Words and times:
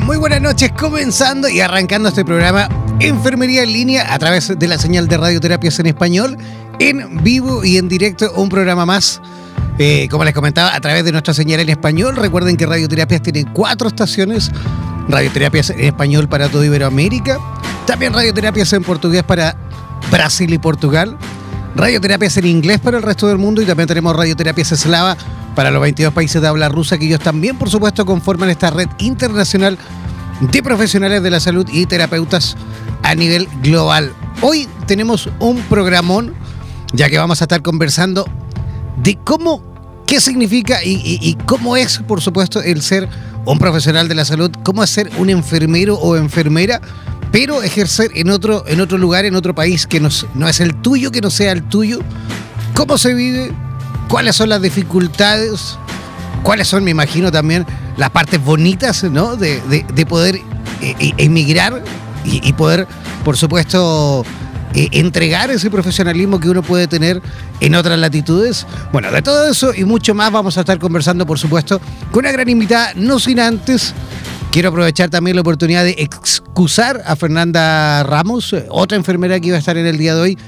Muy 0.00 0.16
buenas 0.16 0.40
noches, 0.40 0.72
comenzando 0.72 1.48
y 1.48 1.60
arrancando 1.60 2.08
este 2.08 2.24
programa 2.24 2.68
Enfermería 3.00 3.62
en 3.62 3.72
línea 3.72 4.12
a 4.12 4.18
través 4.18 4.58
de 4.58 4.68
la 4.68 4.78
señal 4.78 5.08
de 5.08 5.16
radioterapias 5.16 5.78
en 5.78 5.86
español, 5.86 6.38
en 6.78 7.22
vivo 7.22 7.64
y 7.64 7.76
en 7.76 7.88
directo, 7.88 8.32
un 8.34 8.48
programa 8.48 8.86
más. 8.86 9.20
Eh, 9.78 10.08
como 10.10 10.24
les 10.24 10.32
comentaba, 10.32 10.74
a 10.74 10.80
través 10.80 11.04
de 11.04 11.12
nuestra 11.12 11.34
señal 11.34 11.60
en 11.60 11.68
español. 11.68 12.16
Recuerden 12.16 12.56
que 12.56 12.66
Radioterapias 12.66 13.22
tiene 13.22 13.44
cuatro 13.52 13.88
estaciones. 13.88 14.50
Radioterapias 15.08 15.70
en 15.70 15.80
español 15.80 16.28
para 16.28 16.48
toda 16.48 16.64
Iberoamérica. 16.64 17.38
También 17.86 18.12
radioterapias 18.14 18.72
en 18.72 18.82
portugués 18.84 19.22
para 19.22 19.56
Brasil 20.10 20.52
y 20.52 20.58
Portugal. 20.58 21.16
Radioterapias 21.76 22.36
en 22.38 22.46
inglés 22.46 22.78
para 22.80 22.96
el 22.96 23.02
resto 23.02 23.28
del 23.28 23.38
mundo. 23.38 23.60
Y 23.60 23.66
también 23.66 23.88
tenemos 23.88 24.16
radioterapias 24.16 24.72
eslava 24.72 25.16
para 25.54 25.70
los 25.70 25.80
22 25.80 26.12
países 26.12 26.40
de 26.42 26.48
habla 26.48 26.68
rusa, 26.68 26.98
que 26.98 27.06
ellos 27.06 27.20
también, 27.20 27.56
por 27.56 27.70
supuesto, 27.70 28.04
conforman 28.04 28.50
esta 28.50 28.70
red 28.70 28.88
internacional 28.98 29.78
de 30.40 30.62
profesionales 30.62 31.22
de 31.22 31.30
la 31.30 31.40
salud 31.40 31.66
y 31.72 31.86
terapeutas 31.86 32.56
a 33.02 33.14
nivel 33.14 33.48
global. 33.62 34.12
Hoy 34.40 34.68
tenemos 34.86 35.28
un 35.38 35.60
programón, 35.62 36.34
ya 36.92 37.08
que 37.08 37.18
vamos 37.18 37.40
a 37.40 37.44
estar 37.44 37.62
conversando 37.62 38.26
de 39.02 39.16
cómo, 39.16 39.62
qué 40.06 40.20
significa 40.20 40.78
y, 40.84 41.36
cómo 41.46 41.76
es, 41.76 41.98
por 41.98 42.20
supuesto, 42.20 42.62
el 42.62 42.82
ser 42.82 43.08
un 43.46 43.58
profesional 43.58 44.08
de 44.08 44.14
la 44.14 44.24
salud, 44.24 44.50
cómo 44.62 44.82
es 44.82 44.90
ser 44.90 45.10
un 45.18 45.30
enfermero 45.30 45.96
o 45.96 46.16
enfermera, 46.16 46.80
pero 47.30 47.62
ejercer 47.62 48.10
en 48.14 48.30
otro, 48.30 48.64
en 48.66 48.80
otro 48.80 48.96
lugar, 48.98 49.24
en 49.24 49.34
otro 49.34 49.54
país 49.54 49.86
que 49.86 50.00
no, 50.00 50.08
no 50.34 50.48
es 50.48 50.60
el 50.60 50.74
tuyo, 50.76 51.10
que 51.10 51.20
no 51.20 51.30
sea 51.30 51.52
el 51.52 51.62
tuyo, 51.64 51.98
cómo 52.74 52.96
se 52.96 53.12
vive, 53.14 53.52
cuáles 54.08 54.36
son 54.36 54.48
las 54.48 54.62
dificultades, 54.62 55.78
cuáles 56.42 56.68
son, 56.68 56.84
me 56.84 56.90
imagino, 56.90 57.30
también 57.32 57.66
las 57.96 58.10
partes 58.10 58.42
bonitas, 58.42 59.04
¿no? 59.04 59.36
De, 59.36 59.60
poder 60.08 60.36
eh, 60.36 60.94
eh, 60.98 61.12
emigrar 61.18 61.82
y, 62.24 62.52
poder, 62.54 62.86
por 63.24 63.36
supuesto, 63.36 64.24
eh, 64.74 64.88
entregar 64.92 65.50
ese 65.50 65.70
profesionalismo 65.70 66.40
que 66.40 66.48
uno 66.48 66.62
puede 66.62 66.86
tener 66.86 67.20
en 67.60 67.74
otras 67.74 67.98
latitudes. 67.98 68.66
Bueno, 68.92 69.10
de 69.10 69.22
todo 69.22 69.50
eso 69.50 69.74
y 69.74 69.84
mucho 69.84 70.14
más 70.14 70.32
vamos 70.32 70.56
a 70.56 70.60
estar 70.60 70.78
conversando, 70.78 71.26
por 71.26 71.38
supuesto, 71.38 71.80
con 72.10 72.24
una 72.24 72.32
gran 72.32 72.48
invitada, 72.48 72.92
no 72.96 73.18
sin 73.18 73.40
antes. 73.40 73.94
Quiero 74.50 74.68
aprovechar 74.68 75.10
también 75.10 75.34
la 75.34 75.40
oportunidad 75.40 75.82
de 75.82 75.96
excusar 75.98 77.02
a 77.04 77.16
Fernanda 77.16 78.04
Ramos, 78.04 78.54
otra 78.68 78.96
enfermera 78.96 79.40
que 79.40 79.48
iba 79.48 79.56
a 79.56 79.58
estar 79.58 79.76
en 79.76 79.86
el 79.86 79.98
día 79.98 80.14
de 80.14 80.20
hoy, 80.20 80.38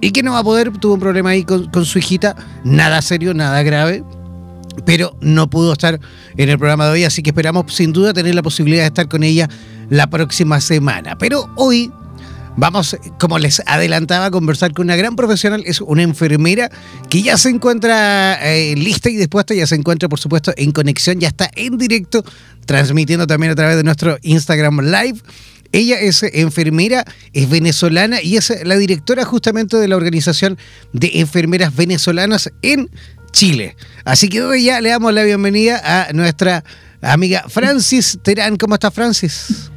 y 0.00 0.10
que 0.10 0.22
no 0.22 0.32
va 0.32 0.40
a 0.40 0.44
poder, 0.44 0.70
tuvo 0.78 0.94
un 0.94 1.00
problema 1.00 1.30
ahí 1.30 1.44
con, 1.44 1.84
su 1.84 1.98
hijita, 1.98 2.36
nada 2.64 3.00
serio, 3.02 3.34
nada 3.34 3.62
grave, 3.62 4.04
pero 4.84 5.16
no 5.20 5.48
pudo 5.48 5.72
estar 5.72 6.00
en 6.36 6.48
el 6.48 6.58
programa 6.58 6.86
de 6.86 6.92
hoy, 6.92 7.04
así 7.04 7.22
que 7.22 7.30
esperamos 7.30 7.72
sin 7.72 7.92
duda 7.92 8.12
tener 8.12 8.34
la 8.34 8.42
posibilidad 8.42 8.82
de 8.82 8.88
estar 8.88 9.08
con 9.08 9.22
ella 9.22 9.48
la 9.90 10.08
próxima 10.08 10.60
semana. 10.60 11.16
Pero 11.16 11.48
hoy 11.56 11.90
vamos, 12.56 12.96
como 13.18 13.38
les 13.38 13.62
adelantaba, 13.66 14.26
a 14.26 14.30
conversar 14.30 14.72
con 14.72 14.86
una 14.86 14.96
gran 14.96 15.16
profesional, 15.16 15.62
es 15.66 15.80
una 15.80 16.02
enfermera 16.02 16.70
que 17.08 17.22
ya 17.22 17.36
se 17.36 17.50
encuentra 17.50 18.38
eh, 18.42 18.74
lista 18.76 19.10
y 19.10 19.16
dispuesta, 19.16 19.54
ya 19.54 19.66
se 19.66 19.74
encuentra 19.74 20.08
por 20.08 20.18
supuesto 20.18 20.52
en 20.56 20.72
conexión, 20.72 21.18
ya 21.20 21.28
está 21.28 21.50
en 21.54 21.78
directo, 21.78 22.24
transmitiendo 22.66 23.26
también 23.26 23.52
a 23.52 23.54
través 23.54 23.76
de 23.76 23.84
nuestro 23.84 24.18
Instagram 24.22 24.80
Live. 24.80 25.20
Ella 25.74 25.98
es 25.98 26.22
enfermera, 26.22 27.04
es 27.32 27.50
venezolana 27.50 28.22
y 28.22 28.36
es 28.36 28.64
la 28.64 28.76
directora 28.76 29.24
justamente 29.24 29.76
de 29.76 29.88
la 29.88 29.96
Organización 29.96 30.56
de 30.92 31.10
Enfermeras 31.14 31.74
Venezolanas 31.74 32.48
en 32.62 32.88
Chile. 33.32 33.74
Así 34.04 34.28
que 34.28 34.40
hoy 34.40 34.66
ya 34.66 34.80
le 34.80 34.90
damos 34.90 35.12
la 35.12 35.24
bienvenida 35.24 35.80
a 35.82 36.12
nuestra 36.12 36.62
amiga 37.02 37.46
Francis 37.48 38.20
Terán. 38.22 38.56
¿Cómo 38.56 38.74
está 38.74 38.92
Francis? 38.92 39.72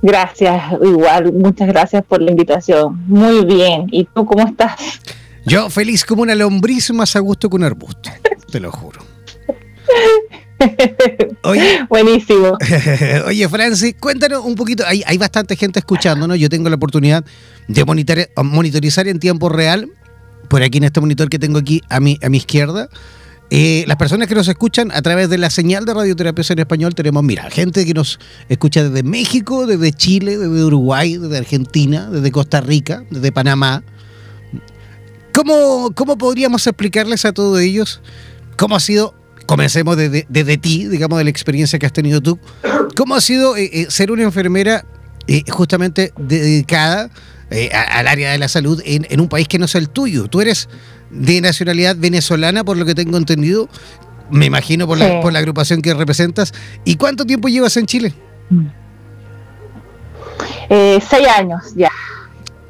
Gracias, 0.00 0.62
igual, 0.82 1.30
muchas 1.30 1.68
gracias 1.68 2.02
por 2.02 2.22
la 2.22 2.30
invitación. 2.30 3.04
Muy 3.06 3.44
bien. 3.44 3.88
¿Y 3.90 4.04
tú 4.04 4.24
cómo 4.24 4.48
estás? 4.48 4.80
Yo 5.44 5.68
feliz 5.68 6.06
como 6.06 6.22
una 6.22 6.34
lombriz 6.34 6.90
más 6.92 7.14
a 7.16 7.20
gusto 7.20 7.50
que 7.50 7.56
un 7.56 7.64
arbusto, 7.64 8.10
te 8.50 8.60
lo 8.60 8.72
juro. 8.72 9.02
Oye, 11.42 11.84
Buenísimo. 11.88 12.56
Oye, 13.26 13.48
Francis, 13.48 13.94
cuéntanos 13.98 14.44
un 14.44 14.54
poquito. 14.54 14.84
Hay, 14.86 15.02
hay 15.06 15.18
bastante 15.18 15.56
gente 15.56 15.78
escuchándonos. 15.78 16.38
Yo 16.38 16.48
tengo 16.48 16.68
la 16.68 16.76
oportunidad 16.76 17.24
de 17.68 17.84
monitorizar 18.36 19.08
en 19.08 19.18
tiempo 19.18 19.48
real, 19.48 19.90
por 20.48 20.62
aquí 20.62 20.78
en 20.78 20.84
este 20.84 21.00
monitor 21.00 21.28
que 21.28 21.38
tengo 21.38 21.58
aquí 21.58 21.82
a 21.88 22.00
mi, 22.00 22.18
a 22.22 22.28
mi 22.28 22.38
izquierda. 22.38 22.88
Eh, 23.48 23.84
las 23.86 23.96
personas 23.96 24.26
que 24.26 24.34
nos 24.34 24.48
escuchan 24.48 24.90
a 24.90 25.02
través 25.02 25.30
de 25.30 25.38
la 25.38 25.50
señal 25.50 25.84
de 25.84 25.94
radioterapia 25.94 26.44
en 26.48 26.58
español 26.58 26.96
tenemos, 26.96 27.22
mira, 27.22 27.48
gente 27.48 27.86
que 27.86 27.94
nos 27.94 28.18
escucha 28.48 28.82
desde 28.82 29.04
México, 29.04 29.66
desde 29.66 29.92
Chile, 29.92 30.36
desde 30.36 30.64
Uruguay, 30.64 31.16
desde 31.16 31.38
Argentina, 31.38 32.10
desde 32.10 32.32
Costa 32.32 32.60
Rica, 32.60 33.04
desde 33.08 33.30
Panamá. 33.30 33.84
¿Cómo, 35.32 35.92
cómo 35.94 36.18
podríamos 36.18 36.66
explicarles 36.66 37.24
a 37.24 37.32
todos 37.32 37.60
ellos 37.60 38.00
cómo 38.56 38.74
ha 38.74 38.80
sido 38.80 39.14
comencemos 39.46 39.96
desde, 39.96 40.26
desde, 40.28 40.58
ti, 40.58 40.86
digamos, 40.86 41.18
de 41.18 41.24
la 41.24 41.30
experiencia 41.30 41.78
que 41.78 41.86
has 41.86 41.92
tenido 41.92 42.20
tú. 42.20 42.38
¿Cómo 42.96 43.14
ha 43.14 43.20
sido 43.20 43.56
eh, 43.56 43.70
eh, 43.72 43.86
ser 43.88 44.10
una 44.10 44.22
enfermera 44.22 44.84
eh, 45.26 45.42
justamente 45.48 46.12
dedicada 46.18 47.10
al 47.94 48.08
área 48.08 48.32
de 48.32 48.38
la 48.38 48.48
salud 48.48 48.82
en, 48.84 49.20
un 49.20 49.28
país 49.28 49.48
que 49.48 49.58
no 49.58 49.64
es 49.64 49.74
el 49.74 49.88
tuyo? 49.88 50.26
Tú 50.26 50.40
eres 50.40 50.68
de 51.10 51.40
nacionalidad 51.40 51.96
venezolana, 51.96 52.64
por 52.64 52.76
lo 52.76 52.84
que 52.84 52.94
tengo 52.94 53.16
entendido, 53.16 53.68
me 54.30 54.46
imagino 54.46 54.86
por, 54.86 54.98
la, 54.98 55.20
por 55.20 55.32
la 55.32 55.38
agrupación 55.38 55.80
que 55.80 55.94
representas. 55.94 56.52
¿Y 56.84 56.96
cuánto 56.96 57.24
tiempo 57.24 57.48
llevas 57.48 57.76
en 57.76 57.86
Chile? 57.86 58.14
seis 60.68 61.28
años 61.38 61.62
ya 61.76 61.90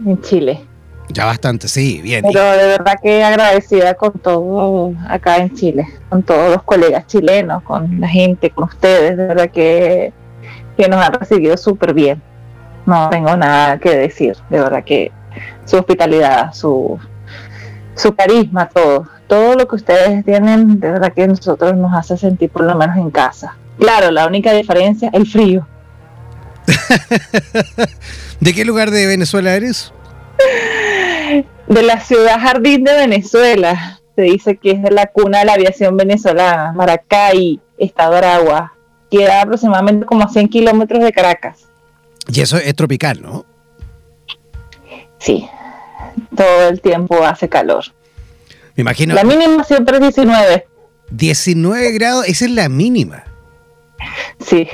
en 0.05 0.21
Chile. 0.21 0.76
Ya 1.09 1.25
bastante, 1.25 1.69
sí, 1.69 2.01
bien. 2.03 2.25
Pero 2.27 2.43
de 2.43 2.67
verdad 2.67 2.99
que 3.01 3.23
agradecida 3.23 3.95
con 3.95 4.13
todo 4.13 4.93
acá 5.09 5.37
en 5.37 5.55
Chile, 5.55 5.87
con 6.09 6.23
todos 6.23 6.51
los 6.51 6.63
colegas 6.65 7.07
chilenos, 7.07 7.63
con 7.63 8.01
la 8.01 8.09
gente, 8.09 8.51
con 8.51 8.65
ustedes, 8.65 9.17
de 9.17 9.27
verdad 9.27 9.51
que, 9.51 10.13
que 10.77 10.89
nos 10.89 11.05
han 11.05 11.13
recibido 11.13 11.57
súper 11.57 11.95
bien. 11.95 12.21
No 12.87 13.09
tengo 13.11 13.37
nada 13.37 13.79
que 13.79 13.97
decir, 13.97 14.37
de 14.51 14.61
verdad 14.61 14.85
que 14.85 15.13
su 15.65 15.77
hospitalidad, 15.77 16.53
su, 16.53 16.99
su 17.95 18.15
carisma, 18.15 18.69
todo, 18.69 19.09
todo 19.27 19.55
lo 19.55 19.67
que 19.67 19.77
ustedes 19.77 20.25
tienen, 20.25 20.81
de 20.81 20.91
verdad 20.93 21.13
que 21.13 21.27
nosotros 21.27 21.77
nos 21.77 21.95
hace 21.95 22.17
sentir 22.17 22.51
por 22.51 22.65
lo 22.65 22.75
menos 22.77 22.97
en 22.97 23.11
casa. 23.11 23.57
Claro, 23.79 24.11
la 24.11 24.27
única 24.27 24.53
diferencia, 24.53 25.11
el 25.13 25.27
frío. 25.27 25.67
¿De 28.41 28.55
qué 28.55 28.65
lugar 28.65 28.91
de 28.91 29.07
Venezuela 29.07 29.55
eres? 29.55 29.93
de 31.69 31.83
la 31.83 32.01
ciudad 32.01 32.41
Jardín 32.41 32.85
de 32.85 32.95
Venezuela. 32.95 34.01
Se 34.15 34.23
dice 34.23 34.57
que 34.57 34.73
es 34.73 34.83
de 34.83 34.91
la 34.91 35.07
cuna 35.07 35.41
de 35.41 35.45
la 35.45 35.55
aviación 35.55 35.97
venezolana, 35.97 36.73
Maracay, 36.73 37.61
Estado 37.79 38.17
Aragua. 38.17 38.73
Queda 39.11 39.43
aproximadamente 39.43 40.07
como 40.07 40.23
a 40.23 40.29
100 40.29 40.49
kilómetros 40.49 41.03
de 41.03 41.13
Caracas. 41.13 41.69
Y 42.33 42.41
eso 42.41 42.57
es 42.57 42.75
tropical, 42.75 43.21
¿no? 43.23 43.45
Sí, 45.19 45.49
todo 46.35 46.69
el 46.69 46.81
tiempo 46.81 47.23
hace 47.25 47.49
calor. 47.49 47.85
Me 48.75 48.83
imagino. 48.83 49.15
La 49.15 49.25
mínima 49.25 49.65
siempre 49.65 49.97
es 49.97 50.03
19. 50.03 50.67
19 51.11 51.93
grados, 51.93 52.27
esa 52.27 52.45
es 52.47 52.51
la 52.51 52.69
mínima. 52.69 53.25
Sí. 54.45 54.69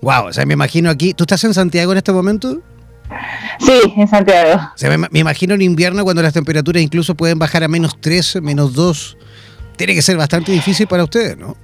Wow, 0.00 0.26
o 0.26 0.32
sea, 0.32 0.46
me 0.46 0.54
imagino 0.54 0.90
aquí. 0.90 1.14
¿Tú 1.14 1.24
estás 1.24 1.44
en 1.44 1.54
Santiago 1.54 1.92
en 1.92 1.98
este 1.98 2.12
momento? 2.12 2.60
Sí, 3.58 3.94
en 3.96 4.08
Santiago. 4.08 4.60
me, 5.10 5.18
imagino 5.20 5.54
en 5.54 5.62
invierno 5.62 6.04
cuando 6.04 6.22
las 6.22 6.32
temperaturas 6.32 6.82
incluso 6.82 7.14
pueden 7.14 7.38
bajar 7.38 7.64
a 7.64 7.68
menos 7.68 8.00
3, 8.00 8.42
menos 8.42 8.74
2. 8.74 9.16
Tiene 9.76 9.94
que 9.94 10.02
ser 10.02 10.16
bastante 10.16 10.52
difícil 10.52 10.86
para 10.86 11.04
ustedes, 11.04 11.36
¿no? 11.36 11.56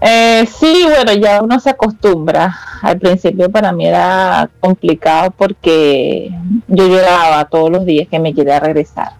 Eh, 0.00 0.46
sí, 0.58 0.86
bueno, 0.88 1.12
ya 1.14 1.42
uno 1.42 1.58
se 1.60 1.70
acostumbra. 1.70 2.56
Al 2.82 2.98
principio 2.98 3.50
para 3.50 3.72
mí 3.72 3.86
era 3.86 4.48
complicado 4.60 5.32
porque 5.32 6.30
yo 6.68 6.88
lloraba 6.88 7.44
todos 7.46 7.70
los 7.70 7.84
días 7.84 8.06
que 8.08 8.18
me 8.18 8.34
quería 8.34 8.60
regresar. 8.60 9.12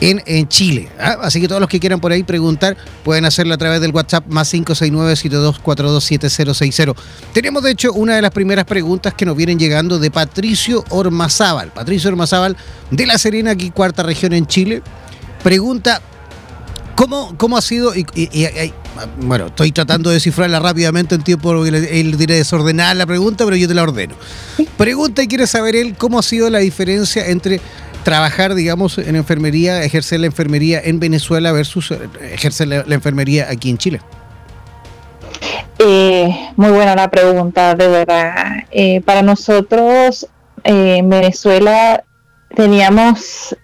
en, 0.00 0.48
Chile. 0.48 0.88
¿ah? 0.98 1.18
Así 1.22 1.40
que 1.40 1.46
todos 1.48 1.60
los 1.60 1.68
que 1.68 1.78
quieran 1.80 2.00
por 2.00 2.12
ahí 2.12 2.22
preguntar 2.22 2.76
pueden 3.04 3.24
hacerlo 3.24 3.54
a 3.54 3.58
través 3.58 3.80
del 3.80 3.92
WhatsApp 3.92 4.26
más 4.28 4.52
569-7242-7060. 4.54 6.94
Tenemos 7.32 7.62
de 7.62 7.70
hecho 7.70 7.92
una 7.92 8.16
de 8.16 8.22
las 8.22 8.32
primeras 8.32 8.64
preguntas 8.64 9.14
que 9.14 9.24
nos 9.24 9.36
vienen 9.36 9.56
llegando 9.58 9.98
de 9.98 10.10
Patricio 10.10 10.84
Ormazábal. 10.90 11.72
Patricio 11.72 12.10
Ormazábal 12.10 12.56
de 12.90 13.06
La 13.06 13.18
Serena, 13.18 13.52
aquí 13.52 13.70
cuarta 13.70 14.02
región 14.02 14.32
en 14.32 14.46
Chile. 14.46 14.82
Pregunta, 15.42 16.00
¿cómo, 16.94 17.34
cómo 17.36 17.56
ha 17.56 17.62
sido? 17.62 17.94
Y, 17.94 18.06
bueno, 19.20 19.46
estoy 19.46 19.72
tratando 19.72 20.10
de 20.10 20.14
descifrarla 20.14 20.58
rápidamente 20.58 21.14
en 21.14 21.22
tiempo, 21.22 21.64
él 21.64 22.16
diré 22.16 22.36
desordenar 22.36 22.96
la 22.96 23.06
pregunta, 23.06 23.44
pero 23.44 23.56
yo 23.56 23.68
te 23.68 23.74
la 23.74 23.82
ordeno. 23.82 24.14
Pregunta 24.76 25.22
y 25.22 25.28
quiere 25.28 25.46
saber 25.46 25.76
él 25.76 25.94
cómo 25.96 26.18
ha 26.18 26.22
sido 26.22 26.50
la 26.50 26.58
diferencia 26.58 27.28
entre 27.28 27.60
trabajar, 28.06 28.54
digamos, 28.54 28.98
en 28.98 29.16
enfermería, 29.16 29.82
ejercer 29.82 30.20
la 30.20 30.26
enfermería 30.26 30.80
en 30.80 31.00
Venezuela 31.00 31.50
versus 31.50 31.90
eh, 31.90 31.98
ejercer 32.20 32.68
la, 32.68 32.94
enfermería 32.94 33.48
aquí 33.50 33.68
en 33.68 33.78
Chile? 33.78 34.00
Eh, 35.80 36.52
muy 36.54 36.70
buena 36.70 36.94
la 36.94 37.10
pregunta, 37.10 37.74
de 37.74 37.88
verdad. 37.88 38.58
Eh, 38.70 39.00
para 39.00 39.22
nosotros 39.22 40.24
en 40.62 41.08
Venezuela 41.08 42.04
teníamos, 42.54 43.56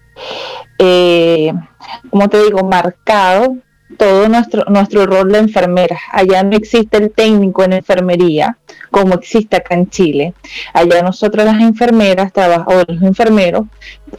como 2.10 2.28
te 2.28 2.42
digo, 2.42 2.64
marcado 2.64 3.58
todo 3.96 4.28
nuestro, 4.28 4.64
nuestro 4.66 5.06
rol 5.06 5.32
de 5.32 5.38
enfermera. 5.38 5.98
Allá 6.12 6.42
no 6.42 6.56
existe 6.56 6.96
el 6.98 7.10
técnico 7.10 7.64
en 7.64 7.74
enfermería 7.74 8.56
como 8.90 9.14
existe 9.14 9.56
acá 9.56 9.74
en 9.74 9.88
Chile. 9.88 10.34
Allá 10.72 11.02
nosotros 11.02 11.44
las 11.44 11.60
enfermeras 11.60 12.32
o 12.66 12.84
los 12.86 13.02
enfermeros 13.02 13.64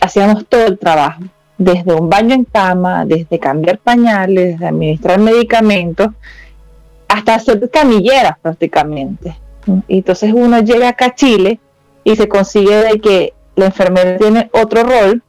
hacíamos 0.01 0.45
todo 0.47 0.65
el 0.65 0.77
trabajo, 0.77 1.23
desde 1.57 1.93
un 1.93 2.09
baño 2.09 2.35
en 2.35 2.45
cama, 2.45 3.05
desde 3.05 3.39
cambiar 3.39 3.77
pañales, 3.77 4.53
desde 4.53 4.67
administrar 4.67 5.19
medicamentos, 5.19 6.09
hasta 7.07 7.35
hacer 7.35 7.69
camilleras 7.69 8.37
prácticamente. 8.41 9.37
Y 9.87 9.97
entonces 9.99 10.33
uno 10.33 10.59
llega 10.59 10.89
acá 10.89 11.05
a 11.05 11.15
Chile 11.15 11.59
y 12.03 12.15
se 12.15 12.27
consigue 12.27 12.75
de 12.75 12.99
que 12.99 13.33
la 13.55 13.65
enfermera 13.65 14.17
tiene 14.17 14.49
otro 14.51 14.83
rol 14.83 15.23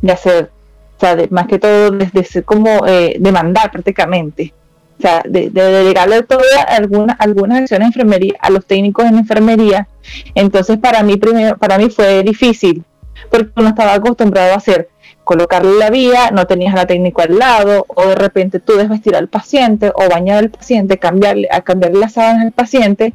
de 0.00 0.12
hacer 0.12 0.52
o 0.98 1.00
sea, 1.00 1.16
más 1.30 1.46
que 1.46 1.60
todo 1.60 1.92
desde 1.92 2.24
ser 2.24 2.44
como 2.44 2.84
eh, 2.84 3.16
demandar 3.20 3.70
prácticamente, 3.70 4.52
o 4.98 5.00
sea, 5.00 5.22
de, 5.24 5.48
de 5.48 5.62
delegarle 5.62 6.24
todas 6.24 6.44
algunas 6.66 7.16
algunas 7.20 7.60
acciones 7.60 7.86
de 7.86 8.00
enfermería 8.00 8.34
a 8.40 8.50
los 8.50 8.66
técnicos 8.66 9.06
en 9.06 9.16
enfermería. 9.16 9.86
Entonces, 10.34 10.76
para 10.78 11.04
mí 11.04 11.16
primero, 11.16 11.56
para 11.56 11.78
mí 11.78 11.88
fue 11.88 12.24
difícil, 12.24 12.82
porque 13.30 13.52
uno 13.54 13.68
estaba 13.68 13.94
acostumbrado 13.94 14.54
a 14.54 14.56
hacer 14.56 14.88
colocarle 15.22 15.78
la 15.78 15.90
vía, 15.90 16.30
no 16.32 16.48
tenías 16.48 16.74
a 16.74 16.78
la 16.78 16.86
técnica 16.86 17.22
al 17.22 17.38
lado, 17.38 17.86
o 17.86 18.06
de 18.08 18.16
repente 18.16 18.58
tú 18.58 18.72
desvestir 18.72 19.14
al 19.14 19.28
paciente, 19.28 19.92
o 19.94 20.08
bañar 20.08 20.38
al 20.38 20.50
paciente, 20.50 20.98
cambiarle, 20.98 21.46
a 21.52 21.60
cambiarle 21.60 22.00
las 22.00 22.14
sábanas 22.14 22.46
al 22.46 22.52
paciente. 22.52 23.14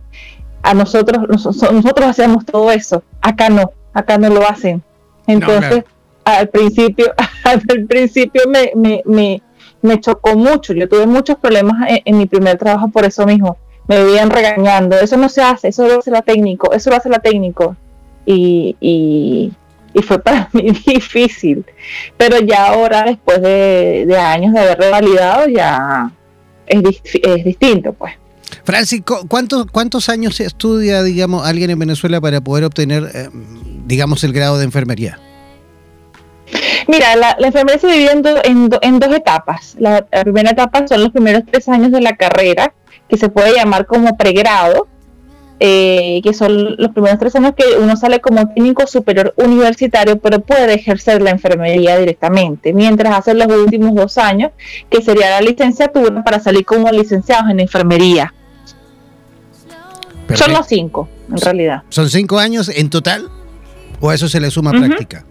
A 0.62 0.74
nosotros, 0.74 1.28
nosotros, 1.28 2.08
hacemos 2.08 2.46
todo 2.46 2.72
eso. 2.72 3.04
Acá 3.20 3.50
no, 3.50 3.72
acá 3.94 4.18
no 4.18 4.30
lo 4.30 4.48
hacen. 4.48 4.82
Entonces, 5.28 5.84
al 6.24 6.48
principio, 6.50 7.14
al 7.70 7.86
principio 7.88 8.44
me, 8.48 8.72
me, 8.76 9.02
me, 9.06 9.42
me, 9.82 10.00
chocó 10.00 10.36
mucho. 10.36 10.74
Yo 10.74 10.88
tuve 10.88 11.06
muchos 11.06 11.38
problemas 11.38 11.88
en, 12.06 12.18
mi 12.18 12.26
primer 12.26 12.58
trabajo 12.58 12.90
por 12.90 13.06
eso 13.06 13.26
mismo. 13.26 13.58
Me 13.88 14.04
vivían 14.04 14.30
regañando. 14.30 14.98
Eso 14.98 15.18
no 15.18 15.30
se 15.30 15.42
hace, 15.42 15.70
eso 15.70 15.88
lo 15.88 16.00
hace 16.00 16.12
la 16.12 16.22
técnico, 16.22 16.72
eso 16.74 16.90
lo 16.90 16.96
hace 16.96 17.10
la 17.10 17.20
técnico. 17.20 17.76
y, 18.26 18.76
y, 18.80 19.54
fue 20.02 20.20
para 20.20 20.50
mí 20.54 20.72
difícil. 20.86 21.66
Pero 22.18 22.40
ya 22.40 22.68
ahora, 22.68 23.04
después 23.04 23.42
de, 23.42 24.18
años 24.18 24.54
de 24.54 24.60
haber 24.60 24.80
revalidado, 24.80 25.48
ya 25.48 26.12
es, 26.66 26.82
es 27.04 27.44
distinto, 27.44 27.94
pues. 27.94 28.14
Francisco, 28.64 29.26
¿cuántos, 29.28 29.66
¿cuántos 29.66 30.10
años 30.10 30.40
estudia, 30.40 31.04
digamos, 31.04 31.46
alguien 31.46 31.70
en 31.70 31.80
Venezuela 31.80 32.22
para 32.22 32.42
poder 32.42 32.64
obtener, 32.64 33.10
eh, 33.14 33.30
digamos, 33.86 34.24
el 34.24 34.32
grado 34.32 34.58
de 34.58 34.66
enfermería? 34.66 35.20
Mira, 36.88 37.16
la, 37.16 37.36
enfermería 37.40 37.80
se 37.80 37.88
divide 37.88 38.12
en, 38.44 38.70
en, 38.82 39.00
dos 39.00 39.16
etapas. 39.16 39.76
La, 39.80 40.06
primera 40.06 40.52
etapa 40.52 40.86
son 40.88 41.02
los 41.02 41.12
primeros 41.12 41.44
tres 41.50 41.68
años 41.70 41.92
de 41.92 42.02
la 42.02 42.16
carrera, 42.16 42.74
que 43.08 43.18
se 43.18 43.30
puede 43.30 43.56
llamar 43.56 43.86
como 43.86 44.18
pregrado, 44.18 44.88
eh, 45.60 46.20
que 46.24 46.34
son 46.34 46.76
los 46.78 46.92
primeros 46.92 47.20
tres 47.20 47.36
años 47.36 47.54
que 47.56 47.78
uno 47.78 47.96
sale 47.96 48.20
como 48.20 48.48
técnico 48.50 48.86
superior 48.88 49.34
universitario, 49.38 50.20
pero 50.20 50.42
puede 50.42 50.74
ejercer 50.74 51.22
la 51.22 51.32
enfermería 51.32 51.98
directamente, 51.98 52.74
mientras 52.74 53.18
hace 53.18 53.34
los 53.34 53.48
últimos 53.48 53.96
dos 53.96 54.18
años, 54.18 54.52
que 54.90 55.02
sería 55.02 55.30
la 55.30 55.42
licenciatura 55.42 56.24
para 56.24 56.40
salir 56.40 56.66
como 56.66 56.92
licenciados 56.92 57.50
en 57.50 57.60
enfermería. 57.60 58.34
Son 60.34 60.52
los 60.52 60.68
cinco, 60.68 61.08
en 61.30 61.38
realidad. 61.38 61.84
¿Son 61.90 62.10
cinco 62.10 62.40
años 62.40 62.70
en 62.70 62.90
total? 62.90 63.30
¿O 64.00 64.12
eso 64.12 64.28
se 64.28 64.40
le 64.40 64.50
suma 64.52 64.72
práctica? 64.72 65.26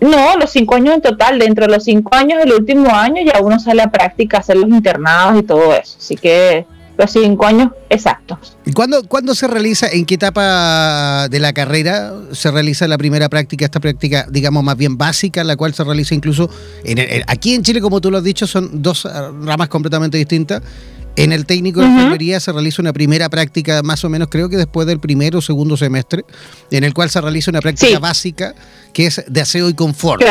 No, 0.00 0.36
los 0.36 0.50
cinco 0.50 0.74
años 0.76 0.94
en 0.94 1.02
total. 1.02 1.38
Dentro 1.38 1.66
de 1.66 1.72
los 1.72 1.84
cinco 1.84 2.14
años, 2.14 2.38
el 2.42 2.52
último 2.52 2.94
año, 2.94 3.22
ya 3.24 3.40
uno 3.40 3.58
sale 3.58 3.82
a 3.82 3.90
práctica, 3.90 4.38
hacer 4.38 4.56
los 4.56 4.68
internados 4.68 5.40
y 5.40 5.42
todo 5.42 5.74
eso. 5.74 5.96
Así 5.98 6.16
que 6.16 6.66
los 6.96 7.10
cinco 7.10 7.46
años 7.46 7.70
exactos. 7.88 8.56
¿Y 8.64 8.72
cuándo, 8.72 9.02
cuándo 9.08 9.34
se 9.34 9.48
realiza, 9.48 9.88
en 9.88 10.06
qué 10.06 10.14
etapa 10.14 11.28
de 11.28 11.40
la 11.40 11.52
carrera 11.52 12.12
se 12.32 12.50
realiza 12.50 12.86
la 12.86 12.98
primera 12.98 13.28
práctica, 13.28 13.64
esta 13.64 13.80
práctica, 13.80 14.26
digamos, 14.30 14.62
más 14.62 14.76
bien 14.76 14.96
básica, 14.96 15.42
la 15.44 15.56
cual 15.56 15.74
se 15.74 15.82
realiza 15.84 16.14
incluso 16.14 16.48
en 16.84 17.24
aquí 17.26 17.54
en 17.54 17.62
Chile, 17.62 17.80
como 17.80 18.00
tú 18.00 18.10
lo 18.10 18.18
has 18.18 18.24
dicho, 18.24 18.46
son 18.46 18.82
dos 18.82 19.08
ramas 19.42 19.68
completamente 19.68 20.18
distintas. 20.18 20.62
En 21.16 21.32
el 21.32 21.46
técnico 21.46 21.80
de 21.80 21.86
enfermería 21.86 22.40
se 22.40 22.50
realiza 22.50 22.82
una 22.82 22.92
primera 22.92 23.28
práctica, 23.28 23.82
más 23.82 24.04
o 24.04 24.08
menos 24.08 24.28
creo 24.28 24.48
que 24.48 24.56
después 24.56 24.86
del 24.86 24.98
primero 24.98 25.38
o 25.38 25.42
segundo 25.42 25.76
semestre, 25.76 26.24
en 26.72 26.82
el 26.82 26.92
cual 26.92 27.08
se 27.08 27.20
realiza 27.20 27.52
una 27.52 27.60
práctica 27.60 28.00
básica 28.00 28.54
que 28.92 29.06
es 29.06 29.22
de 29.28 29.40
aseo 29.40 29.68
y 29.68 29.74
confort. 29.74 30.22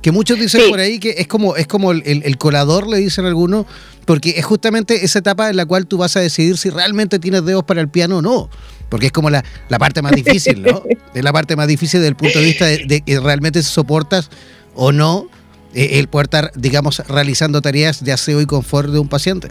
que, 0.00 0.12
muchos 0.12 0.38
dicen 0.38 0.70
por 0.70 0.78
ahí 0.78 1.00
que 1.00 1.16
es 1.18 1.26
como, 1.26 1.56
es 1.56 1.66
como 1.66 1.90
el, 1.90 2.38
colador, 2.38 2.88
le 2.88 2.98
dicen 2.98 3.24
algunos, 3.24 3.66
porque 4.04 4.34
es 4.36 4.44
justamente 4.44 5.04
esa 5.04 5.18
etapa 5.18 5.50
en 5.50 5.56
la 5.56 5.66
cual 5.66 5.86
tú 5.86 5.98
vas 5.98 6.16
a 6.16 6.20
decidir 6.20 6.58
si 6.58 6.70
realmente 6.70 7.18
tienes 7.18 7.44
dedos 7.44 7.64
para 7.64 7.80
el 7.80 7.88
piano 7.88 8.18
o 8.18 8.22
no. 8.22 8.48
Porque 8.88 9.06
es 9.06 9.12
como 9.12 9.30
la, 9.30 9.42
parte 9.80 10.02
más 10.02 10.12
difícil, 10.12 10.62
¿no? 10.62 10.82
es 11.14 11.24
la 11.24 11.32
parte 11.32 11.56
más 11.56 11.66
difícil 11.66 12.00
desde 12.00 12.10
el 12.10 12.16
punto 12.16 12.38
de 12.38 12.44
vista 12.44 12.66
de, 12.66 13.00
que 13.00 13.18
realmente 13.20 13.62
soportas 13.62 14.28
o 14.74 14.92
no 14.92 15.28
eh, 15.74 15.98
el 15.98 16.08
poder 16.08 16.26
estar, 16.26 16.52
digamos, 16.54 16.98
realizando 17.08 17.62
tareas 17.62 18.04
de 18.04 18.12
aseo 18.12 18.40
y 18.40 18.46
confort 18.46 18.90
de 18.90 18.98
un 18.98 19.08
paciente. 19.08 19.48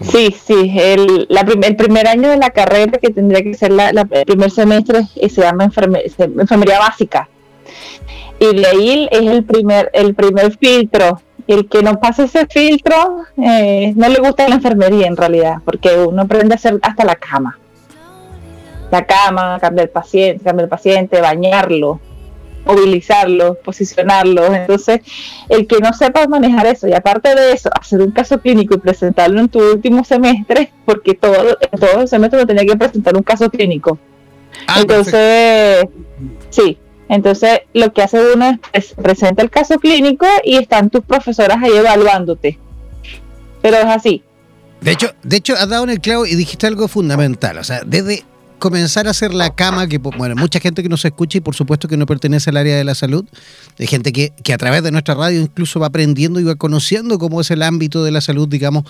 Sí, 0.00 0.34
sí, 0.44 0.72
el, 0.76 1.28
el 1.30 1.76
primer 1.76 2.08
año 2.08 2.28
de 2.28 2.36
la 2.36 2.50
carrera 2.50 2.98
que 2.98 3.10
tendría 3.10 3.42
que 3.42 3.54
ser 3.54 3.72
la, 3.72 4.04
primer 4.04 4.50
semestre 4.50 5.02
eh, 5.16 5.28
se 5.28 5.40
llama 5.40 5.64
enfermería 5.64 6.78
básica. 6.78 7.28
Y 8.40 8.56
de 8.56 8.66
ahí 8.66 9.08
es 9.10 9.26
el 9.26 9.44
primer, 9.44 9.90
el 9.94 10.14
primer 10.14 10.56
filtro. 10.58 11.20
El 11.46 11.68
que 11.68 11.82
no 11.82 12.00
pasa 12.00 12.24
ese 12.24 12.46
filtro 12.46 12.96
eh, 13.36 13.92
no 13.96 14.08
le 14.08 14.18
gusta 14.18 14.48
la 14.48 14.56
enfermería 14.56 15.06
en 15.06 15.16
realidad, 15.16 15.58
porque 15.64 15.94
uno 15.96 16.22
aprende 16.22 16.54
a 16.54 16.56
hacer 16.56 16.78
hasta 16.82 17.04
la 17.04 17.16
cama. 17.16 17.58
La 18.90 19.04
cama, 19.04 19.58
cambiar 19.60 19.86
el 19.86 19.90
paciente, 19.90 20.44
cambiar 20.44 20.64
el 20.64 20.70
paciente, 20.70 21.20
bañarlo, 21.20 22.00
movilizarlos, 22.64 23.58
posicionarlos. 23.58 24.50
Entonces, 24.54 25.00
el 25.48 25.66
que 25.66 25.78
no 25.78 25.92
sepa 25.92 26.26
manejar 26.26 26.66
eso 26.66 26.88
y 26.88 26.92
aparte 26.92 27.34
de 27.34 27.52
eso, 27.52 27.70
hacer 27.78 28.00
un 28.00 28.10
caso 28.10 28.40
clínico 28.40 28.74
y 28.74 28.78
presentarlo 28.78 29.40
en 29.40 29.48
tu 29.48 29.60
último 29.60 30.04
semestre, 30.04 30.72
porque 30.84 31.14
todo, 31.14 31.58
en 31.60 31.80
todos 31.80 31.96
los 31.96 32.10
semestres 32.10 32.46
tenía 32.46 32.64
que 32.64 32.76
presentar 32.76 33.16
un 33.16 33.22
caso 33.22 33.50
clínico. 33.50 33.98
Ah, 34.66 34.80
entonces, 34.80 35.86
sí, 36.50 36.78
entonces 37.08 37.60
lo 37.72 37.92
que 37.92 38.02
hace 38.02 38.20
uno 38.34 38.58
es 38.72 38.94
presenta 38.94 39.42
el 39.42 39.50
caso 39.50 39.78
clínico 39.78 40.26
y 40.44 40.56
están 40.56 40.90
tus 40.90 41.04
profesoras 41.04 41.58
ahí 41.62 41.72
evaluándote. 41.76 42.58
Pero 43.60 43.76
es 43.78 43.86
así. 43.86 44.22
De 44.80 44.92
hecho, 44.92 45.10
de 45.22 45.36
hecho, 45.36 45.54
has 45.54 45.68
dado 45.68 45.84
en 45.84 45.90
el 45.90 46.00
clavo 46.00 46.26
y 46.26 46.34
dijiste 46.34 46.66
algo 46.66 46.88
fundamental. 46.88 47.56
O 47.58 47.64
sea, 47.64 47.82
desde 47.86 48.22
comenzar 48.58 49.06
a 49.06 49.10
hacer 49.10 49.34
la 49.34 49.54
cama, 49.54 49.86
que 49.86 49.98
bueno, 49.98 50.34
mucha 50.36 50.60
gente 50.60 50.82
que 50.82 50.88
nos 50.88 51.04
escucha 51.04 51.38
y 51.38 51.40
por 51.40 51.54
supuesto 51.54 51.88
que 51.88 51.96
no 51.96 52.06
pertenece 52.06 52.50
al 52.50 52.56
área 52.56 52.76
de 52.76 52.84
la 52.84 52.94
salud, 52.94 53.24
hay 53.78 53.86
gente 53.86 54.12
que, 54.12 54.32
que 54.42 54.52
a 54.52 54.58
través 54.58 54.82
de 54.82 54.90
nuestra 54.90 55.14
radio 55.14 55.40
incluso 55.40 55.80
va 55.80 55.88
aprendiendo 55.88 56.40
y 56.40 56.44
va 56.44 56.54
conociendo 56.54 57.18
cómo 57.18 57.40
es 57.40 57.50
el 57.50 57.62
ámbito 57.62 58.04
de 58.04 58.10
la 58.10 58.20
salud, 58.20 58.48
digamos, 58.48 58.84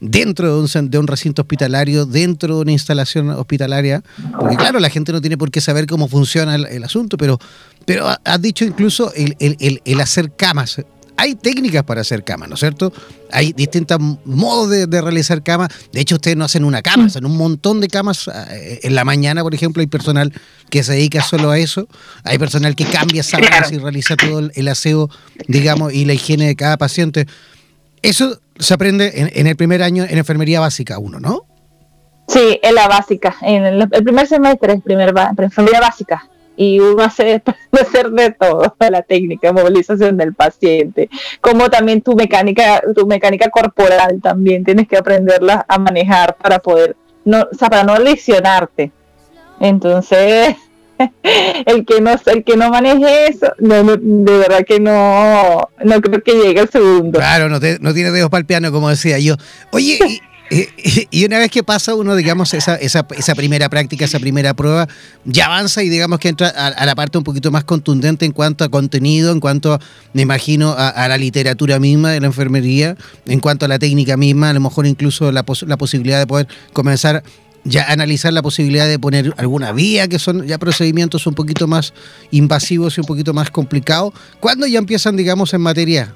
dentro 0.00 0.54
de 0.54 0.60
un, 0.60 0.90
de 0.90 0.98
un, 0.98 1.06
recinto 1.06 1.42
hospitalario, 1.42 2.06
dentro 2.06 2.56
de 2.56 2.62
una 2.62 2.72
instalación 2.72 3.30
hospitalaria, 3.30 4.02
porque 4.38 4.56
claro, 4.56 4.78
la 4.78 4.90
gente 4.90 5.12
no 5.12 5.20
tiene 5.20 5.38
por 5.38 5.50
qué 5.50 5.60
saber 5.60 5.86
cómo 5.86 6.08
funciona 6.08 6.54
el, 6.54 6.84
asunto, 6.84 7.16
pero, 7.16 7.38
pero 7.84 8.06
has 8.24 8.42
dicho 8.42 8.64
incluso 8.64 9.12
el, 9.14 9.36
el, 9.38 9.80
el, 9.84 10.00
hacer 10.00 10.32
camas, 10.36 10.82
hay 11.16 11.34
técnicas 11.34 11.82
para 11.84 12.02
hacer 12.02 12.24
cama, 12.24 12.46
¿no 12.46 12.54
es 12.54 12.60
cierto? 12.60 12.92
Hay 13.32 13.52
distintos 13.52 13.98
modos 14.24 14.70
de, 14.70 15.00
realizar 15.00 15.42
cama. 15.42 15.68
De 15.92 16.00
hecho, 16.00 16.16
ustedes 16.16 16.36
no 16.36 16.44
hacen 16.44 16.64
una 16.64 16.82
cama, 16.82 17.06
hacen 17.06 17.24
un 17.24 17.36
montón 17.36 17.80
de 17.80 17.88
camas. 17.88 18.28
Eh, 18.50 18.80
en 18.82 18.94
la 18.94 19.04
mañana, 19.04 19.42
por 19.42 19.54
ejemplo, 19.54 19.80
hay 19.80 19.86
personal 19.86 20.32
que 20.70 20.82
se 20.82 20.92
dedica 20.92 21.22
solo 21.22 21.50
a 21.50 21.58
eso. 21.58 21.88
Hay 22.24 22.38
personal 22.38 22.76
que 22.76 22.84
cambia 22.84 23.22
sábanas 23.22 23.72
y 23.72 23.78
realiza 23.78 24.16
todo 24.16 24.50
el 24.54 24.68
aseo, 24.68 25.08
digamos, 25.48 25.92
y 25.92 26.04
la 26.04 26.12
higiene 26.12 26.46
de 26.46 26.56
cada 26.56 26.76
paciente. 26.76 27.26
Eso 28.02 28.38
se 28.58 28.74
aprende 28.74 29.30
en, 29.34 29.46
el 29.46 29.56
primer 29.56 29.82
año 29.82 30.04
en 30.04 30.18
enfermería 30.18 30.60
básica 30.60 30.98
uno, 30.98 31.18
¿no? 31.18 31.42
Sí, 32.28 32.58
en 32.62 32.74
la 32.74 32.88
básica, 32.88 33.36
en 33.42 33.64
el, 33.64 33.88
primer 33.88 34.26
semestre, 34.26 34.72
en 34.72 34.80
primer, 34.80 35.14
enfermería 35.38 35.80
básica 35.80 36.28
y 36.56 36.80
uno 36.80 37.02
hace 37.02 37.42
hacer 37.72 38.10
de 38.10 38.30
todo, 38.30 38.74
la 38.78 39.02
técnica 39.02 39.48
de 39.48 39.52
movilización 39.52 40.16
del 40.16 40.34
paciente, 40.34 41.08
como 41.40 41.68
también 41.70 42.00
tu 42.00 42.14
mecánica, 42.16 42.82
tu 42.94 43.06
mecánica 43.06 43.50
corporal 43.50 44.20
también 44.22 44.64
tienes 44.64 44.88
que 44.88 44.96
aprenderla 44.96 45.64
a 45.68 45.78
manejar 45.78 46.36
para 46.36 46.58
poder, 46.58 46.96
no, 47.24 47.42
o 47.42 47.54
sea, 47.56 47.68
para 47.68 47.84
no 47.84 47.98
lesionarte. 47.98 48.92
Entonces, 49.60 50.56
el 51.66 51.84
que 51.84 52.00
no 52.00 52.10
el 52.26 52.44
que 52.44 52.56
no 52.56 52.70
maneje 52.70 53.28
eso, 53.28 53.52
de 53.58 54.38
verdad 54.38 54.64
que 54.66 54.80
no, 54.80 55.68
no 55.84 56.00
creo 56.00 56.22
que 56.22 56.32
llegue 56.32 56.60
al 56.60 56.70
segundo. 56.70 57.18
Claro, 57.18 57.48
no, 57.48 57.58
no 57.58 57.94
tiene 57.94 58.10
dedos 58.10 58.30
para 58.30 58.40
el 58.40 58.46
piano, 58.46 58.72
como 58.72 58.88
decía 58.88 59.18
yo. 59.18 59.36
Oye, 59.72 59.98
y 61.10 61.24
una 61.24 61.38
vez 61.38 61.50
que 61.50 61.64
pasa 61.64 61.94
uno, 61.94 62.14
digamos, 62.14 62.54
esa, 62.54 62.76
esa, 62.76 63.06
esa, 63.16 63.34
primera 63.34 63.68
práctica, 63.68 64.04
esa 64.04 64.20
primera 64.20 64.54
prueba, 64.54 64.88
ya 65.24 65.46
avanza 65.46 65.82
y 65.82 65.88
digamos 65.88 66.20
que 66.20 66.28
entra 66.28 66.48
a, 66.48 66.86
la 66.86 66.94
parte 66.94 67.18
un 67.18 67.24
poquito 67.24 67.50
más 67.50 67.64
contundente 67.64 68.24
en 68.24 68.32
cuanto 68.32 68.64
a 68.64 68.68
contenido, 68.68 69.32
en 69.32 69.40
cuanto, 69.40 69.78
me 70.12 70.22
imagino, 70.22 70.74
a, 70.76 71.08
la 71.08 71.18
literatura 71.18 71.80
misma 71.80 72.12
de 72.12 72.20
la 72.20 72.26
enfermería, 72.26 72.96
en 73.26 73.40
cuanto 73.40 73.64
a 73.64 73.68
la 73.68 73.78
técnica 73.78 74.16
misma, 74.16 74.50
a 74.50 74.52
lo 74.52 74.60
mejor 74.60 74.86
incluso 74.86 75.32
la, 75.32 75.44
la 75.66 75.76
posibilidad 75.76 76.18
de 76.18 76.26
poder 76.26 76.46
comenzar 76.72 77.22
ya 77.64 77.82
a 77.82 77.92
analizar 77.92 78.32
la 78.32 78.42
posibilidad 78.42 78.86
de 78.86 78.96
poner 79.00 79.34
alguna 79.38 79.72
vía, 79.72 80.06
que 80.06 80.20
son 80.20 80.46
ya 80.46 80.56
procedimientos 80.58 81.26
un 81.26 81.34
poquito 81.34 81.66
más 81.66 81.94
invasivos 82.30 82.96
y 82.96 83.00
un 83.00 83.06
poquito 83.06 83.34
más 83.34 83.50
complicados. 83.50 84.14
¿Cuándo 84.38 84.68
ya 84.68 84.78
empiezan, 84.78 85.16
digamos, 85.16 85.52
en 85.52 85.62
materia? 85.62 86.14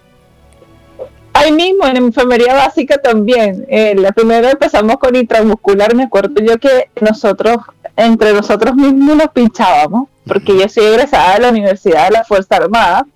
Ahí 1.40 1.52
mismo, 1.52 1.86
en 1.86 1.96
enfermería 1.96 2.54
básica 2.54 2.98
también. 2.98 3.66
Eh, 3.68 3.94
la 3.96 4.12
primera 4.12 4.50
empezamos 4.50 4.96
con 4.96 5.16
intramuscular. 5.16 5.94
Me 5.94 6.04
acuerdo 6.04 6.40
yo 6.42 6.58
que 6.58 6.90
nosotros, 7.00 7.58
entre 7.96 8.32
nosotros 8.32 8.74
mismos, 8.74 9.16
nos 9.16 9.28
pinchábamos, 9.28 10.08
porque 10.26 10.56
yo 10.58 10.68
soy 10.68 10.84
egresada 10.84 11.34
de 11.34 11.40
la 11.40 11.48
Universidad 11.50 12.06
de 12.06 12.12
la 12.12 12.24
Fuerza 12.24 12.56
Armada. 12.56 13.06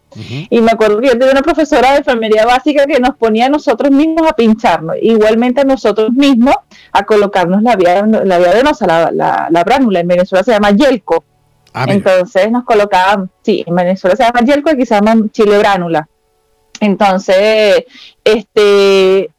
Y 0.49 0.61
me 0.61 0.71
acuerdo 0.71 1.00
que 1.00 1.09
yo 1.09 1.19
tenía 1.19 1.33
una 1.33 1.43
profesora 1.43 1.90
de 1.90 1.99
enfermería 1.99 2.47
básica 2.47 2.87
que 2.87 3.00
nos 3.00 3.16
ponía 3.16 3.47
a 3.47 3.49
nosotros 3.49 3.90
mismos 3.90 4.28
a 4.28 4.33
pincharnos, 4.33 4.95
igualmente 5.02 5.62
a 5.62 5.64
nosotros 5.64 6.12
mismos 6.12 6.54
a 6.93 7.02
colocarnos 7.04 7.62
la 7.64 7.75
vía, 7.75 8.07
la 8.07 8.38
vía 8.38 8.52
venosa, 8.52 8.87
la, 8.87 9.11
la, 9.11 9.49
la 9.50 9.64
bránula. 9.64 9.99
En 9.99 10.07
Venezuela 10.07 10.45
se 10.45 10.52
llama 10.52 10.71
yelco. 10.71 11.25
Ah, 11.73 11.87
Entonces 11.88 12.52
nos 12.52 12.62
colocaban, 12.62 13.28
sí, 13.43 13.64
en 13.66 13.75
Venezuela 13.75 14.14
se 14.14 14.23
llama 14.23 14.43
yelco, 14.43 14.71
aquí 14.71 14.87
se 14.87 14.95
llama 14.95 15.16
chile 15.33 15.59
bránula. 15.59 16.09
Entonces, 16.81 17.85
este, 18.25 19.31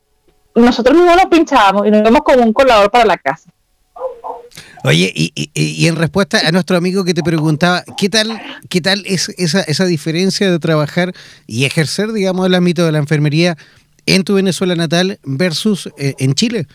nosotros 0.55 0.95
mismos 0.95 1.15
nos 1.15 1.25
pinchábamos 1.25 1.87
y 1.87 1.91
nos 1.91 2.01
íbamos 2.01 2.21
con 2.21 2.39
un 2.39 2.53
colador 2.53 2.89
para 2.89 3.05
la 3.05 3.17
casa. 3.17 3.49
Oye, 4.83 5.11
y, 5.15 5.87
en 5.87 5.95
respuesta 5.95 6.47
a 6.47 6.51
nuestro 6.51 6.77
amigo 6.77 7.03
que 7.03 7.15
te 7.15 7.23
preguntaba, 7.23 7.83
¿qué 7.97 8.07
tal, 8.07 8.39
qué 8.69 8.81
tal 8.81 9.03
es 9.07 9.29
esa, 9.37 9.61
esa 9.61 9.85
diferencia 9.85 10.51
de 10.51 10.59
trabajar 10.59 11.11
y 11.47 11.65
ejercer, 11.65 12.11
digamos, 12.13 12.45
el 12.45 12.53
ámbito 12.53 12.85
de 12.85 12.91
la 12.91 12.99
enfermería 12.99 13.57
en 14.05 14.23
tu 14.23 14.35
Venezuela 14.35 14.75
natal 14.75 15.19
versus 15.23 15.89
eh, 15.97 16.13
en 16.19 16.35
Chile? 16.35 16.67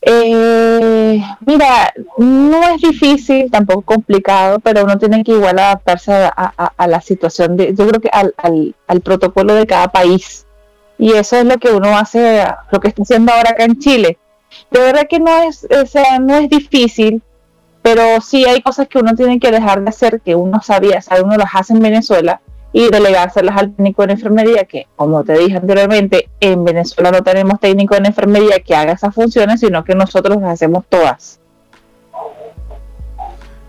Eh, 0.00 1.22
mira, 1.44 1.92
no 2.18 2.68
es 2.68 2.80
difícil, 2.80 3.50
tampoco 3.50 3.82
complicado, 3.82 4.60
pero 4.60 4.84
uno 4.84 4.98
tiene 4.98 5.24
que 5.24 5.32
igual 5.32 5.58
adaptarse 5.58 6.12
a, 6.12 6.86
la 6.86 7.00
situación, 7.00 7.56
de, 7.56 7.74
yo 7.74 7.86
creo 7.88 8.00
que 8.00 8.10
al, 8.12 8.34
al, 8.86 9.00
protocolo 9.00 9.54
de 9.54 9.66
cada 9.66 9.88
país. 9.88 10.46
Y 10.98 11.12
eso 11.12 11.36
es 11.36 11.44
lo 11.44 11.58
que 11.58 11.70
uno 11.70 11.96
hace, 11.96 12.44
lo 12.70 12.80
que 12.80 12.88
está 12.88 13.02
haciendo 13.02 13.32
ahora 13.32 13.50
acá 13.50 13.64
en 13.64 13.78
Chile. 13.78 14.18
De 14.70 14.80
verdad 14.80 15.06
que 15.08 15.20
no 15.20 15.42
es, 15.42 15.66
o 15.70 15.86
sea, 15.86 16.18
no 16.18 16.34
es 16.36 16.48
difícil, 16.48 17.22
pero 17.82 18.20
sí 18.20 18.44
hay 18.44 18.62
cosas 18.62 18.88
que 18.88 18.98
uno 18.98 19.14
tiene 19.14 19.38
que 19.38 19.50
dejar 19.50 19.82
de 19.82 19.90
hacer 19.90 20.20
que 20.20 20.34
uno 20.34 20.60
sabía, 20.62 21.00
o 21.10 21.24
uno 21.24 21.36
las 21.36 21.50
hace 21.54 21.72
en 21.72 21.80
Venezuela 21.80 22.40
y 22.72 22.88
delegárselas 22.90 23.56
al 23.56 23.74
técnico 23.74 24.04
en 24.04 24.10
enfermería, 24.10 24.64
que 24.64 24.86
como 24.96 25.24
te 25.24 25.38
dije 25.38 25.56
anteriormente, 25.56 26.28
en 26.40 26.64
Venezuela 26.64 27.10
no 27.10 27.22
tenemos 27.22 27.58
técnico 27.60 27.94
en 27.94 28.06
enfermería 28.06 28.60
que 28.60 28.74
haga 28.74 28.92
esas 28.92 29.14
funciones, 29.14 29.60
sino 29.60 29.84
que 29.84 29.94
nosotros 29.94 30.40
las 30.40 30.52
hacemos 30.52 30.84
todas. 30.88 31.40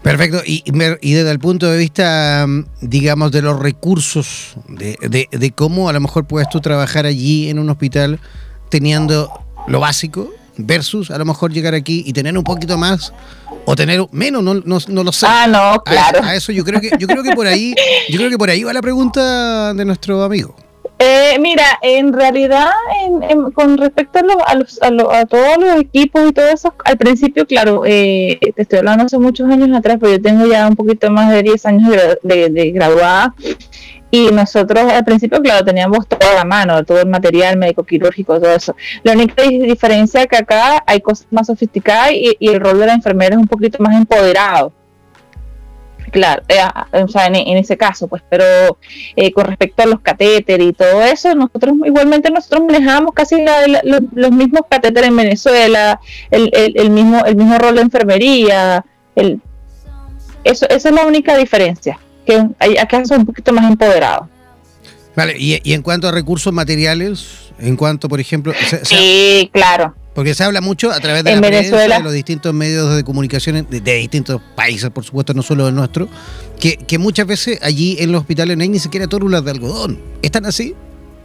Perfecto, 0.02 0.42
y, 0.46 0.64
desde 0.72 1.32
el 1.32 1.40
punto 1.40 1.70
de 1.70 1.78
vista, 1.78 2.46
digamos, 2.82 3.32
de 3.32 3.42
los 3.42 3.60
recursos, 3.60 4.56
de, 4.68 4.98
de, 5.02 5.28
de 5.30 5.52
cómo 5.52 5.90
a 5.90 5.94
lo 5.94 6.00
mejor 6.00 6.26
puedes 6.26 6.50
tú 6.50 6.62
trabajar 6.62 7.06
allí 7.06 7.50
en 7.50 7.60
un 7.60 7.70
hospital 7.70 8.20
teniendo 8.70 9.30
lo 9.68 9.80
básico 9.82 10.30
versus 10.66 11.12
a 11.12 11.18
lo 11.18 11.26
mejor 11.26 11.52
llegar 11.52 11.74
aquí 11.74 12.04
y 12.06 12.14
tener 12.14 12.38
un 12.38 12.44
poquito 12.44 12.78
más 12.78 13.14
o 13.66 13.76
tener 13.76 14.06
menos, 14.12 14.44
no, 14.44 14.54
no, 14.56 15.04
lo 15.04 15.12
sé. 15.12 15.26
Ah, 15.30 15.48
no, 15.48 15.82
claro. 15.84 16.24
A 16.24 16.36
eso, 16.36 16.52
yo 16.52 16.64
creo 16.64 16.82
que 16.82 16.92
yo 17.00 17.08
creo 17.08 17.24
que 17.24 17.32
por 17.32 17.48
ahí 17.48 17.74
yo 18.10 18.18
creo 18.18 18.30
que 18.30 18.38
por 18.38 18.50
ahí 18.50 18.64
va 18.64 18.74
la 18.74 18.82
pregunta 18.82 19.74
de 19.74 19.86
nuestro 19.86 20.24
amigo. 20.24 20.56
Eh, 21.02 21.38
mira, 21.40 21.64
en 21.82 22.12
realidad, 22.12 22.72
con 23.54 23.78
respecto 23.78 24.20
a, 24.20 24.56
los, 24.56 24.80
a, 24.82 25.26
todos 25.26 25.58
los 25.58 25.80
equipos 25.80 26.28
y 26.28 26.34
todo 26.34 26.48
eso, 26.50 26.76
al 26.84 26.98
principio, 26.98 27.48
claro, 27.48 27.84
eh, 27.86 28.38
te 28.54 28.64
estoy 28.64 28.80
hablando 28.80 29.06
hace 29.06 29.18
muchos 29.18 29.50
años 29.50 29.70
atrás, 29.78 29.96
pero 29.98 30.12
yo 30.12 30.22
tengo 30.22 30.46
ya 30.46 30.68
un 30.68 30.76
poquito 30.76 31.10
más 31.10 31.32
de 31.32 31.42
10 31.42 31.66
años 31.68 31.94
de, 32.22 32.72
graduada 32.72 33.34
y 34.12 34.26
nosotros 34.32 34.92
al 34.92 35.06
principio, 35.06 35.42
claro, 35.42 35.64
teníamos 35.64 36.06
toda 36.06 36.34
la 36.34 36.44
mano, 36.44 36.84
todo 36.84 37.00
el 37.00 37.08
material 37.08 37.56
médico 37.56 37.86
quirúrgico, 37.86 38.38
todo 38.38 38.54
eso. 38.54 38.76
La 39.04 39.14
única 39.14 39.44
diferencia 39.44 40.24
es 40.24 40.28
que 40.28 40.36
acá 40.36 40.84
hay 40.86 41.00
cosas 41.00 41.28
más 41.32 41.48
sofisticadas 41.48 42.12
y, 42.12 42.36
el 42.42 42.60
rol 42.60 42.78
de 42.78 42.88
la 42.88 42.94
enfermera 42.94 43.36
es 43.36 43.42
un 43.42 43.48
poquito 43.48 43.82
más 43.82 43.96
empoderado. 43.96 44.74
Claro, 46.12 46.44
eh, 46.48 46.60
ah, 46.60 46.88
o 46.92 47.08
sea, 47.08 47.28
en, 47.28 47.58
ese 47.58 47.78
caso, 47.78 48.08
pues, 48.08 48.24
pero 48.30 48.44
eh, 49.16 49.32
con 49.32 49.46
respecto 49.46 49.84
a 49.84 49.86
los 49.86 50.00
catéteres 50.00 50.68
y 50.68 50.74
todo 50.74 51.02
eso, 51.04 51.36
nosotros 51.36 51.76
igualmente 51.86 52.32
nosotros 52.32 52.64
manejamos 52.66 53.14
casi 53.14 53.38
los, 53.84 54.32
mismos 54.32 54.62
catéteres 54.70 55.10
en 55.10 55.16
Venezuela, 55.16 56.00
el, 56.32 56.50
el, 56.54 56.90
mismo 56.90 57.26
el 57.26 57.36
mismo 57.36 57.58
rol 57.58 57.76
de 57.76 57.82
enfermería, 57.82 58.86
el, 59.16 59.42
eso, 60.44 60.68
esa 60.70 60.90
es 60.90 60.96
la 60.96 61.06
única 61.06 61.36
diferencia 61.38 62.00
que 62.26 62.80
acá 62.80 63.04
son 63.06 63.22
un 63.22 63.26
poquito 63.26 63.52
más 63.54 63.70
empoderados. 63.70 64.28
Vale, 65.16 65.36
y, 65.38 65.74
en 65.74 65.82
cuanto 65.82 66.08
a 66.08 66.12
recursos 66.12 66.54
materiales, 66.54 67.52
en 67.60 67.76
cuanto, 67.76 68.08
por 68.08 68.20
ejemplo... 68.20 68.54
sí, 68.84 69.50
claro. 69.52 69.96
Porque 70.20 70.34
se 70.34 70.44
habla 70.44 70.60
mucho 70.60 70.92
a 70.92 71.00
través 71.00 71.24
de 71.24 71.34
la 71.34 71.40
Venezuela, 71.40 71.98
de 72.00 72.04
los 72.04 72.12
distintos 72.12 72.54
medios 72.54 72.94
de 72.94 73.06
comunicación 73.06 73.66
de, 73.70 73.80
distintos 73.80 74.42
países, 74.54 74.90
por 74.90 75.06
supuesto, 75.06 75.34
no 75.34 75.42
solo 75.42 75.70
el 75.70 75.74
nuestro, 75.74 76.10
que, 76.60 76.76
que 76.76 76.98
muchas 76.98 77.26
veces 77.26 77.58
allí 77.62 77.96
en 78.00 78.12
los 78.12 78.20
hospitales 78.20 78.58
no 78.58 78.64
hay 78.64 78.68
ni 78.68 78.80
siquiera 78.80 79.08
tórulas 79.08 79.46
de 79.46 79.52
algodón. 79.52 79.98
¿Están 80.22 80.46
así? 80.46 80.76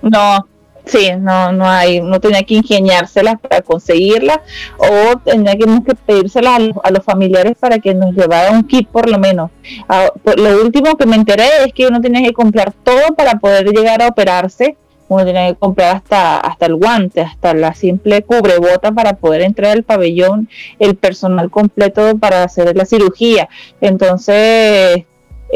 No, 0.01 0.47
Sí, 0.87 1.11
no, 1.19 1.51
no 1.51 1.67
hay, 1.69 2.03
no 2.03 2.21
tenía 2.21 2.45
que 2.45 2.55
ingeniárselas 2.55 3.41
para 3.41 3.63
conseguirlas 3.63 4.39
o 4.77 5.19
tenía 5.25 5.57
que 5.57 5.95
pedírselas 6.07 6.61
a 6.85 6.91
los, 6.93 7.05
familiares 7.05 7.55
para 7.59 7.81
que 7.81 7.95
nos 7.95 8.15
llevara 8.15 8.53
un 8.53 8.63
kit 8.63 8.87
por 8.89 9.11
lo 9.11 9.19
menos. 9.19 9.51
Ah, 9.89 10.13
lo 10.37 10.63
último 10.63 10.97
que 10.97 11.07
me 11.07 11.17
enteré 11.17 11.49
es 11.67 11.73
que 11.73 11.89
uno 11.89 12.01
tenía 12.01 12.23
que 12.23 12.33
comprar 12.33 12.73
todo 12.85 13.15
para 13.17 13.41
poder 13.41 13.67
llegar 13.67 14.03
a 14.03 14.07
operarse. 14.09 14.77
Uno 15.09 15.25
tenía 15.25 15.49
que 15.49 15.57
comprar 15.57 15.97
hasta, 15.97 16.39
hasta 16.39 16.67
el 16.67 16.77
guante, 16.77 17.21
hasta 17.21 17.55
la 17.55 17.75
simple 17.75 18.23
cubrebota 18.23 18.93
para 18.93 19.15
poder 19.15 19.43
entrar 19.43 19.73
al 19.73 19.83
pabellón, 19.83 20.49
el 20.79 20.97
personal 20.97 21.51
completo 21.51 22.17
para 22.19 22.43
hacer 22.43 22.75
la 22.77 22.85
cirugía. 22.85 23.49
Entonces, 23.81 25.05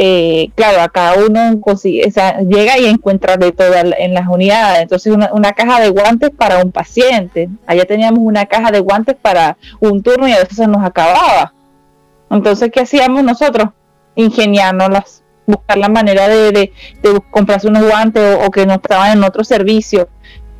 eh, 0.01 0.51
claro, 0.55 0.81
a 0.81 0.89
cada 0.91 1.15
uno 1.27 1.61
llega 2.49 2.79
y 2.79 2.87
encuentra 2.87 3.37
de 3.37 3.51
todo 3.51 3.75
en 3.75 4.15
las 4.15 4.29
unidades. 4.29 4.83
Entonces, 4.83 5.13
una, 5.13 5.53
caja 5.55 5.81
de 5.81 5.89
guantes 5.89 6.31
para 6.31 6.63
un 6.63 6.71
paciente. 6.71 7.49
Allá 7.67 7.85
teníamos 7.85 8.21
una 8.21 8.47
caja 8.47 8.71
de 8.71 8.79
guantes 8.79 9.17
para 9.21 9.57
un 9.81 10.01
turno 10.03 10.29
y 10.29 10.33
a 10.33 10.39
veces 10.39 10.57
se 10.57 10.69
nos 10.69 10.85
acababa. 10.85 11.53
Entonces, 12.31 12.71
¿qué 12.73 12.81
hacíamos 12.81 13.25
nosotros? 13.25 13.71
Ingeniárnoslas, 14.15 15.25
buscar 15.49 15.79
la 15.79 15.89
manera 15.89 16.29
de, 16.29 16.73
comprarse 17.31 17.67
unos 17.67 17.85
guantes 17.85 18.39
o, 18.47 18.51
que 18.51 18.67
nos 18.67 18.77
estaban 18.77 19.19
en 19.19 19.25
otro 19.25 19.43
servicio. 19.43 20.09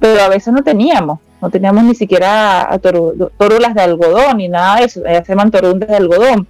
Pero 0.01 0.23
a 0.23 0.29
veces 0.29 0.53
no 0.53 0.63
teníamos, 0.63 1.21
no 1.41 1.51
teníamos 1.51 1.85
ni 1.85 1.95
siquiera 1.95 2.69
torulas 2.81 3.75
de 3.75 3.83
algodón 3.83 4.39
ni 4.39 4.49
nada 4.49 4.77
de 4.77 4.87
eso. 4.87 5.01
se 5.03 5.25
llaman 5.29 5.51
torulas 5.51 5.89
de 5.89 5.97
algodón. 5.97 6.49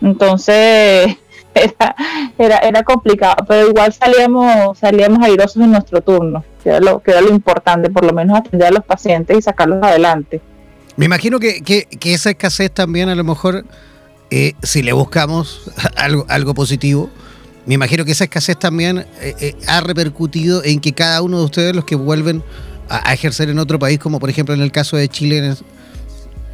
Entonces, 0.00 1.16
era, 1.54 1.96
era, 2.38 2.58
era 2.58 2.82
complicado, 2.82 3.44
pero 3.46 3.68
igual 3.68 3.92
salíamos, 3.92 4.78
salíamos 4.78 5.24
airosos 5.24 5.62
en 5.62 5.70
nuestro 5.70 6.00
turno, 6.00 6.44
que 6.62 6.70
era, 6.70 6.80
lo, 6.80 7.00
que 7.00 7.12
era 7.12 7.20
lo 7.20 7.30
importante, 7.30 7.90
por 7.90 8.04
lo 8.04 8.12
menos 8.12 8.38
atender 8.38 8.68
a 8.68 8.70
los 8.70 8.84
pacientes 8.84 9.38
y 9.38 9.42
sacarlos 9.42 9.82
adelante. 9.82 10.40
Me 10.96 11.06
imagino 11.06 11.40
que, 11.40 11.62
que, 11.62 12.14
esa 12.14 12.30
escasez 12.30 12.70
también 12.70 13.08
a 13.08 13.14
lo 13.14 13.24
mejor, 13.24 13.64
eh, 14.30 14.54
si 14.62 14.82
le 14.82 14.92
buscamos 14.92 15.70
algo, 15.96 16.24
algo 16.28 16.54
positivo, 16.54 17.10
me 17.66 17.74
imagino 17.74 18.04
que 18.04 18.12
esa 18.12 18.24
escasez 18.24 18.58
también 18.58 18.98
eh, 19.20 19.34
eh, 19.40 19.54
ha 19.66 19.80
repercutido 19.80 20.62
en 20.64 20.80
que 20.80 20.92
cada 20.92 21.22
uno 21.22 21.38
de 21.38 21.44
ustedes, 21.44 21.74
los 21.74 21.84
que 21.84 21.96
vuelven 21.96 22.42
a, 22.88 23.12
ejercer 23.14 23.48
en 23.48 23.58
otro 23.58 23.78
país, 23.78 23.98
como 23.98 24.20
por 24.20 24.28
ejemplo 24.28 24.54
en 24.54 24.60
el 24.60 24.70
caso 24.70 24.96
de 24.96 25.08
Chile, 25.08 25.54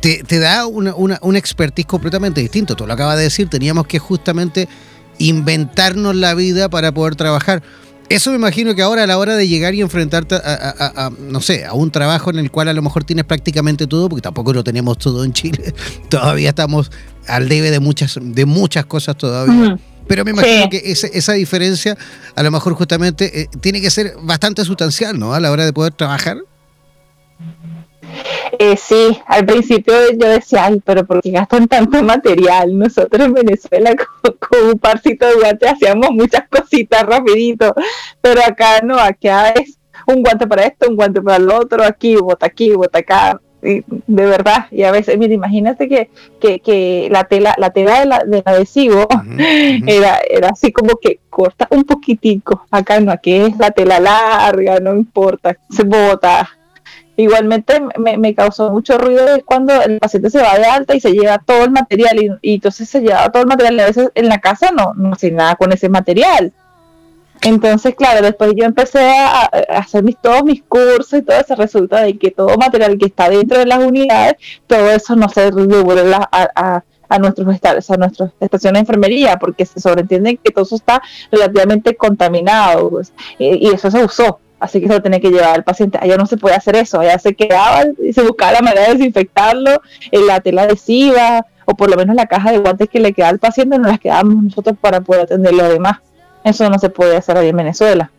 te, 0.01 0.23
te 0.23 0.39
da 0.39 0.67
una, 0.67 0.95
una, 0.95 1.19
una 1.23 1.39
expertise 1.39 1.87
completamente 1.87 2.41
distinto. 2.41 2.77
Tú 2.77 2.87
lo 2.87 2.93
acabas 2.93 3.17
de 3.17 3.25
decir, 3.25 3.49
teníamos 3.49 3.87
que 3.87 3.99
justamente 3.99 4.69
inventarnos 5.19 6.15
la 6.15 6.35
vida 6.35 6.69
para 6.69 6.93
poder 6.93 7.17
trabajar. 7.17 7.63
Eso 8.09 8.31
me 8.31 8.37
imagino 8.37 8.75
que 8.75 8.83
ahora 8.83 9.05
a 9.05 9.07
la 9.07 9.19
hora 9.19 9.37
de 9.37 9.47
llegar 9.47 9.75
y 9.75 9.83
enfrentarte 9.83 10.35
a, 10.35 11.11
no 11.17 11.41
sé, 11.41 11.65
a 11.65 11.75
un 11.75 11.93
trabajo 11.93 12.31
en 12.31 12.41
el 12.41 12.51
cual 12.51 12.69
a 12.69 12.73
lo 12.73 12.83
mejor 12.83 13.05
tienes 13.05 13.25
prácticamente 13.25 13.87
todo, 13.87 14.09
porque 14.09 14.23
tampoco 14.23 14.53
lo 14.53 14.65
tenemos 14.65 14.99
todo 14.99 15.23
en 15.23 15.33
Chile, 15.33 15.73
todavía 16.09 16.49
estamos 16.49 16.91
al 17.29 17.49
debe 17.49 17.71
de 17.71 17.79
muchas, 17.79 18.19
de 18.21 18.47
muchas 18.47 18.85
cosas 18.87 19.17
todavía. 19.17 19.79
Pero 20.11 20.25
me 20.25 20.33
imagino 20.33 20.69
que 20.69 20.83
esa 20.85 21.33
diferencia 21.35 21.97
a 22.35 22.43
lo 22.43 22.51
mejor 22.51 22.75
justamente 22.75 23.43
eh, 23.43 23.49
tiene 23.61 23.81
que 23.81 23.91
ser 23.91 24.15
bastante 24.21 24.65
sustancial, 24.65 25.17
¿no? 25.17 25.35
A 25.35 25.39
la 25.39 25.53
hora 25.53 25.65
de 25.65 25.73
poder 25.73 25.93
trabajar. 25.93 26.39
Eh, 28.59 28.77
sí, 28.77 29.21
al 29.29 29.47
principio 29.47 29.95
yo 30.19 30.29
decía, 30.29 30.65
ay, 30.65 30.83
pero 30.85 31.07
¿por 31.07 31.23
qué 31.23 31.31
gastan 31.31 31.69
tanto 31.69 32.03
material? 32.03 32.77
Nosotros 32.77 33.25
en 33.25 33.35
Venezuela 33.35 33.95
con, 34.41 34.71
un 34.73 34.79
parcito 34.81 35.29
de 35.29 35.35
guantes 35.35 35.75
hacíamos 35.75 36.11
muchas 36.11 36.43
cositas 36.49 37.05
rapidito, 37.05 37.73
pero 38.21 38.43
acá 38.45 38.81
no, 38.83 38.99
acá 38.99 39.51
es 39.51 39.79
un 40.09 40.25
guante 40.25 40.49
para 40.49 40.65
esto, 40.65 40.89
un 40.89 40.97
guante 40.97 41.23
para 41.23 41.37
el 41.37 41.49
otro, 41.49 41.85
aquí, 41.85 42.17
bota 42.17 42.47
aquí, 42.47 42.73
bota 42.73 42.99
acá, 42.99 43.41
de 43.63 44.27
verdad, 44.27 44.67
y 44.71 44.85
a 44.85 44.91
veces, 44.91 45.19
mira, 45.19 45.35
imagínate 45.35 45.89
que, 45.89 46.11
que, 46.41 46.61
que 46.61 47.09
la 47.11 47.25
tela, 47.25 47.55
la 47.59 47.71
tela 47.71 48.25
del 48.27 48.43
adhesivo 48.45 49.07
Era, 49.87 50.19
era 50.29 50.49
así 50.49 50.73
como 50.73 50.97
que 50.97 51.21
corta 51.29 51.69
un 51.71 51.85
poquitico, 51.85 52.67
acá 52.71 53.01
no, 53.01 53.13
aquí 53.13 53.35
es 53.35 53.59
la 53.59 53.71
tela 53.71 54.01
larga, 54.01 54.81
no 54.81 54.95
importa, 54.95 55.57
se 55.71 55.85
bota, 55.85 56.49
Igualmente 57.21 57.83
me, 57.99 58.35
causó 58.35 58.71
mucho 58.71 58.97
ruido 58.97 59.27
cuando 59.45 59.75
el 59.83 59.99
paciente 59.99 60.31
se 60.31 60.41
va 60.41 60.59
de 60.59 60.65
alta 60.65 60.95
y 60.95 61.01
se 61.01 61.13
lleva 61.13 61.37
todo 61.39 61.65
el 61.65 61.71
material 61.71 62.39
y, 62.41 62.55
entonces 62.55 62.89
se 62.89 63.01
lleva 63.03 63.31
todo 63.31 63.43
el 63.43 63.49
material. 63.49 63.77
Y 63.77 63.81
a 63.81 63.87
veces 63.87 64.11
en 64.15 64.29
la 64.29 64.39
casa 64.39 64.71
no, 64.75 64.95
no 64.95 65.13
hace 65.13 65.31
nada 65.31 65.55
con 65.57 65.71
ese 65.71 65.91
material. 65.91 66.55
Entonces, 67.43 67.95
claro, 67.95 68.23
después 68.23 68.53
yo 68.57 68.65
empecé 68.65 69.01
a, 69.01 69.45
hacer 69.71 70.03
mis, 70.03 70.17
todos 70.19 70.45
mis 70.45 70.63
cursos 70.63 71.21
y 71.21 71.23
todo 71.23 71.39
eso, 71.39 71.55
resulta 71.55 72.03
de 72.03 72.19
que 72.19 72.31
todo 72.31 72.57
material 72.57 72.99
que 72.99 73.07
está 73.07 73.31
dentro 73.31 73.59
de 73.59 73.67
las 73.67 73.79
unidades, 73.79 74.35
todo 74.67 74.91
eso 74.91 75.17
no 75.17 75.29
se 75.29 75.51
devuelve 75.51 76.15
a, 76.15 76.83
a, 77.09 77.19
nuestros 77.19 77.47
a 77.49 77.97
nuestras 77.97 78.31
estaciones 78.41 78.75
de 78.75 78.81
enfermería, 78.81 79.39
porque 79.39 79.65
se 79.65 79.81
sobreentiende 79.81 80.37
que 80.37 80.53
todo 80.53 80.65
eso 80.65 80.77
está 80.77 81.03
relativamente 81.33 81.97
contaminado 81.97 82.91
pues, 82.91 83.13
y 83.39 83.69
eso 83.69 83.91
se 83.91 84.05
usó 84.05 84.39
así 84.61 84.81
que 84.81 84.87
se 84.87 84.93
lo 84.93 85.03
tenía 85.03 85.21
que 85.21 85.31
llevar 85.31 85.55
al 85.55 85.65
paciente. 85.65 85.99
Allá 86.01 86.17
no 86.17 86.27
se 86.27 86.37
puede 86.37 86.55
hacer 86.55 86.77
eso, 86.77 87.01
allá 87.01 87.19
se 87.19 87.35
quedaba 87.35 87.85
y 88.03 88.13
se 88.13 88.23
buscaba 88.23 88.53
la 88.53 88.61
manera 88.61 88.89
de 88.89 88.95
desinfectarlo 88.95 89.81
en 90.13 90.27
la 90.27 90.41
tela 90.41 90.63
adhesiva 90.63 91.47
o 91.65 91.75
por 91.75 91.91
lo 91.91 91.97
menos 91.97 92.15
la 92.15 92.27
caja 92.27 92.53
de 92.53 92.59
guantes 92.59 92.89
que 92.89 93.01
le 93.01 93.13
queda 93.13 93.29
al 93.29 93.39
paciente 93.39 93.79
no 93.79 93.89
las 93.89 93.99
quedábamos 93.99 94.45
nosotros 94.45 94.77
para 94.81 95.01
poder 95.01 95.23
atender 95.23 95.55
lo 95.55 95.69
demás. 95.69 95.99
Eso 96.45 96.69
no 96.71 96.79
se 96.79 96.89
puede 96.89 97.17
hacer 97.17 97.37
ahí 97.37 97.49
en 97.49 97.57
Venezuela. 97.57 98.11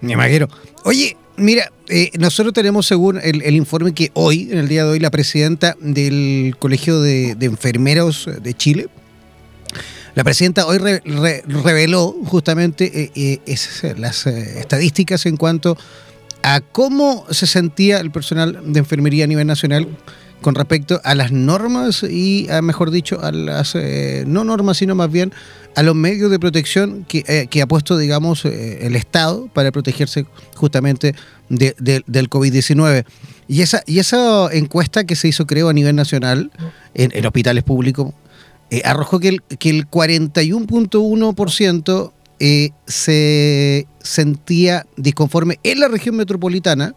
Me 0.00 0.12
imagino. 0.12 0.48
Oye, 0.84 1.16
Mira, 1.36 1.70
eh, 1.88 2.10
nosotros 2.18 2.54
tenemos 2.54 2.86
según 2.86 3.20
el, 3.22 3.54
informe 3.54 3.92
que 3.92 4.10
hoy, 4.14 4.48
en 4.50 4.58
el 4.58 4.68
día 4.68 4.84
de 4.84 4.90
hoy, 4.92 5.00
la 5.00 5.10
presidenta 5.10 5.76
del 5.80 6.56
Colegio 6.58 7.00
de, 7.00 7.36
Enfermeros 7.40 8.28
de 8.40 8.54
Chile, 8.54 8.88
la 10.14 10.24
presidenta 10.24 10.66
hoy 10.66 10.78
reveló 10.78 12.16
justamente 12.24 13.10
eh, 13.14 13.40
eh, 13.44 13.94
las 13.98 14.26
estadísticas 14.26 15.26
en 15.26 15.36
cuanto 15.36 15.76
a 16.42 16.62
cómo 16.62 17.26
se 17.30 17.46
sentía 17.46 18.00
el 18.00 18.10
personal 18.10 18.72
de 18.72 18.78
enfermería 18.78 19.24
a 19.24 19.26
nivel 19.26 19.46
nacional 19.46 19.88
con 20.42 20.54
respecto 20.54 21.00
a 21.04 21.14
las 21.14 21.32
normas 21.32 22.02
y, 22.02 22.48
a, 22.50 22.62
mejor 22.62 22.90
dicho, 22.90 23.20
a 23.22 23.32
las 23.32 23.74
no 24.26 24.44
normas, 24.44 24.78
sino 24.78 24.94
más 24.94 25.10
bien 25.10 25.32
a 25.76 25.82
los 25.82 25.94
medios 25.94 26.30
de 26.30 26.38
protección 26.38 27.04
que, 27.06 27.22
eh, 27.28 27.46
ha 27.60 27.66
puesto, 27.66 27.98
digamos, 27.98 28.46
eh, 28.46 28.86
el 28.86 28.96
Estado 28.96 29.50
para 29.52 29.70
protegerse 29.70 30.24
justamente 30.54 31.14
del 31.50 32.30
COVID-19. 32.30 33.04
Y 33.46 33.60
esa, 33.60 33.82
y 33.86 33.98
esa 33.98 34.48
encuesta 34.52 35.04
que 35.04 35.16
se 35.16 35.28
hizo, 35.28 35.46
creo, 35.46 35.68
a 35.68 35.74
nivel 35.74 35.94
nacional, 35.94 36.50
en, 36.94 37.26
hospitales 37.26 37.62
públicos, 37.62 38.14
eh, 38.70 38.80
arrojó 38.86 39.20
que 39.20 39.28
el, 39.28 39.42
que 39.42 39.68
el 39.68 39.86
41.1% 39.88 42.12
se 42.86 43.86
sentía 44.02 44.86
disconforme 44.96 45.58
en 45.62 45.80
la 45.80 45.88
región 45.88 46.16
metropolitana, 46.16 46.94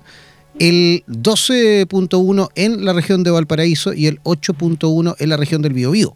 el 0.57 1.03
12.1% 1.07 2.49
en 2.55 2.85
la 2.85 2.93
región 2.93 3.23
de 3.23 3.31
Valparaíso 3.31 3.93
y 3.93 4.07
el 4.07 4.19
8.1% 4.23 5.15
en 5.19 5.29
la 5.29 5.37
región 5.37 5.61
del 5.61 5.73
Biobío. 5.73 6.13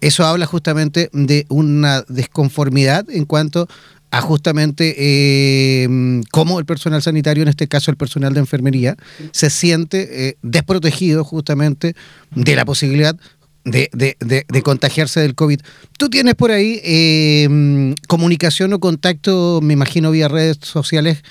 Eso 0.00 0.24
habla 0.24 0.46
justamente 0.46 1.08
de 1.12 1.46
una 1.48 2.02
desconformidad 2.08 3.08
en 3.08 3.24
cuanto 3.24 3.68
a 4.10 4.20
justamente 4.20 4.94
eh, 4.96 5.88
cómo 6.30 6.60
el 6.60 6.66
personal 6.66 7.02
sanitario, 7.02 7.42
en 7.42 7.48
este 7.48 7.66
caso 7.66 7.90
el 7.90 7.96
personal 7.96 8.32
de 8.32 8.40
enfermería, 8.40 8.96
se 9.32 9.50
siente 9.50 10.28
eh, 10.28 10.36
desprotegido 10.42 11.24
justamente 11.24 11.96
de 12.34 12.54
la 12.54 12.64
posibilidad 12.64 13.16
de, 13.64 14.62
contagiarse 14.62 15.20
del 15.20 15.34
COVID. 15.34 15.60
¿Tú 15.98 16.10
tienes 16.10 16.34
por 16.34 16.50
ahí 16.50 16.80
eh, 16.84 17.94
comunicación 18.06 18.72
o 18.72 18.78
contacto, 18.78 19.60
me 19.62 19.72
imagino, 19.72 20.10
vía 20.10 20.28
redes 20.28 20.58
sociales 20.62 21.22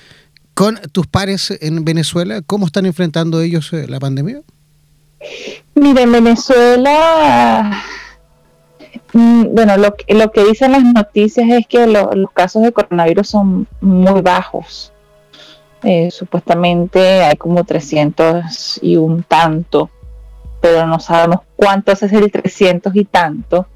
con 0.53 0.79
tus 0.91 1.07
pares 1.07 1.51
en 1.61 1.83
Venezuela? 1.85 2.41
¿Cómo 2.45 2.65
están 2.65 2.85
enfrentando 2.85 3.41
ellos 3.41 3.71
la 3.73 3.99
pandemia? 3.99 4.41
Mira, 5.75 6.01
en 6.01 6.11
Venezuela 6.11 7.83
Mm, 9.13 9.53
bueno, 9.53 9.77
lo, 9.77 9.95
lo 10.07 10.31
que 10.31 10.43
dicen 10.43 10.71
las 10.71 10.83
noticias 10.83 11.47
es 11.49 11.67
que 11.67 11.85
los 11.85 12.31
casos 12.33 12.63
de 12.63 12.71
coronavirus 12.71 13.29
son 13.29 13.67
muy 13.79 14.21
bajos. 14.21 14.91
Eh, 15.83 16.09
supuestamente 16.11 17.23
hay 17.23 17.35
como 17.35 17.63
300 17.63 18.79
y 18.81 18.95
un 18.97 19.23
tanto, 19.23 19.89
pero 20.61 20.87
no 20.87 20.99
sabemos 20.99 21.41
cuántos 21.55 22.01
es 22.03 22.13
el 22.13 22.31
300 22.31 22.95
y 22.95 23.05
tanto, 23.05 23.67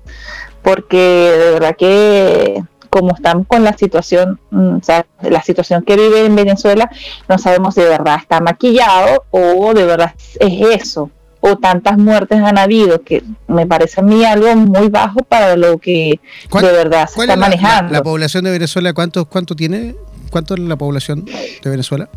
porque 0.63 0.97
de 0.97 1.51
verdad 1.51 1.75
que 1.77 2.63
como 2.97 3.13
estamos 3.13 3.47
con 3.47 3.63
la 3.63 3.77
situación, 3.77 4.39
mm, 4.51 4.77
o 4.77 4.83
sea, 4.83 5.05
la 5.21 5.41
situación 5.41 5.83
que 5.83 5.95
vive 5.95 6.25
en 6.25 6.35
Venezuela, 6.35 6.89
no 7.27 7.37
sabemos 7.37 7.75
si 7.75 7.81
de 7.81 7.89
verdad 7.89 8.17
está 8.21 8.39
maquillado 8.39 9.25
o 9.31 9.73
de 9.73 9.85
verdad 9.85 10.13
es 10.39 10.81
eso 10.81 11.11
o 11.39 11.55
tantas 11.55 11.97
muertes 11.97 12.41
han 12.41 12.57
habido, 12.57 13.01
que 13.03 13.23
me 13.47 13.65
parece 13.67 14.01
a 14.01 14.03
mí 14.03 14.23
algo 14.25 14.55
muy 14.55 14.89
bajo 14.89 15.19
para 15.19 15.55
lo 15.55 15.77
que 15.77 16.19
de 16.51 16.71
verdad 16.71 17.07
se 17.07 17.21
está 17.21 17.35
manejando. 17.35 17.93
La, 17.93 18.03
población 18.03 18.43
de 18.43 18.51
Venezuela 18.51 18.93
cuánto, 18.93 19.25
cuánto 19.25 19.55
tiene? 19.55 19.95
¿Cuánto 20.31 20.55
es 20.55 20.59
la 20.61 20.75
población 20.75 21.25
de 21.25 21.69
Venezuela? 21.69 22.09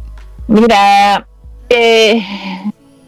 Mira, 0.48 1.26
eh, 1.68 2.24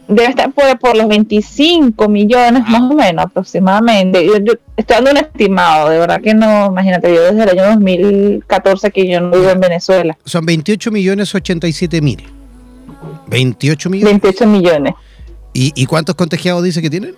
debe 0.07 0.29
estar 0.29 0.51
por, 0.51 0.95
los 0.95 1.07
25 1.07 2.09
millones 2.09 2.63
más 2.67 2.81
o 2.81 2.93
menos 2.93 3.25
aproximadamente. 3.25 4.25
Yo, 4.25 4.33
estoy 4.77 4.95
dando 4.95 5.11
un 5.11 5.17
estimado, 5.17 5.89
de 5.89 5.99
verdad 5.99 6.21
que 6.21 6.33
no, 6.33 6.67
imagínate, 6.67 7.13
yo 7.13 7.23
desde 7.23 7.43
el 7.43 7.59
año 7.59 7.69
2014 7.75 8.91
que 8.91 9.07
yo 9.07 9.21
no 9.21 9.31
vivo 9.31 9.49
en 9.49 9.59
Venezuela. 9.59 10.17
Son 10.25 10.45
28 10.45 10.91
millones 10.91 11.33
87 11.33 12.01
mil. 12.01 12.23
28 13.27 13.89
millones. 13.89 14.21
28 14.21 14.47
millones. 14.47 14.93
¿Y, 15.55 15.85
cuántos 15.85 16.15
contagiados 16.15 16.63
dice 16.63 16.81
que 16.81 16.89
tienen? 16.89 17.15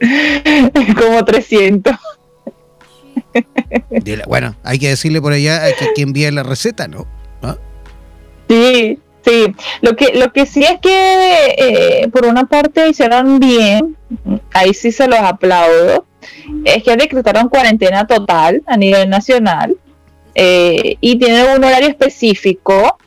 Como 0.98 1.22
300. 1.22 1.94
bueno, 4.26 4.56
hay 4.62 4.78
que 4.78 4.88
decirle 4.88 5.20
por 5.20 5.34
allá 5.34 5.62
que, 5.78 5.86
que 5.94 6.02
envíe 6.02 6.30
la 6.30 6.42
receta, 6.42 6.88
¿no? 6.88 7.06
¿Ah? 7.42 7.58
Sí, 8.48 8.98
sí. 9.28 9.54
Lo 9.82 9.96
que, 9.96 10.14
lo 10.14 10.32
que 10.32 10.46
sí 10.46 10.64
es 10.64 10.80
que 10.80 11.54
eh, 11.58 12.08
por 12.08 12.26
una 12.26 12.46
parte 12.46 12.88
hicieron 12.88 13.38
bien, 13.38 13.96
ahí 14.52 14.74
sí 14.74 14.92
se 14.92 15.06
los 15.06 15.18
aplaudo, 15.18 16.06
es 16.64 16.82
que 16.82 16.96
decretaron 16.96 17.48
cuarentena 17.48 18.06
total 18.06 18.62
a 18.66 18.76
nivel 18.76 19.08
nacional 19.08 19.76
eh, 20.34 20.96
y 21.00 21.18
tienen 21.18 21.56
un 21.56 21.64
horario 21.64 21.88
específico 21.88 22.98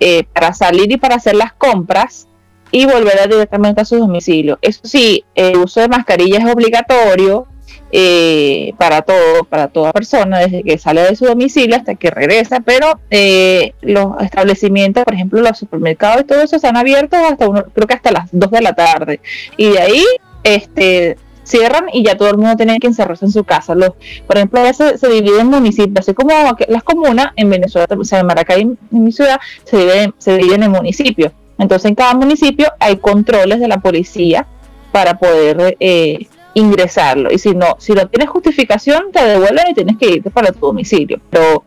eh, 0.00 0.24
para 0.32 0.52
salir 0.52 0.90
y 0.92 0.96
para 0.96 1.16
hacer 1.16 1.34
las 1.34 1.52
compras 1.52 2.28
y 2.70 2.86
volver 2.86 3.28
directamente 3.28 3.80
a 3.80 3.84
su 3.84 3.96
domicilio. 3.96 4.58
Eso 4.62 4.80
sí, 4.84 5.24
el 5.34 5.56
uso 5.56 5.80
de 5.80 5.88
mascarilla 5.88 6.38
es 6.38 6.52
obligatorio 6.52 7.46
eh, 7.90 8.74
para 8.78 9.02
todo, 9.02 9.44
para 9.44 9.68
toda 9.68 9.92
persona, 9.92 10.38
desde 10.38 10.62
que 10.62 10.78
sale 10.78 11.02
de 11.02 11.16
su 11.16 11.24
domicilio 11.24 11.76
hasta 11.76 11.94
que 11.94 12.10
regresa, 12.10 12.60
pero 12.60 13.00
eh, 13.10 13.72
los 13.80 14.20
establecimientos, 14.20 15.04
por 15.04 15.14
ejemplo, 15.14 15.40
los 15.40 15.58
supermercados 15.58 16.22
y 16.22 16.24
todo 16.24 16.42
eso 16.42 16.56
están 16.56 16.76
abiertos 16.76 17.18
hasta 17.18 17.48
uno, 17.48 17.64
creo 17.74 17.86
que 17.86 17.94
hasta 17.94 18.10
las 18.10 18.28
2 18.32 18.50
de 18.50 18.60
la 18.60 18.74
tarde. 18.74 19.20
Y 19.56 19.70
de 19.70 19.80
ahí 19.80 20.04
este 20.44 21.16
cierran 21.44 21.86
y 21.92 22.04
ya 22.04 22.16
todo 22.16 22.28
el 22.28 22.36
mundo 22.36 22.56
tiene 22.56 22.78
que 22.78 22.86
encerrarse 22.86 23.24
en 23.24 23.32
su 23.32 23.42
casa. 23.44 23.74
Los, 23.74 23.92
por 24.26 24.36
ejemplo, 24.36 24.60
a 24.60 24.72
se, 24.72 24.98
se 24.98 25.08
dividen 25.08 25.40
en 25.40 25.46
municipios, 25.46 26.00
así 26.00 26.14
como 26.14 26.30
las 26.68 26.82
comunas 26.82 27.32
en 27.36 27.48
Venezuela, 27.48 27.88
o 27.98 28.04
sea, 28.04 28.20
en 28.20 28.26
Maracay, 28.26 28.60
en 28.62 28.78
mi 28.90 29.12
ciudad, 29.12 29.40
se 29.64 29.78
dividen, 29.78 30.14
se 30.18 30.36
dividen 30.36 30.64
en 30.64 30.70
municipios. 30.72 31.32
Entonces 31.58 31.88
en 31.88 31.94
cada 31.94 32.14
municipio 32.14 32.70
hay 32.78 32.98
controles 32.98 33.58
de 33.60 33.68
la 33.68 33.78
policía 33.78 34.46
para 34.92 35.18
poder 35.18 35.76
eh, 35.80 36.28
ingresarlo. 36.54 37.30
Y 37.32 37.38
si 37.38 37.54
no, 37.54 37.76
si 37.78 37.92
no 37.92 38.06
tienes 38.08 38.28
justificación, 38.30 39.12
te 39.12 39.24
devuelven 39.24 39.66
y 39.70 39.74
tienes 39.74 39.96
que 39.96 40.10
irte 40.10 40.30
para 40.30 40.52
tu 40.52 40.60
domicilio. 40.66 41.20
Pero 41.30 41.64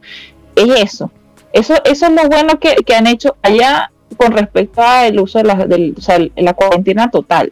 es 0.55 0.93
eso. 0.93 1.11
Eso, 1.53 1.75
eso 1.83 2.05
es 2.05 2.11
lo 2.11 2.27
bueno 2.29 2.59
que, 2.59 2.95
han 2.95 3.07
hecho 3.07 3.35
allá 3.41 3.91
con 4.17 4.31
respecto 4.31 4.81
al 4.81 5.19
uso 5.19 5.39
de 5.39 5.45
la, 5.45 5.55
del, 5.65 5.95
o 5.97 6.01
sea, 6.01 6.17
la 6.35 6.53
cuarentena 6.53 7.09
total. 7.09 7.51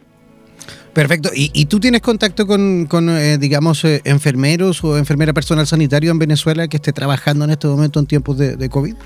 Perfecto. 0.92 1.30
¿Y, 1.32 1.66
tú 1.66 1.78
tienes 1.78 2.00
contacto 2.00 2.46
con, 2.46 2.86
eh, 3.10 3.38
digamos, 3.38 3.84
eh, 3.84 4.00
enfermeros 4.04 4.82
o 4.82 4.98
enfermera 4.98 5.32
personal 5.32 5.66
sanitario 5.66 6.10
en 6.10 6.18
Venezuela 6.18 6.66
que 6.66 6.78
esté 6.78 6.92
trabajando 6.92 7.44
en 7.44 7.52
este 7.52 7.68
momento 7.68 8.00
en 8.00 8.06
tiempos 8.06 8.36
de 8.38 8.68
COVID? 8.68 8.96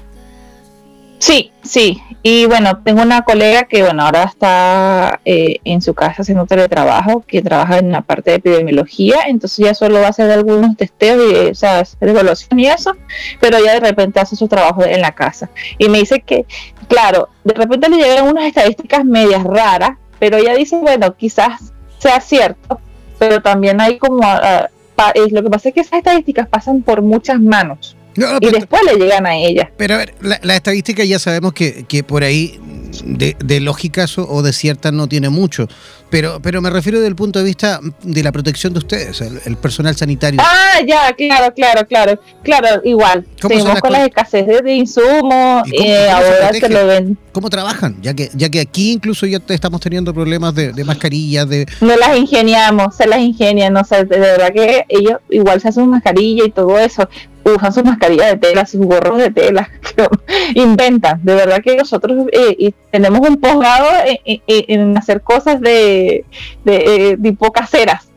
Sí, 1.25 1.53
sí. 1.63 2.03
Y 2.23 2.45
bueno, 2.45 2.83
tengo 2.85 3.01
una 3.01 3.23
colega 3.23 3.65
que, 3.65 3.83
bueno, 3.83 4.03
ahora 4.03 4.25
está 4.25 5.21
eh, 5.25 5.57
en 5.65 5.81
su 5.81 5.95
casa 5.95 6.21
haciendo 6.21 6.45
teletrabajo, 6.45 7.25
que 7.27 7.41
trabaja 7.41 7.79
en 7.79 7.93
la 7.93 8.03
parte 8.03 8.33
de 8.33 8.37
epidemiología, 8.37 9.21
entonces 9.29 9.65
ya 9.65 9.73
solo 9.73 10.01
va 10.01 10.09
a 10.09 10.11
hacer 10.11 10.31
algunos 10.31 10.77
testeos 10.77 11.23
y, 11.33 11.65
o 11.65 11.69
hacer 11.71 12.09
evaluación 12.11 12.61
y 12.61 12.67
eso, 12.67 12.95
pero 13.41 13.59
ya 13.59 13.73
de 13.73 13.81
repente 13.81 14.21
hace 14.21 14.37
su 14.37 14.49
trabajo 14.49 14.85
en 14.85 15.01
la 15.01 15.13
casa. 15.13 15.49
Y 15.79 15.89
me 15.89 15.97
dice 15.97 16.21
que, 16.21 16.45
claro, 16.89 17.31
de 17.43 17.55
repente 17.55 17.89
le 17.89 17.97
llegan 17.97 18.29
unas 18.29 18.45
estadísticas 18.45 19.03
medias 19.07 19.45
raras, 19.45 19.93
pero 20.19 20.37
ella 20.37 20.53
dice, 20.55 20.77
bueno, 20.77 21.17
quizás 21.17 21.73
sea 21.97 22.21
cierto, 22.21 22.81
pero 23.19 23.41
también 23.41 23.81
hay 23.81 23.97
como, 23.97 24.19
uh, 24.19 25.31
lo 25.31 25.43
que 25.43 25.49
pasa 25.49 25.71
es 25.71 25.75
que 25.75 25.81
esas 25.81 26.01
estadísticas 26.01 26.49
pasan 26.49 26.83
por 26.83 27.01
muchas 27.01 27.41
manos 27.41 27.94
y 28.17 28.51
después 28.51 28.83
le 28.85 28.97
llegan 28.97 29.27
a 29.27 29.37
ella. 29.37 29.71
Pero 29.77 29.95
a 29.95 29.99
ver, 29.99 30.15
la, 30.21 30.57
estadística 30.57 31.05
ya 31.05 31.19
sabemos 31.19 31.53
que, 31.53 31.85
que 31.87 32.05
por 32.05 32.23
ahí 32.23 32.61
de, 33.05 33.37
de 33.45 33.61
lógicas 33.61 34.19
o 34.19 34.43
de 34.43 34.53
ciertas 34.53 34.93
no 34.93 35.09
tiene 35.09 35.29
mucho. 35.29 35.69
Pero, 36.15 36.39
pero 36.41 36.63
me 36.63 36.71
refiero 36.71 36.99
desde 36.99 37.09
el 37.09 37.17
punto 37.17 37.41
de 37.41 37.45
vista 37.45 37.81
de 38.05 38.23
la 38.23 38.31
protección 38.31 38.73
de 38.73 38.79
ustedes, 38.79 39.21
el, 39.21 39.57
personal 39.57 39.97
sanitario. 39.97 40.41
Ah, 40.45 40.79
ya, 40.87 41.13
claro, 41.13 41.53
claro, 41.53 41.89
claro. 41.89 42.21
Claro, 42.45 42.81
igual. 42.85 43.27
Seguimos 43.41 43.81
con 43.81 43.91
las 43.91 44.07
escasez 44.07 44.47
de, 44.47 44.75
insumos, 44.75 45.65
eh, 45.73 46.09
ahora 46.09 46.53
se 46.53 46.69
lo 46.69 46.87
ven. 46.87 47.19
¿Cómo 47.33 47.51
trabajan? 47.51 47.97
Ya 48.01 48.15
que, 48.15 48.31
ya 48.35 48.49
que 48.49 48.61
aquí 48.61 48.93
incluso 48.93 49.27
ya 49.27 49.41
estamos 49.49 49.81
teniendo 49.81 50.15
problemas 50.15 50.55
de, 50.55 50.73
de 50.73 50.85
mascarillas, 50.85 51.49
de... 51.49 51.67
No 51.81 51.97
las 51.97 52.17
ingeniamos, 52.17 52.95
se 52.95 53.09
las 53.09 53.19
ingenian, 53.19 53.73
no 53.73 53.83
sé, 53.83 54.05
de 54.05 54.19
verdad 54.19 54.53
que 54.55 54.85
ellos 54.89 55.19
igual 55.31 55.61
se 55.61 55.71
hacen 55.71 55.89
mascarilla 55.89 56.45
y 56.45 56.51
todo 56.53 56.79
eso, 56.79 57.09
usan 57.45 57.73
sus 57.73 57.85
mascarillas 57.85 58.33
de 58.33 58.37
tela, 58.37 58.67
sus 58.67 58.81
gorros 58.81 59.19
de 59.19 59.31
tela, 59.31 59.69
inventan. 60.55 61.21
De 61.23 61.35
verdad 61.35 61.63
que 61.63 61.77
nosotros 61.77 62.27
eh, 62.33 62.73
tenemos 62.91 63.21
un 63.21 63.37
posgrado 63.37 63.89
en, 64.25 64.97
hacer 64.97 65.21
cosas 65.21 65.61
de, 65.61 66.25
de, 66.65 67.11
eh, 67.11 67.19
tipo 67.23 67.53
caseras, 67.53 68.09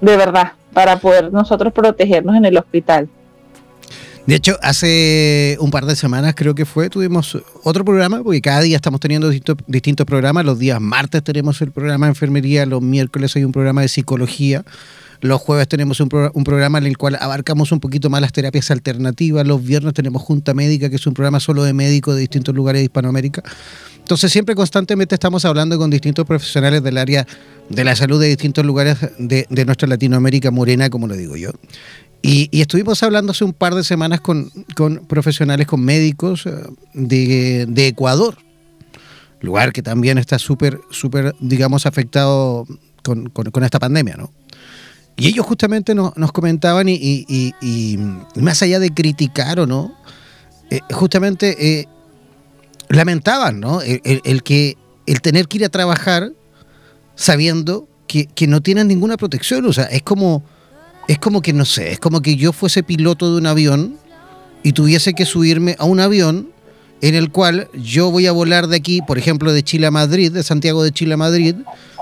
de 0.00 0.16
verdad, 0.16 0.52
para 0.72 0.98
poder 0.98 1.32
nosotros 1.32 1.72
protegernos 1.72 2.36
en 2.36 2.44
el 2.44 2.56
hospital. 2.56 3.08
De 4.26 4.36
hecho, 4.36 4.58
hace 4.62 5.56
un 5.60 5.70
par 5.70 5.86
de 5.86 5.96
semanas 5.96 6.34
creo 6.36 6.54
que 6.54 6.64
fue, 6.64 6.88
tuvimos 6.90 7.36
otro 7.64 7.84
programa, 7.84 8.22
porque 8.22 8.40
cada 8.40 8.60
día 8.60 8.76
estamos 8.76 9.00
teniendo 9.00 9.28
distintos, 9.28 9.64
distintos 9.66 10.06
programas. 10.06 10.44
Los 10.44 10.58
días 10.58 10.80
martes 10.80 11.24
tenemos 11.24 11.60
el 11.62 11.72
programa 11.72 12.06
de 12.06 12.10
enfermería, 12.10 12.66
los 12.66 12.82
miércoles 12.82 13.34
hay 13.34 13.44
un 13.44 13.52
programa 13.52 13.80
de 13.80 13.88
psicología. 13.88 14.62
Los 15.20 15.40
jueves 15.40 15.68
tenemos 15.68 16.00
un, 16.00 16.08
un, 16.32 16.44
programa 16.44 16.78
en 16.78 16.86
el 16.86 16.96
cual 16.96 17.16
abarcamos 17.20 17.72
un 17.72 17.80
poquito 17.80 18.08
más 18.08 18.20
las 18.20 18.32
terapias 18.32 18.70
alternativas. 18.70 19.46
Los 19.46 19.62
viernes 19.62 19.92
tenemos 19.94 20.22
Junta 20.22 20.54
Médica, 20.54 20.88
que 20.88 20.96
es 20.96 21.06
un 21.06 21.14
programa 21.14 21.40
solo 21.40 21.62
de 21.62 21.72
médicos 21.74 22.14
de 22.14 22.20
distintos 22.20 22.54
lugares 22.54 22.80
de 22.80 22.84
Hispanoamérica. 22.84 23.42
Entonces 24.10 24.32
siempre 24.32 24.56
constantemente 24.56 25.14
estamos 25.14 25.44
hablando 25.44 25.78
con 25.78 25.88
distintos 25.88 26.26
profesionales 26.26 26.82
del 26.82 26.98
área 26.98 27.24
de 27.68 27.84
la 27.84 27.94
salud 27.94 28.20
de 28.20 28.26
distintos 28.26 28.66
lugares 28.66 28.98
de, 29.18 29.46
nuestra 29.64 29.86
Latinoamérica 29.86 30.50
morena, 30.50 30.90
como 30.90 31.06
lo 31.06 31.14
digo 31.14 31.36
yo. 31.36 31.50
Y, 32.20 32.48
estuvimos 32.60 33.00
hablando 33.04 33.30
hace 33.30 33.44
un 33.44 33.52
par 33.52 33.74
de 33.76 33.84
semanas 33.84 34.20
con, 34.20 34.50
profesionales, 35.06 35.68
con 35.68 35.84
médicos 35.84 36.44
eh, 36.46 36.50
de, 36.92 37.66
de, 37.68 37.86
Ecuador, 37.86 38.36
lugar 39.40 39.72
que 39.72 39.80
también 39.80 40.18
está 40.18 40.40
súper, 40.40 40.80
súper, 40.90 41.36
digamos, 41.38 41.86
afectado 41.86 42.66
con, 43.04 43.30
con, 43.30 43.62
esta 43.62 43.78
pandemia, 43.78 44.16
¿no? 44.16 44.32
Y 45.20 45.28
ellos 45.28 45.46
justamente 45.46 45.94
nos, 45.94 46.16
nos 46.16 46.32
comentaban 46.32 46.88
y, 46.88 47.98
más 48.36 48.62
allá 48.62 48.78
de 48.78 48.90
criticar 48.90 49.60
o 49.60 49.66
no, 49.66 49.94
eh, 50.70 50.80
justamente 50.92 51.80
eh, 51.80 51.86
lamentaban, 52.88 53.60
¿no? 53.60 53.80
El, 53.82 54.42
que 54.42 54.76
el 55.06 55.20
tener 55.20 55.46
que 55.46 55.58
ir 55.58 55.64
a 55.64 55.68
trabajar 55.68 56.32
sabiendo 57.14 57.88
que, 58.06 58.26
que 58.26 58.46
no 58.46 58.60
tienen 58.62 58.88
ninguna 58.88 59.16
protección, 59.16 59.66
o 59.66 59.72
sea, 59.72 59.84
es 59.84 60.02
como 60.02 60.42
es 61.10 61.18
como 61.18 61.42
que, 61.42 61.52
no 61.52 61.64
sé, 61.64 61.90
es 61.90 61.98
como 61.98 62.22
que 62.22 62.36
yo 62.36 62.52
fuese 62.52 62.84
piloto 62.84 63.32
de 63.32 63.38
un 63.38 63.46
avión 63.48 63.96
y 64.62 64.72
tuviese 64.72 65.12
que 65.12 65.26
subirme 65.26 65.74
a 65.80 65.84
un 65.84 65.98
avión 65.98 66.52
en 67.00 67.16
el 67.16 67.32
cual 67.32 67.68
yo 67.74 68.12
voy 68.12 68.28
a 68.28 68.32
volar 68.32 68.68
de 68.68 68.76
aquí, 68.76 69.02
por 69.02 69.18
ejemplo, 69.18 69.52
de 69.52 69.64
Chile 69.64 69.88
a 69.88 69.90
Madrid, 69.90 70.30
de 70.30 70.44
Santiago 70.44 70.84
de 70.84 70.92
Chile 70.92 71.14
a 71.14 71.16
Madrid, 71.16 71.56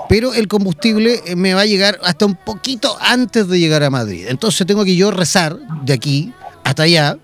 pero 0.09 0.33
el 0.33 0.47
combustible 0.49 1.21
eh, 1.25 1.35
me 1.37 1.53
va 1.53 1.61
a 1.61 1.65
llegar 1.65 1.99
hasta 2.03 2.25
un 2.25 2.35
poquito 2.35 2.97
antes 2.99 3.47
de 3.47 3.59
llegar 3.59 3.83
a 3.83 3.89
Madrid. 3.89 4.25
Entonces 4.27 4.67
tengo 4.67 4.83
que 4.83 4.95
yo 4.95 5.11
rezar 5.11 5.57
de 5.85 5.93
aquí 5.93 6.33
hasta 6.63 6.83
allá 6.83 7.17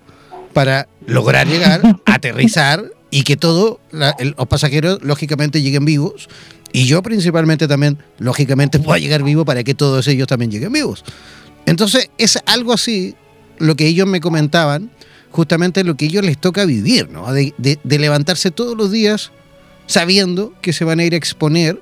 para 0.54 0.88
lograr 1.06 1.46
llegar, 1.46 1.82
aterrizar 2.06 2.84
y 3.10 3.24
que 3.24 3.36
todos 3.36 3.78
los 3.90 4.48
pasajeros 4.48 5.00
lógicamente 5.02 5.60
lleguen 5.60 5.84
vivos 5.84 6.28
y 6.72 6.86
yo 6.86 7.02
principalmente 7.02 7.68
también 7.68 7.98
lógicamente 8.18 8.78
pueda 8.80 8.98
llegar 8.98 9.22
vivo 9.22 9.44
para 9.44 9.64
que 9.64 9.74
todos 9.74 10.06
ellos 10.08 10.28
también 10.28 10.50
lleguen 10.50 10.72
vivos. 10.72 11.04
Entonces 11.66 12.10
es 12.18 12.38
algo 12.46 12.72
así 12.72 13.14
lo 13.58 13.74
que 13.74 13.86
ellos 13.86 14.06
me 14.06 14.20
comentaban, 14.20 14.90
justamente 15.30 15.82
lo 15.84 15.96
que 15.96 16.06
ellos 16.06 16.24
les 16.24 16.38
toca 16.38 16.64
vivir, 16.64 17.10
¿no? 17.10 17.32
De, 17.32 17.52
levantarse 17.84 18.50
todos 18.50 18.76
los 18.76 18.92
días 18.92 19.32
sabiendo 19.86 20.52
que 20.60 20.72
se 20.72 20.84
van 20.84 21.00
a 21.00 21.04
ir 21.04 21.14
a 21.14 21.16
exponer 21.16 21.80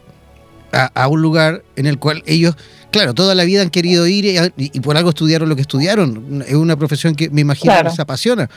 a, 0.75 1.09
un 1.09 1.23
lugar 1.23 1.63
en 1.77 1.87
el 1.87 1.99
cual 1.99 2.23
ellos, 2.27 2.57
claro, 2.91 3.15
toda 3.15 3.35
la 3.35 3.45
vida 3.45 3.63
han 3.63 3.71
querido 3.71 4.07
ir 4.07 4.53
y, 4.57 4.81
por 4.81 4.97
algo 4.97 5.11
estudiaron 5.11 5.49
lo 5.49 5.57
que 5.57 5.63
estudiaron. 5.63 6.45
Es 6.47 6.55
una 6.55 6.77
profesión 6.77 7.15
que 7.15 7.31
me 7.31 7.41
imagino 7.41 7.75
que 7.77 7.85
les 7.85 8.01
apasiona. 8.01 8.49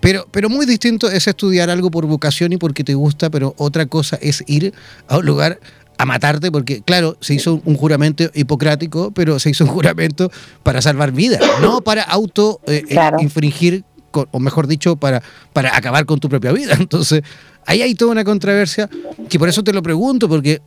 Pero, 0.00 0.26
pero 0.30 0.50
muy 0.50 0.66
distinto 0.66 1.10
es 1.10 1.26
estudiar 1.26 1.70
algo 1.70 1.90
por 1.90 2.04
vocación 2.06 2.52
y 2.52 2.58
porque 2.58 2.84
te 2.84 2.94
gusta, 2.94 3.30
pero 3.30 3.54
otra 3.56 3.86
cosa 3.86 4.18
es 4.20 4.44
ir 4.46 4.74
a 5.08 5.18
un 5.18 5.24
lugar 5.24 5.58
a 5.96 6.04
matarte, 6.04 6.50
porque 6.50 6.82
claro, 6.82 7.16
se 7.20 7.34
hizo 7.34 7.62
un 7.64 7.76
juramento 7.76 8.24
hipocrático, 8.34 9.12
pero 9.12 9.38
se 9.38 9.50
hizo 9.50 9.64
un 9.64 9.70
juramento 9.70 10.30
para 10.62 10.82
salvar 10.82 11.12
vidas, 11.12 11.40
no 11.60 11.80
para 11.80 12.02
auto 12.02 12.60
eh, 12.66 12.82
eh, 12.88 12.98
infringir, 13.20 13.84
o 14.12 14.38
mejor 14.38 14.66
dicho, 14.66 14.96
para, 14.96 15.22
para 15.52 15.76
acabar 15.76 16.04
con 16.04 16.20
tu 16.20 16.28
propia 16.28 16.52
vida. 16.52 16.74
Entonces, 16.78 17.22
ahí 17.66 17.82
hay 17.82 17.94
toda 17.94 18.12
una 18.12 18.24
controversia, 18.24 18.88
que 19.28 19.38
por 19.38 19.48
eso 19.48 19.64
te 19.64 19.72
lo 19.72 19.82
pregunto, 19.82 20.28
porque 20.28 20.60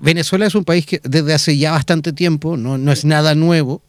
Venezuela 0.00 0.46
es 0.46 0.54
un 0.54 0.64
país 0.64 0.86
que 0.86 1.00
desde 1.04 1.34
hace 1.34 1.56
ya 1.56 1.72
bastante 1.72 2.12
tiempo, 2.12 2.56
no, 2.56 2.78
no 2.78 2.92
es 2.92 3.04
nada 3.04 3.34
nuevo, 3.34 3.82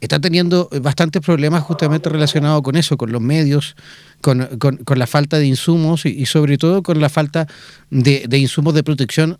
está 0.00 0.18
teniendo 0.18 0.68
bastantes 0.82 1.22
problemas 1.22 1.62
justamente 1.62 2.08
relacionados 2.08 2.62
con 2.62 2.76
eso, 2.76 2.96
con 2.96 3.12
los 3.12 3.20
medios, 3.20 3.76
con, 4.20 4.46
con, 4.58 4.78
con 4.78 4.98
la 4.98 5.06
falta 5.06 5.38
de 5.38 5.46
insumos 5.46 6.06
y, 6.06 6.10
y, 6.10 6.26
sobre 6.26 6.58
todo 6.58 6.82
con 6.82 7.00
la 7.00 7.08
falta 7.08 7.46
de, 7.90 8.24
de 8.28 8.38
insumos 8.38 8.74
de 8.74 8.82
protección 8.82 9.38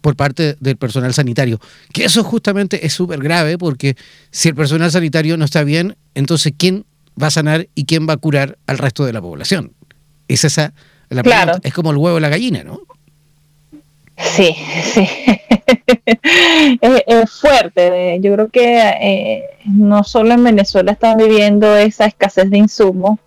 por 0.00 0.16
parte 0.16 0.56
del 0.60 0.76
personal 0.76 1.12
sanitario. 1.14 1.60
Que 1.92 2.04
eso 2.04 2.22
justamente 2.22 2.86
es 2.86 2.92
súper 2.92 3.20
grave 3.20 3.58
porque 3.58 3.96
si 4.30 4.48
el 4.48 4.54
personal 4.54 4.90
sanitario 4.90 5.36
no 5.36 5.44
está 5.44 5.64
bien, 5.64 5.96
entonces 6.14 6.52
¿quién 6.56 6.84
va 7.20 7.28
a 7.28 7.30
sanar 7.30 7.68
y 7.74 7.84
quién 7.84 8.08
va 8.08 8.14
a 8.14 8.16
curar 8.16 8.58
al 8.66 8.78
resto 8.78 9.04
de 9.04 9.12
la 9.12 9.20
población? 9.20 9.72
Es 10.28 10.44
esa 10.44 10.74
la 11.08 11.22
pregunta. 11.22 11.60
Es 11.62 11.74
como 11.74 11.90
el 11.90 11.96
huevo 11.96 12.18
y 12.18 12.20
la 12.20 12.28
gallina, 12.28 12.64
¿no? 12.64 12.80
Sí, 14.16 14.56
sí. 14.82 15.08
es, 16.80 17.30
fuerte. 17.30 18.18
Yo 18.20 18.34
creo 18.34 18.48
que 18.48 18.78
eh, 18.78 19.44
no 19.64 20.04
solo 20.04 20.34
en 20.34 20.44
Venezuela 20.44 20.92
están 20.92 21.16
viviendo 21.16 21.76
esa 21.76 22.06
escasez 22.06 22.50
de 22.50 22.58
insumos, 22.58 23.18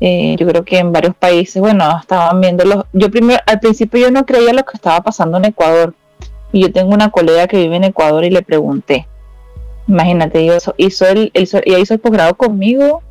eh, 0.00 0.36
yo 0.38 0.46
creo 0.46 0.64
que 0.64 0.78
en 0.78 0.92
varios 0.92 1.14
países, 1.16 1.60
bueno, 1.60 1.98
estaban 2.00 2.40
viendo 2.40 2.64
los. 2.64 2.84
Yo 2.92 3.10
primero, 3.10 3.40
al 3.46 3.60
principio 3.60 4.00
yo 4.00 4.10
no 4.10 4.26
creía 4.26 4.52
lo 4.52 4.64
que 4.64 4.76
estaba 4.76 5.02
pasando 5.02 5.38
en 5.38 5.46
Ecuador. 5.46 5.94
Y 6.52 6.62
yo 6.62 6.72
tengo 6.72 6.94
una 6.94 7.10
colega 7.10 7.46
que 7.46 7.58
vive 7.58 7.76
en 7.76 7.84
Ecuador 7.84 8.24
y 8.24 8.30
le 8.30 8.42
pregunté. 8.42 9.06
Imagínate, 9.86 10.42
hizo, 10.42 10.74
hizo 10.76 11.06
el, 11.06 11.30
hizo 11.34 11.58
el 11.94 12.00
posgrado 12.00 12.34
conmigo 12.36 13.02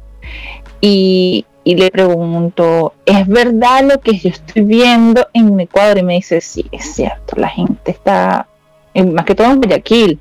y, 0.81 1.45
le 1.65 1.91
pregunto, 1.91 2.93
¿es 3.05 3.27
verdad 3.27 3.83
lo 3.83 3.99
que 3.99 4.17
yo 4.17 4.29
estoy 4.29 4.63
viendo 4.63 5.27
en 5.33 5.59
Ecuador? 5.59 5.97
Y 5.97 6.03
me 6.03 6.13
dice, 6.13 6.39
sí, 6.39 6.65
es 6.71 6.95
cierto, 6.95 7.35
la 7.35 7.49
gente 7.49 7.91
está, 7.91 8.47
más 8.95 9.25
que 9.25 9.35
todo 9.35 9.47
en 9.47 9.61
Guayaquil. 9.61 10.19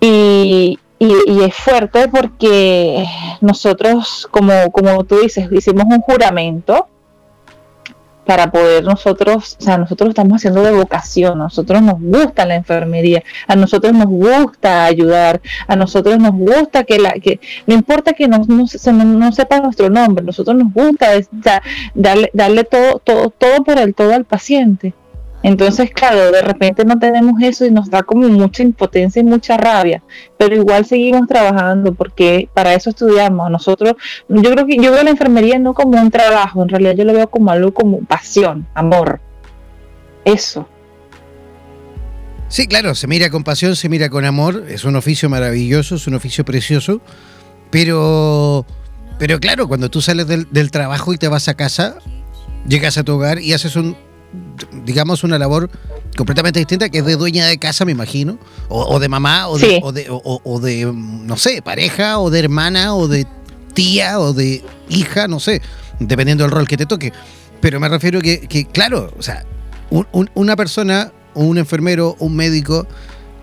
Y, 0.00 0.78
y, 1.00 1.42
es 1.42 1.54
fuerte 1.54 2.08
porque 2.08 3.04
nosotros, 3.40 4.28
como, 4.30 4.70
como 4.70 5.02
tú 5.04 5.18
dices, 5.20 5.48
hicimos 5.50 5.84
un 5.86 6.00
juramento 6.00 6.88
para 8.28 8.50
poder 8.50 8.84
nosotros, 8.84 9.56
o 9.58 9.62
sea, 9.62 9.78
nosotros 9.78 10.10
estamos 10.10 10.36
haciendo 10.36 10.62
de 10.62 10.72
vocación, 10.72 11.38
nosotros 11.38 11.80
nos 11.80 11.98
gusta 11.98 12.44
la 12.44 12.56
enfermería, 12.56 13.22
a 13.46 13.56
nosotros 13.56 13.94
nos 13.94 14.04
gusta 14.04 14.84
ayudar, 14.84 15.40
a 15.66 15.76
nosotros 15.76 16.18
nos 16.18 16.32
gusta 16.32 16.84
que 16.84 16.98
la, 16.98 17.12
que 17.12 17.40
no 17.66 17.72
importa 17.72 18.12
que 18.12 18.28
no, 18.28 18.44
no, 18.46 18.66
no 19.04 19.32
sepa 19.32 19.60
nuestro 19.60 19.88
nombre, 19.88 20.22
nosotros 20.22 20.58
nos 20.58 20.74
gusta 20.74 21.12
darle, 21.94 22.30
darle 22.34 22.64
todo, 22.64 22.98
todo, 22.98 23.30
todo 23.30 23.64
por 23.64 23.78
el 23.78 23.94
todo 23.94 24.12
al 24.12 24.26
paciente. 24.26 24.92
Entonces, 25.42 25.90
claro, 25.92 26.32
de 26.32 26.42
repente 26.42 26.84
no 26.84 26.98
tenemos 26.98 27.40
eso 27.40 27.64
y 27.64 27.70
nos 27.70 27.88
da 27.88 28.02
como 28.02 28.28
mucha 28.28 28.62
impotencia 28.62 29.20
y 29.20 29.24
mucha 29.24 29.56
rabia, 29.56 30.02
pero 30.36 30.56
igual 30.56 30.84
seguimos 30.84 31.28
trabajando 31.28 31.94
porque 31.94 32.48
para 32.52 32.74
eso 32.74 32.90
estudiamos. 32.90 33.48
Nosotros, 33.50 33.94
yo 34.28 34.50
creo 34.50 34.66
que 34.66 34.76
yo 34.76 34.90
veo 34.90 35.02
la 35.04 35.10
enfermería 35.10 35.58
no 35.58 35.74
como 35.74 36.00
un 36.00 36.10
trabajo, 36.10 36.62
en 36.62 36.68
realidad 36.68 36.94
yo 36.96 37.04
lo 37.04 37.12
veo 37.12 37.30
como 37.30 37.50
algo 37.50 37.72
como 37.72 38.00
pasión, 38.00 38.66
amor. 38.74 39.20
Eso. 40.24 40.68
Sí, 42.48 42.66
claro, 42.66 42.94
se 42.94 43.06
mira 43.06 43.30
con 43.30 43.44
pasión, 43.44 43.76
se 43.76 43.88
mira 43.88 44.08
con 44.08 44.24
amor, 44.24 44.64
es 44.68 44.84
un 44.84 44.96
oficio 44.96 45.28
maravilloso, 45.28 45.96
es 45.96 46.06
un 46.08 46.14
oficio 46.14 46.44
precioso, 46.44 47.00
pero, 47.70 48.66
pero 49.18 49.38
claro, 49.38 49.68
cuando 49.68 49.88
tú 49.88 50.00
sales 50.00 50.26
del, 50.26 50.48
del 50.50 50.70
trabajo 50.72 51.12
y 51.12 51.18
te 51.18 51.28
vas 51.28 51.46
a 51.46 51.54
casa, 51.54 51.98
llegas 52.66 52.98
a 52.98 53.04
tu 53.04 53.14
hogar 53.14 53.38
y 53.40 53.52
haces 53.52 53.76
un 53.76 53.96
digamos, 54.84 55.24
una 55.24 55.38
labor 55.38 55.70
completamente 56.16 56.58
distinta 56.58 56.88
que 56.88 56.98
es 56.98 57.06
de 57.06 57.16
dueña 57.16 57.46
de 57.46 57.58
casa, 57.58 57.84
me 57.84 57.92
imagino, 57.92 58.38
o, 58.68 58.98
de 58.98 59.08
mamá, 59.08 59.48
o 59.48 59.58
de, 59.58 59.80
o, 59.82 60.60
de, 60.60 60.84
no 60.84 61.36
sé, 61.36 61.62
pareja, 61.62 62.18
o 62.18 62.30
de 62.30 62.40
hermana, 62.40 62.94
o 62.94 63.08
de 63.08 63.26
tía, 63.74 64.18
o 64.20 64.32
de 64.32 64.64
hija, 64.88 65.28
no 65.28 65.40
sé, 65.40 65.62
dependiendo 66.00 66.44
del 66.44 66.50
rol 66.50 66.66
que 66.66 66.76
te 66.76 66.86
toque. 66.86 67.12
Pero 67.60 67.80
me 67.80 67.88
refiero 67.88 68.20
que, 68.20 68.40
que 68.40 68.66
claro, 68.66 69.12
o 69.18 69.22
sea, 69.22 69.44
una 70.34 70.56
persona, 70.56 71.12
un 71.34 71.58
enfermero, 71.58 72.16
un 72.18 72.36
médico, 72.36 72.86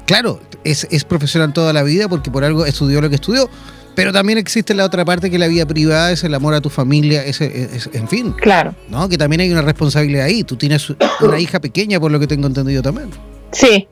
claro, 0.05 0.39
es, 0.63 0.87
es 0.91 1.03
profesional 1.03 1.53
toda 1.53 1.73
la 1.73 1.83
vida 1.83 2.07
porque 2.07 2.31
por 2.31 2.43
algo 2.43 2.65
estudió 2.65 3.01
lo 3.01 3.09
que 3.09 3.15
estudió, 3.15 3.49
pero 3.95 4.11
también 4.11 4.37
existe 4.37 4.73
la 4.73 4.85
otra 4.85 5.05
parte 5.05 5.31
que 5.31 5.39
la 5.39 5.47
vida 5.47 5.65
privada 5.65 6.11
es 6.11 6.23
el 6.23 6.33
amor 6.33 6.53
a 6.53 6.61
tu 6.61 6.69
familia, 6.69 7.23
es, 7.23 7.41
en 7.41 8.07
fin. 8.07 8.33
Claro. 8.33 8.75
¿no? 8.89 9.07
Que 9.07 9.17
también 9.17 9.41
hay 9.41 9.51
una 9.51 9.61
responsabilidad 9.61 10.25
ahí. 10.25 10.43
Tú 10.43 10.57
tienes 10.57 10.93
una 11.21 11.39
hija 11.39 11.59
pequeña, 11.59 11.99
por 11.99 12.11
lo 12.11 12.19
que 12.19 12.27
tengo 12.27 12.47
entendido 12.47 12.81
también. 12.81 13.09
Sí, 13.51 13.87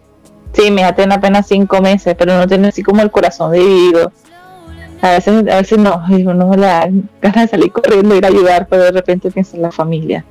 sí, 0.54 0.72
mi 0.72 0.82
hija 0.82 0.94
tiene 0.94 1.16
apenas 1.16 1.48
cinco 1.48 1.82
meses, 1.82 2.16
pero 2.18 2.38
no 2.38 2.48
tiene 2.48 2.68
así 2.68 2.84
como 2.84 3.02
el 3.02 3.12
corazón 3.12 3.54
dividido. 3.54 4.12
A 5.02 5.12
veces, 5.12 5.48
a 5.52 5.58
veces 5.58 5.78
no, 5.78 6.02
no 6.08 6.56
la 6.56 6.90
ganas 7.22 7.42
de 7.42 7.48
salir 7.48 7.72
corriendo, 7.72 8.16
ir 8.16 8.26
a 8.26 8.30
ayudar, 8.30 8.68
pero 8.70 8.84
de 8.84 8.92
repente 8.92 9.32
piensa 9.32 9.56
en 9.56 9.64
la 9.64 9.72
familia. 9.72 10.24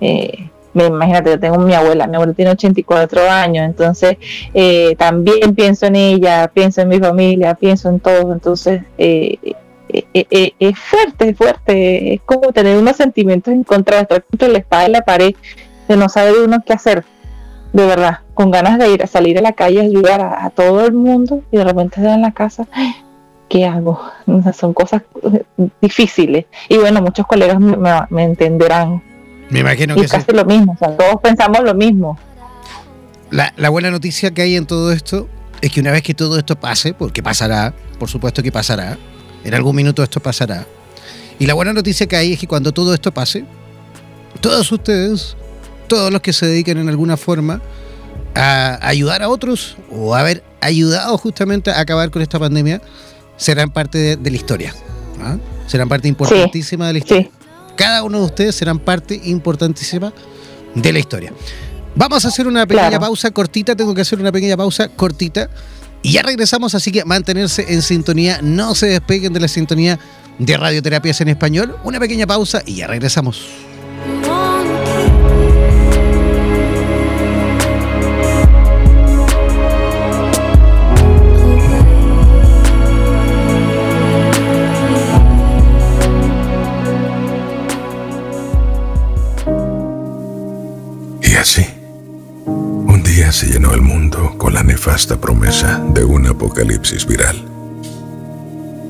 Eh, 0.00 0.50
imagínate, 0.84 1.30
yo 1.30 1.40
tengo 1.40 1.58
mi 1.58 1.74
abuela, 1.74 2.06
mi 2.06 2.16
abuela 2.16 2.34
tiene 2.34 2.50
84 2.50 3.30
años, 3.30 3.64
entonces 3.64 4.16
eh, 4.52 4.94
también 4.96 5.54
pienso 5.54 5.86
en 5.86 5.96
ella, 5.96 6.50
pienso 6.52 6.82
en 6.82 6.88
mi 6.88 6.98
familia, 6.98 7.54
pienso 7.54 7.88
en 7.88 8.00
todo, 8.00 8.32
entonces 8.32 8.82
eh, 8.98 9.38
es 9.88 10.78
fuerte, 10.78 11.30
es 11.30 11.36
fuerte, 11.36 12.14
es 12.14 12.20
como 12.22 12.52
tener 12.52 12.76
unos 12.78 12.96
sentimientos 12.96 13.54
en 13.54 13.64
contra, 13.64 13.96
de 13.96 14.02
estar 14.02 14.24
contra 14.24 14.48
la 14.48 14.58
espada 14.58 14.88
y 14.88 14.90
la 14.92 15.02
pared, 15.02 15.34
de 15.88 15.96
no 15.96 16.08
saber 16.08 16.34
uno 16.44 16.62
qué 16.66 16.72
hacer, 16.72 17.04
de 17.72 17.86
verdad, 17.86 18.20
con 18.34 18.50
ganas 18.50 18.78
de 18.78 18.90
ir 18.90 19.02
a 19.02 19.06
salir 19.06 19.38
a 19.38 19.42
la 19.42 19.52
calle 19.52 19.80
ayudar 19.80 20.20
a, 20.20 20.50
todo 20.50 20.84
el 20.84 20.92
mundo 20.92 21.42
y 21.50 21.56
de 21.56 21.64
repente 21.64 22.00
estar 22.00 22.14
en 22.14 22.22
la 22.22 22.32
casa, 22.32 22.66
¿qué 23.48 23.64
hago? 23.64 24.00
son 24.54 24.74
cosas 24.74 25.02
difíciles. 25.80 26.46
Y 26.68 26.76
bueno, 26.78 27.00
muchos 27.02 27.26
colegas 27.26 27.58
me, 27.58 28.22
entenderán. 28.22 29.02
Me 29.50 29.60
imagino 29.60 29.94
que 29.94 30.32
lo 30.32 30.44
mismo, 30.44 30.76
todos 30.80 31.20
pensamos 31.22 31.62
lo 31.62 31.74
mismo. 31.74 32.18
La, 33.30 33.52
la 33.56 33.68
buena 33.70 33.90
noticia 33.90 34.32
que 34.32 34.42
hay 34.42 34.56
en 34.56 34.66
todo 34.66 34.92
esto 34.92 35.28
es 35.60 35.72
que 35.72 35.80
una 35.80 35.92
vez 35.92 36.02
que 36.02 36.14
todo 36.14 36.38
esto 36.38 36.56
pase, 36.56 36.94
porque 36.94 37.22
pasará, 37.22 37.74
por 37.98 38.08
supuesto 38.08 38.42
que 38.42 38.52
pasará, 38.52 38.98
en 39.44 39.54
algún 39.54 39.76
minuto 39.76 40.02
esto 40.02 40.20
pasará. 40.20 40.66
Y 41.38 41.46
la 41.46 41.54
buena 41.54 41.72
noticia 41.72 42.06
que 42.06 42.16
hay 42.16 42.32
es 42.32 42.38
que 42.38 42.46
cuando 42.46 42.72
todo 42.72 42.94
esto 42.94 43.12
pase, 43.12 43.44
todos 44.40 44.70
ustedes, 44.72 45.36
todos 45.86 46.12
los 46.12 46.20
que 46.20 46.32
se 46.32 46.46
dediquen 46.46 46.78
en 46.78 46.88
alguna 46.88 47.16
forma 47.16 47.60
a 48.34 48.86
ayudar 48.86 49.22
a 49.22 49.28
otros 49.28 49.76
o 49.90 50.14
a 50.14 50.20
haber 50.20 50.42
ayudado 50.60 51.16
justamente 51.18 51.70
a 51.70 51.80
acabar 51.80 52.10
con 52.10 52.22
esta 52.22 52.38
pandemia, 52.38 52.80
serán 53.36 53.70
parte 53.70 54.16
de, 54.16 54.30
la 54.30 54.36
historia. 54.36 54.74
¿ah? 55.22 55.36
Serán 55.66 55.88
parte 55.88 56.08
importantísima 56.08 56.86
de 56.86 56.92
la 56.92 56.98
historia. 56.98 57.30
Cada 57.76 58.02
uno 58.02 58.18
de 58.18 58.24
ustedes 58.24 58.54
serán 58.54 58.78
parte 58.78 59.20
importantísima 59.24 60.12
de 60.74 60.92
la 60.92 60.98
historia. 60.98 61.32
Vamos 61.94 62.24
a 62.24 62.28
hacer 62.28 62.46
una 62.46 62.66
pequeña 62.66 62.98
pausa 62.98 63.30
cortita, 63.30 63.74
tengo 63.74 63.94
que 63.94 64.02
hacer 64.02 64.20
una 64.20 64.32
pequeña 64.32 64.56
pausa 64.56 64.88
cortita. 64.88 65.48
Y 66.02 66.12
ya 66.12 66.22
regresamos, 66.22 66.74
así 66.74 66.92
que 66.92 67.04
mantenerse 67.04 67.64
en 67.68 67.82
sintonía, 67.82 68.40
no 68.42 68.74
se 68.74 68.86
despeguen 68.86 69.32
de 69.32 69.40
la 69.40 69.48
sintonía 69.48 69.98
de 70.38 70.56
Radioterapias 70.56 71.20
en 71.20 71.28
Español. 71.28 71.76
Una 71.84 71.98
pequeña 71.98 72.26
pausa 72.26 72.62
y 72.66 72.76
ya 72.76 72.86
regresamos. 72.86 73.65
Se 93.36 93.48
llenó 93.48 93.74
el 93.74 93.82
mundo 93.82 94.38
con 94.38 94.54
la 94.54 94.62
nefasta 94.62 95.20
promesa 95.20 95.78
de 95.90 96.02
un 96.02 96.26
apocalipsis 96.26 97.06
viral. 97.06 97.36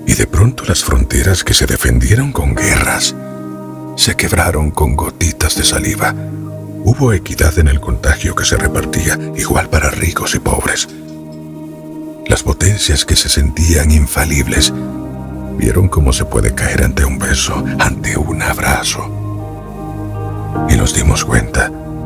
Y 0.06 0.14
de 0.14 0.28
pronto 0.28 0.62
las 0.68 0.84
fronteras 0.84 1.42
que 1.42 1.52
se 1.52 1.66
defendieron 1.66 2.30
con 2.30 2.54
guerras 2.54 3.12
se 3.96 4.14
quebraron 4.14 4.70
con 4.70 4.94
gotitas 4.94 5.56
de 5.56 5.64
saliva. 5.64 6.14
Hubo 6.84 7.12
equidad 7.12 7.58
en 7.58 7.66
el 7.66 7.80
contagio 7.80 8.36
que 8.36 8.44
se 8.44 8.56
repartía 8.56 9.18
igual 9.36 9.68
para 9.68 9.90
ricos 9.90 10.36
y 10.36 10.38
pobres. 10.38 10.86
Las 12.28 12.44
potencias 12.44 13.04
que 13.04 13.16
se 13.16 13.28
sentían 13.28 13.90
infalibles 13.90 14.72
vieron 15.58 15.88
cómo 15.88 16.12
se 16.12 16.24
puede 16.24 16.54
caer 16.54 16.84
ante 16.84 17.04
un 17.04 17.18
beso, 17.18 17.64
ante 17.80 18.16
un 18.16 18.40
abrazo. 18.42 19.10
Y 20.68 20.76
nos 20.76 20.94
dimos 20.94 21.24
cuenta 21.24 21.68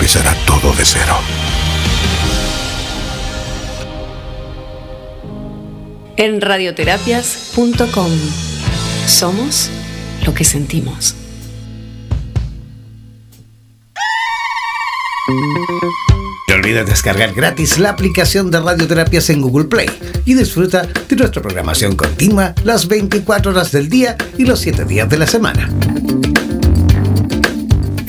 empezará 0.00 0.34
todo 0.46 0.72
de 0.72 0.84
cero. 0.86 1.14
En 6.16 6.40
radioterapias.com 6.40 8.10
somos 9.06 9.68
lo 10.24 10.32
que 10.32 10.44
sentimos. 10.44 11.14
No 16.48 16.54
olvides 16.54 16.86
descargar 16.86 17.34
gratis 17.34 17.78
la 17.78 17.90
aplicación 17.90 18.50
de 18.50 18.58
radioterapias 18.58 19.28
en 19.28 19.42
Google 19.42 19.66
Play 19.66 19.90
y 20.24 20.32
disfruta 20.32 20.88
de 21.10 21.16
nuestra 21.16 21.42
programación 21.42 21.94
continua 21.94 22.54
las 22.64 22.88
24 22.88 23.50
horas 23.50 23.70
del 23.70 23.90
día 23.90 24.16
y 24.38 24.46
los 24.46 24.60
7 24.60 24.86
días 24.86 25.10
de 25.10 25.18
la 25.18 25.26
semana. 25.26 25.68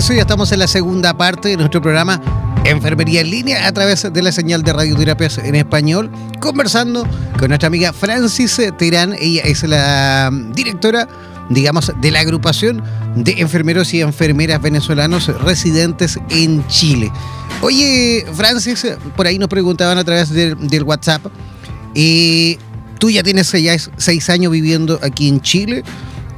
De 0.00 0.06
regreso 0.06 0.14
y 0.14 0.18
estamos 0.18 0.50
en 0.52 0.60
la 0.60 0.66
segunda 0.66 1.14
parte 1.14 1.48
de 1.50 1.56
nuestro 1.56 1.82
programa 1.82 2.20
Enfermería 2.64 3.20
en 3.20 3.30
línea 3.30 3.66
a 3.66 3.72
través 3.72 4.10
de 4.10 4.22
la 4.22 4.32
señal 4.32 4.62
de 4.62 4.72
radioterapias 4.72 5.38
en 5.38 5.54
español, 5.54 6.10
conversando 6.40 7.06
con 7.38 7.48
nuestra 7.48 7.66
amiga 7.66 7.92
Francis 7.92 8.60
Terán. 8.78 9.14
Ella 9.18 9.42
es 9.44 9.62
la 9.62 10.30
directora, 10.54 11.08
digamos, 11.50 11.92
de 12.00 12.10
la 12.10 12.20
agrupación 12.20 12.82
de 13.14 13.40
enfermeros 13.40 13.92
y 13.92 14.00
enfermeras 14.00 14.62
venezolanos 14.62 15.26
residentes 15.42 16.18
en 16.30 16.66
Chile. 16.68 17.10
Oye, 17.60 18.26
Francis, 18.34 18.86
por 19.16 19.26
ahí 19.26 19.38
nos 19.38 19.48
preguntaban 19.48 19.98
a 19.98 20.04
través 20.04 20.30
del 20.30 20.82
WhatsApp, 20.84 21.26
eh, 21.94 22.56
tú 22.98 23.10
ya 23.10 23.22
tienes 23.22 23.48
seis, 23.48 23.90
seis 23.96 24.30
años 24.30 24.52
viviendo 24.52 24.98
aquí 25.02 25.28
en 25.28 25.40
Chile. 25.40 25.82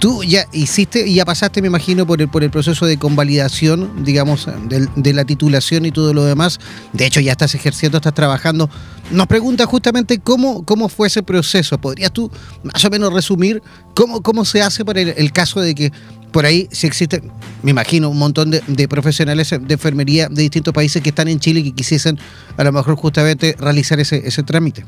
Tú 0.02 0.24
ya 0.24 0.48
hiciste 0.50 1.06
y 1.06 1.14
ya 1.14 1.24
pasaste, 1.24 1.62
me 1.62 1.68
imagino, 1.68 2.04
por 2.08 2.20
el, 2.20 2.28
por 2.28 2.42
el 2.42 2.50
proceso 2.50 2.86
de 2.86 2.96
convalidación, 2.96 4.02
digamos, 4.02 4.48
de, 4.68 5.12
la 5.12 5.24
titulación 5.24 5.86
y 5.86 5.92
todo 5.92 6.12
lo 6.12 6.24
demás. 6.24 6.58
De 6.92 7.06
hecho, 7.06 7.20
ya 7.20 7.30
estás 7.30 7.54
ejerciendo, 7.54 7.98
estás 7.98 8.12
trabajando. 8.12 8.68
Nos 9.12 9.28
pregunta 9.28 9.64
justamente 9.64 10.18
cómo, 10.18 10.64
cómo 10.64 10.88
fue 10.88 11.06
ese 11.06 11.22
proceso. 11.22 11.78
¿Podrías 11.78 12.10
tú 12.10 12.32
más 12.64 12.84
o 12.84 12.90
menos 12.90 13.12
resumir 13.12 13.62
cómo, 13.94 14.22
cómo 14.22 14.44
se 14.44 14.60
hace 14.60 14.84
para 14.84 15.02
el, 15.02 15.32
caso 15.32 15.60
de 15.60 15.72
que 15.72 15.92
por 16.32 16.46
ahí 16.46 16.66
si 16.72 16.88
existen, 16.88 17.30
me 17.62 17.70
imagino, 17.70 18.10
un 18.10 18.18
montón 18.18 18.50
de, 18.50 18.88
profesionales 18.88 19.50
de 19.50 19.72
enfermería 19.72 20.28
de 20.28 20.42
distintos 20.42 20.74
países 20.74 21.00
que 21.00 21.10
están 21.10 21.28
en 21.28 21.38
Chile 21.38 21.60
y 21.60 21.62
que 21.70 21.76
quisiesen 21.76 22.18
a 22.56 22.64
lo 22.64 22.72
mejor 22.72 22.96
justamente 22.96 23.54
realizar 23.56 24.00
ese, 24.00 24.20
ese 24.26 24.42
trámite? 24.42 24.84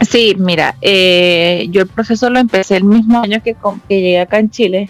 Sí, 0.00 0.34
mira, 0.38 0.74
eh, 0.80 1.66
yo 1.70 1.82
el 1.82 1.88
proceso 1.88 2.28
lo 2.30 2.38
empecé 2.38 2.76
el 2.76 2.84
mismo 2.84 3.20
año 3.20 3.42
que, 3.42 3.54
que 3.88 4.00
llegué 4.00 4.20
acá 4.20 4.38
en 4.38 4.50
Chile, 4.50 4.88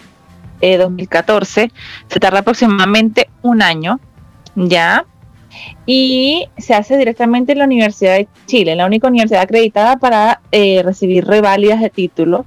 2014. 0.61 1.63
Eh, 1.63 1.71
se 2.07 2.19
tarda 2.19 2.39
aproximadamente 2.39 3.29
un 3.41 3.61
año, 3.61 3.99
¿ya? 4.55 5.05
Y 5.85 6.47
se 6.57 6.73
hace 6.73 6.97
directamente 6.97 7.53
en 7.53 7.59
la 7.59 7.65
Universidad 7.65 8.15
de 8.15 8.27
Chile, 8.45 8.75
la 8.75 8.85
única 8.85 9.07
universidad 9.07 9.43
acreditada 9.43 9.97
para 9.97 10.41
eh, 10.51 10.81
recibir 10.83 11.25
reválidas 11.25 11.81
de 11.81 11.89
título 11.89 12.45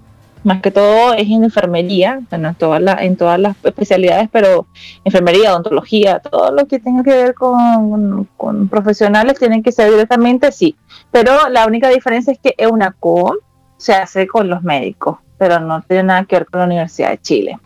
más 0.48 0.62
que 0.62 0.70
todo 0.70 1.12
es 1.12 1.28
en 1.28 1.44
enfermería, 1.44 2.20
bueno, 2.30 2.48
en 2.48 2.54
todas, 2.54 2.82
en 3.02 3.16
todas 3.16 3.38
las 3.38 3.54
especialidades, 3.62 4.30
pero 4.32 4.66
enfermería, 5.04 5.52
odontología, 5.52 6.20
todo 6.20 6.50
lo 6.52 6.66
que 6.66 6.78
tenga 6.78 7.02
que 7.02 7.10
ver 7.10 7.34
con, 7.34 8.26
profesionales 8.70 9.38
tienen 9.38 9.62
que 9.62 9.72
ser 9.72 9.90
directamente, 9.90 10.50
sí. 10.50 10.74
Pero 11.10 11.50
la 11.50 11.66
única 11.66 11.90
diferencia 11.90 12.32
es 12.32 12.38
que 12.38 12.54
EUNACOM 12.56 13.36
se 13.76 13.92
hace 13.92 14.26
con 14.26 14.48
los 14.48 14.62
médicos, 14.62 15.18
pero 15.36 15.60
no 15.60 15.82
tiene 15.82 16.04
nada 16.04 16.24
que 16.24 16.36
ver 16.36 16.46
con 16.46 16.60
la 16.60 16.66
Universidad 16.66 17.10
de 17.10 17.20
Chile. 17.20 17.58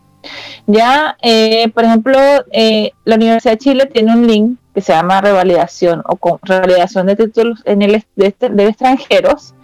Ya, 0.67 1.17
eh, 1.23 1.71
por 1.73 1.85
ejemplo, 1.85 2.19
eh, 2.51 2.91
la 3.05 3.15
Universidad 3.15 3.53
de 3.53 3.59
Chile 3.59 3.87
tiene 3.87 4.13
un 4.13 4.27
link 4.27 4.59
que 4.75 4.81
se 4.81 4.93
llama 4.93 5.21
revalidación 5.21 6.03
o 6.07 6.17
con 6.17 6.39
revalidación 6.43 7.07
de 7.07 7.17
títulos 7.17 7.63
en 7.65 7.83
el 7.83 8.05
de, 8.17 8.35
de 8.39 8.67
extranjeros 8.67 9.55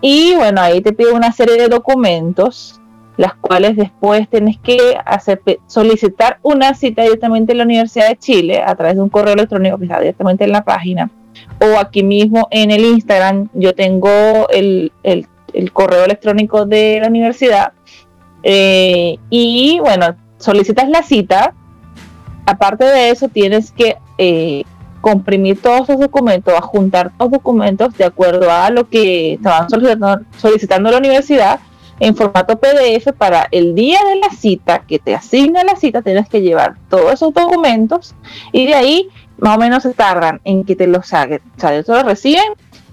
y 0.00 0.34
bueno, 0.36 0.60
ahí 0.60 0.80
te 0.80 0.92
pide 0.92 1.12
una 1.12 1.32
serie 1.32 1.56
de 1.56 1.68
documentos, 1.68 2.80
las 3.16 3.34
cuales 3.34 3.76
después 3.76 4.28
tienes 4.28 4.58
que 4.58 4.96
hacer, 5.04 5.40
solicitar 5.66 6.38
una 6.42 6.74
cita 6.74 7.02
directamente 7.02 7.52
en 7.52 7.58
la 7.58 7.64
Universidad 7.64 8.08
de 8.08 8.16
Chile 8.16 8.62
a 8.62 8.74
través 8.76 8.94
de 8.94 9.02
un 9.02 9.08
correo 9.08 9.34
electrónico 9.34 9.78
que 9.78 9.84
está 9.84 9.98
directamente 9.98 10.44
en 10.44 10.52
la 10.52 10.64
página. 10.64 11.10
O 11.60 11.78
aquí 11.78 12.02
mismo 12.02 12.46
en 12.50 12.70
el 12.70 12.84
Instagram 12.84 13.48
yo 13.54 13.74
tengo 13.74 14.48
el, 14.50 14.92
correo 15.72 16.04
electrónico 16.04 16.64
de 16.64 17.00
la 17.00 17.08
universidad. 17.08 17.72
Eh, 18.44 19.18
y 19.30 19.80
bueno, 19.80 20.16
solicitas 20.36 20.88
la 20.88 21.02
cita. 21.02 21.54
Aparte 22.46 22.84
de 22.84 23.10
eso, 23.10 23.28
tienes 23.28 23.72
que 23.72 23.96
eh, 24.18 24.64
comprimir 25.00 25.60
todos 25.62 25.88
los 25.88 26.00
documentos, 26.00 26.52
a 26.54 26.60
juntar 26.60 27.12
los 27.18 27.30
documentos 27.30 27.96
de 27.96 28.04
acuerdo 28.04 28.50
a 28.50 28.70
lo 28.70 28.88
que 28.88 29.34
estaban 29.34 29.68
solicitando, 30.36 30.90
la 30.90 30.98
universidad 30.98 31.60
en 32.00 32.14
formato 32.14 32.58
PDF 32.58 33.12
para 33.16 33.48
el 33.50 33.74
día 33.74 33.98
de 34.04 34.16
la 34.16 34.30
cita, 34.30 34.80
que 34.80 34.98
te 34.98 35.14
asigna 35.14 35.64
la 35.64 35.76
cita, 35.76 36.02
tienes 36.02 36.28
que 36.28 36.40
llevar 36.40 36.76
todos 36.88 37.12
esos 37.12 37.32
documentos 37.32 38.14
y 38.52 38.66
de 38.66 38.74
ahí 38.74 39.08
más 39.38 39.56
o 39.56 39.60
menos 39.60 39.82
se 39.82 39.94
tardan 39.94 40.40
en 40.44 40.64
que 40.64 40.76
te 40.76 40.86
los 40.86 41.12
hagan. 41.14 41.40
O 41.56 41.60
sea, 41.60 41.74
ellos 41.74 41.88
lo 41.88 42.02
reciben, 42.02 42.52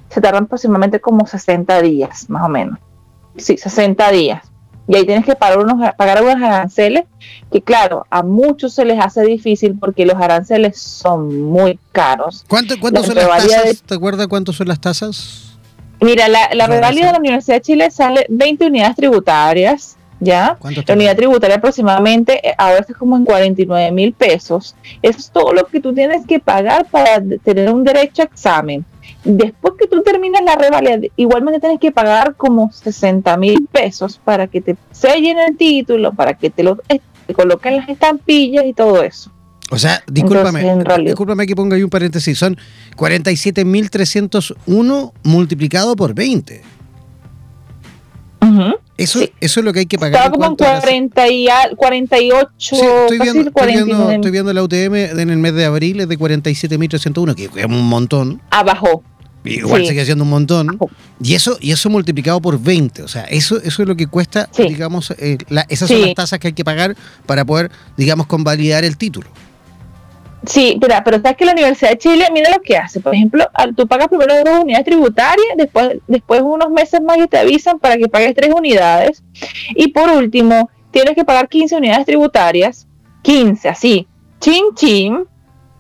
se 0.10 0.22
tardan 0.22 0.46
aproximadamente 0.46 1.00
como 1.00 1.28
60 1.28 1.82
días, 1.82 2.30
más 2.30 2.44
o 2.44 2.50
menos. 2.50 2.80
Sí, 3.38 3.58
60 3.58 4.12
días 4.12 4.55
y 4.88 4.96
ahí 4.96 5.06
tienes 5.06 5.26
que 5.26 5.36
pagar 5.36 5.60
unos, 5.60 5.94
pagar 5.96 6.24
unos 6.24 6.36
aranceles 6.36 7.06
que 7.52 7.62
claro, 7.62 8.06
a 8.10 8.24
muchos 8.24 8.74
se 8.74 8.86
les 8.86 9.00
hace 9.00 9.24
difícil 9.24 9.78
porque 9.80 10.06
los 10.06 10.16
aranceles 10.16 10.80
son 10.80 11.44
muy 11.44 11.80
caros. 11.92 12.46
¿Cuánto, 12.48 12.76
¿Cuánto 12.80 13.04
son 13.04 13.16
las 13.16 13.28
tasas? 13.28 13.82
¿Te 13.82 13.96
acuerdas 13.96 14.28
cuántos 14.28 14.56
son 14.56 14.68
las 14.68 14.80
tasas? 14.80 15.58
Mira, 16.02 16.28
la, 16.28 16.50
la 16.54 16.68
de 16.68 16.82
la 16.82 17.18
Universidad 17.18 17.58
de 17.58 17.62
Chile 17.62 17.92
sale 17.92 18.26
20 18.30 18.68
unidades 18.68 18.96
tributarias, 18.96 19.96
¿ya? 20.20 20.58
La 20.88 20.94
unidad 20.94 21.16
tributaria 21.16 21.56
aproximadamente, 21.56 22.48
eh, 22.48 22.54
ahora 22.58 22.80
está 22.80 22.94
como 22.94 23.16
en 23.16 23.26
49 23.26 23.92
mil 23.92 24.14
pesos. 24.14 24.76
Eso 25.02 25.20
es 25.20 25.30
todo 25.32 25.54
lo 25.54 25.66
que 25.66 25.80
tú 25.80 25.94
tienes 25.94 26.26
que 26.26 26.40
pagar 26.40 26.86
para 26.86 27.22
tener 27.44 27.72
un 27.72 27.84
derecho 27.84 28.24
a 28.24 28.26
examen. 28.26 28.86
Después 29.26 29.74
que 29.80 29.88
tú 29.88 30.04
terminas 30.04 30.44
la 30.44 30.56
revalida, 30.56 31.00
igualmente 31.16 31.60
tienes 31.60 31.80
que 31.80 31.92
pagar 31.92 32.36
como 32.36 32.72
60 32.72 33.36
mil 33.38 33.68
pesos 33.72 34.22
para 34.24 34.46
que 34.46 34.62
te 34.62 34.78
sellen 34.92 35.40
el 35.40 35.58
título, 35.58 36.14
para 36.14 36.36
que 36.36 36.52
te 36.52 36.62
lo 36.64 36.78
coloquen 37.36 37.78
las 37.78 37.90
estampillas 37.90 38.66
y 38.66 38.74
todo 38.74 39.02
eso. 39.04 39.32
O 39.72 39.80
sea, 39.80 40.04
discúlpame, 40.06 40.64
discúlpame 41.04 41.48
que 41.48 41.56
ponga 41.56 41.76
ahí 41.76 41.82
un 41.82 41.90
paréntesis, 41.90 42.38
son 42.38 42.56
47.301 42.98 45.12
multiplicado 45.24 45.96
por 45.96 46.14
20. 46.14 46.62
Eso, 48.98 49.20
eso 49.42 49.60
es 49.60 49.66
lo 49.66 49.74
que 49.74 49.80
hay 49.80 49.88
que 49.88 49.98
pagar. 49.98 50.32
Estaba 50.32 50.32
como 50.32 50.56
40 50.56 51.28
y 51.30 51.48
48. 51.76 52.48
Sí, 52.58 52.76
estoy, 52.76 53.20
viendo, 53.20 53.50
estoy, 53.50 53.74
viendo, 53.74 54.12
estoy, 54.12 54.32
viendo, 54.32 54.54
la 54.54 54.64
UTM 54.64 54.96
en 54.96 55.32
el 55.32 55.38
mes 55.38 55.54
de 55.56 55.66
abril, 55.66 56.00
es 56.00 56.08
de 56.08 56.18
47.301, 56.18 57.36
que 57.36 57.50
es 57.60 57.66
un 57.66 57.90
montón. 57.90 58.42
Abajo. 58.52 59.04
Igual 59.46 59.86
sigue 59.86 60.06
siendo 60.06 60.24
un 60.24 60.30
montón. 60.30 60.78
Y 61.22 61.36
eso, 61.36 61.58
y 61.62 61.72
eso 61.72 61.90
multiplicado 61.90 62.42
por 62.42 62.60
20. 62.60 63.04
O 63.04 63.08
sea, 63.08 63.24
eso, 63.26 63.58
eso 63.62 63.82
es 63.82 63.88
lo 63.88 63.96
que 63.96 64.08
cuesta, 64.08 64.50
digamos, 64.58 65.12
eh, 65.18 65.38
esas 65.70 65.90
son 65.90 66.02
las 66.02 66.14
tasas 66.16 66.40
que 66.40 66.48
hay 66.48 66.54
que 66.54 66.66
pagar 66.66 66.96
para 67.26 67.46
poder, 67.46 67.72
digamos, 67.98 68.28
convalidar 68.28 68.84
el 68.84 68.98
título. 68.98 69.28
Sí, 70.46 70.78
pero, 70.80 70.96
pero 71.04 71.22
sabes 71.22 71.38
que 71.38 71.46
la 71.46 71.54
Universidad 71.54 71.92
de 71.92 71.98
Chile, 71.98 72.28
mira 72.32 72.52
lo 72.52 72.62
que 72.62 72.78
hace. 72.78 73.00
Por 73.00 73.16
ejemplo, 73.16 73.46
tú 73.76 73.88
pagas 73.88 74.08
primero 74.08 74.34
dos 74.44 74.64
unidades 74.64 74.86
tributarias, 74.86 75.48
después, 75.58 75.98
después 76.08 76.42
unos 76.42 76.70
meses 76.70 77.02
más 77.02 77.18
y 77.18 77.28
te 77.28 77.38
avisan 77.38 77.80
para 77.80 77.98
que 77.98 78.08
pagues 78.08 78.36
tres 78.36 78.54
unidades. 78.54 79.24
Y 79.76 79.88
por 79.88 80.10
último, 80.10 80.70
tienes 80.92 81.16
que 81.16 81.26
pagar 81.26 81.50
15 81.50 81.78
unidades 81.78 82.06
tributarias, 82.06 82.88
15, 83.24 83.70
así, 83.70 84.08
chin 84.40 84.66
chin, 84.76 85.26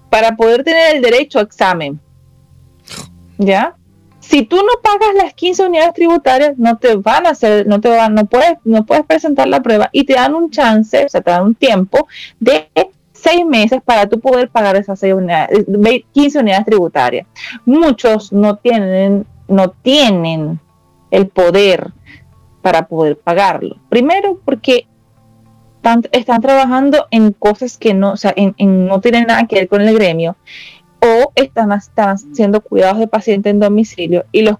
para 0.09 0.35
poder 0.35 0.63
tener 0.63 0.95
el 0.95 1.01
derecho 1.01 1.39
a 1.39 1.43
examen. 1.43 1.99
¿Ya? 3.37 3.75
Si 4.19 4.43
tú 4.43 4.55
no 4.57 4.81
pagas 4.81 5.13
las 5.15 5.33
15 5.33 5.67
unidades 5.67 5.93
tributarias, 5.93 6.57
no 6.57 6.77
te 6.77 6.95
van 6.95 7.27
a 7.27 7.31
hacer, 7.31 7.67
no 7.67 7.79
te 7.79 7.89
van, 7.89 8.15
no 8.15 8.25
puedes, 8.25 8.57
no 8.63 8.85
puedes 8.85 9.05
presentar 9.05 9.47
la 9.47 9.61
prueba 9.61 9.89
y 9.91 10.03
te 10.03 10.13
dan 10.13 10.33
un 10.33 10.49
chance, 10.49 11.05
o 11.05 11.09
sea, 11.09 11.21
te 11.21 11.29
dan 11.29 11.43
un 11.43 11.55
tiempo 11.55 12.07
de 12.39 12.67
seis 13.11 13.45
meses 13.45 13.81
para 13.83 14.07
tú 14.07 14.19
poder 14.19 14.49
pagar 14.49 14.75
esas 14.75 14.99
seis 14.99 15.13
unidades, 15.13 15.65
15 16.11 16.39
unidades 16.39 16.65
tributarias. 16.65 17.27
Muchos 17.65 18.33
no 18.33 18.57
tienen, 18.57 19.25
no 19.47 19.69
tienen 19.69 20.59
el 21.11 21.27
poder 21.27 21.91
para 22.61 22.87
poder 22.87 23.17
pagarlo. 23.17 23.77
Primero 23.89 24.39
porque 24.43 24.87
están, 26.13 26.41
trabajando 26.41 27.07
en 27.11 27.31
cosas 27.31 27.77
que 27.77 27.93
no, 27.93 28.13
o 28.13 28.17
sea, 28.17 28.33
en, 28.35 28.55
no 28.87 29.01
tienen 29.01 29.27
nada 29.27 29.45
que 29.45 29.55
ver 29.55 29.67
con 29.67 29.81
el 29.81 29.93
gremio 29.93 30.35
o 31.05 31.31
están, 31.35 31.71
están 31.71 32.15
haciendo 32.15 32.61
cuidados 32.61 32.99
de 32.99 33.07
paciente 33.07 33.49
en 33.49 33.59
domicilio 33.59 34.25
y 34.31 34.41
los 34.41 34.57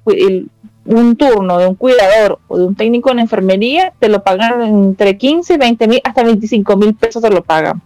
un 0.85 1.15
turno 1.15 1.57
de 1.57 1.67
un 1.67 1.75
cuidador 1.75 2.39
o 2.47 2.57
de 2.57 2.65
un 2.65 2.75
técnico 2.75 3.11
en 3.11 3.19
enfermería 3.19 3.93
te 3.99 4.07
lo 4.07 4.23
pagan 4.23 4.61
entre 4.61 5.17
15, 5.17 5.57
20 5.57 5.87
mil, 5.87 6.01
hasta 6.03 6.23
25 6.23 6.77
mil 6.77 6.93
pesos 6.93 7.21
te 7.21 7.29
lo 7.29 7.43
pagan. 7.43 7.81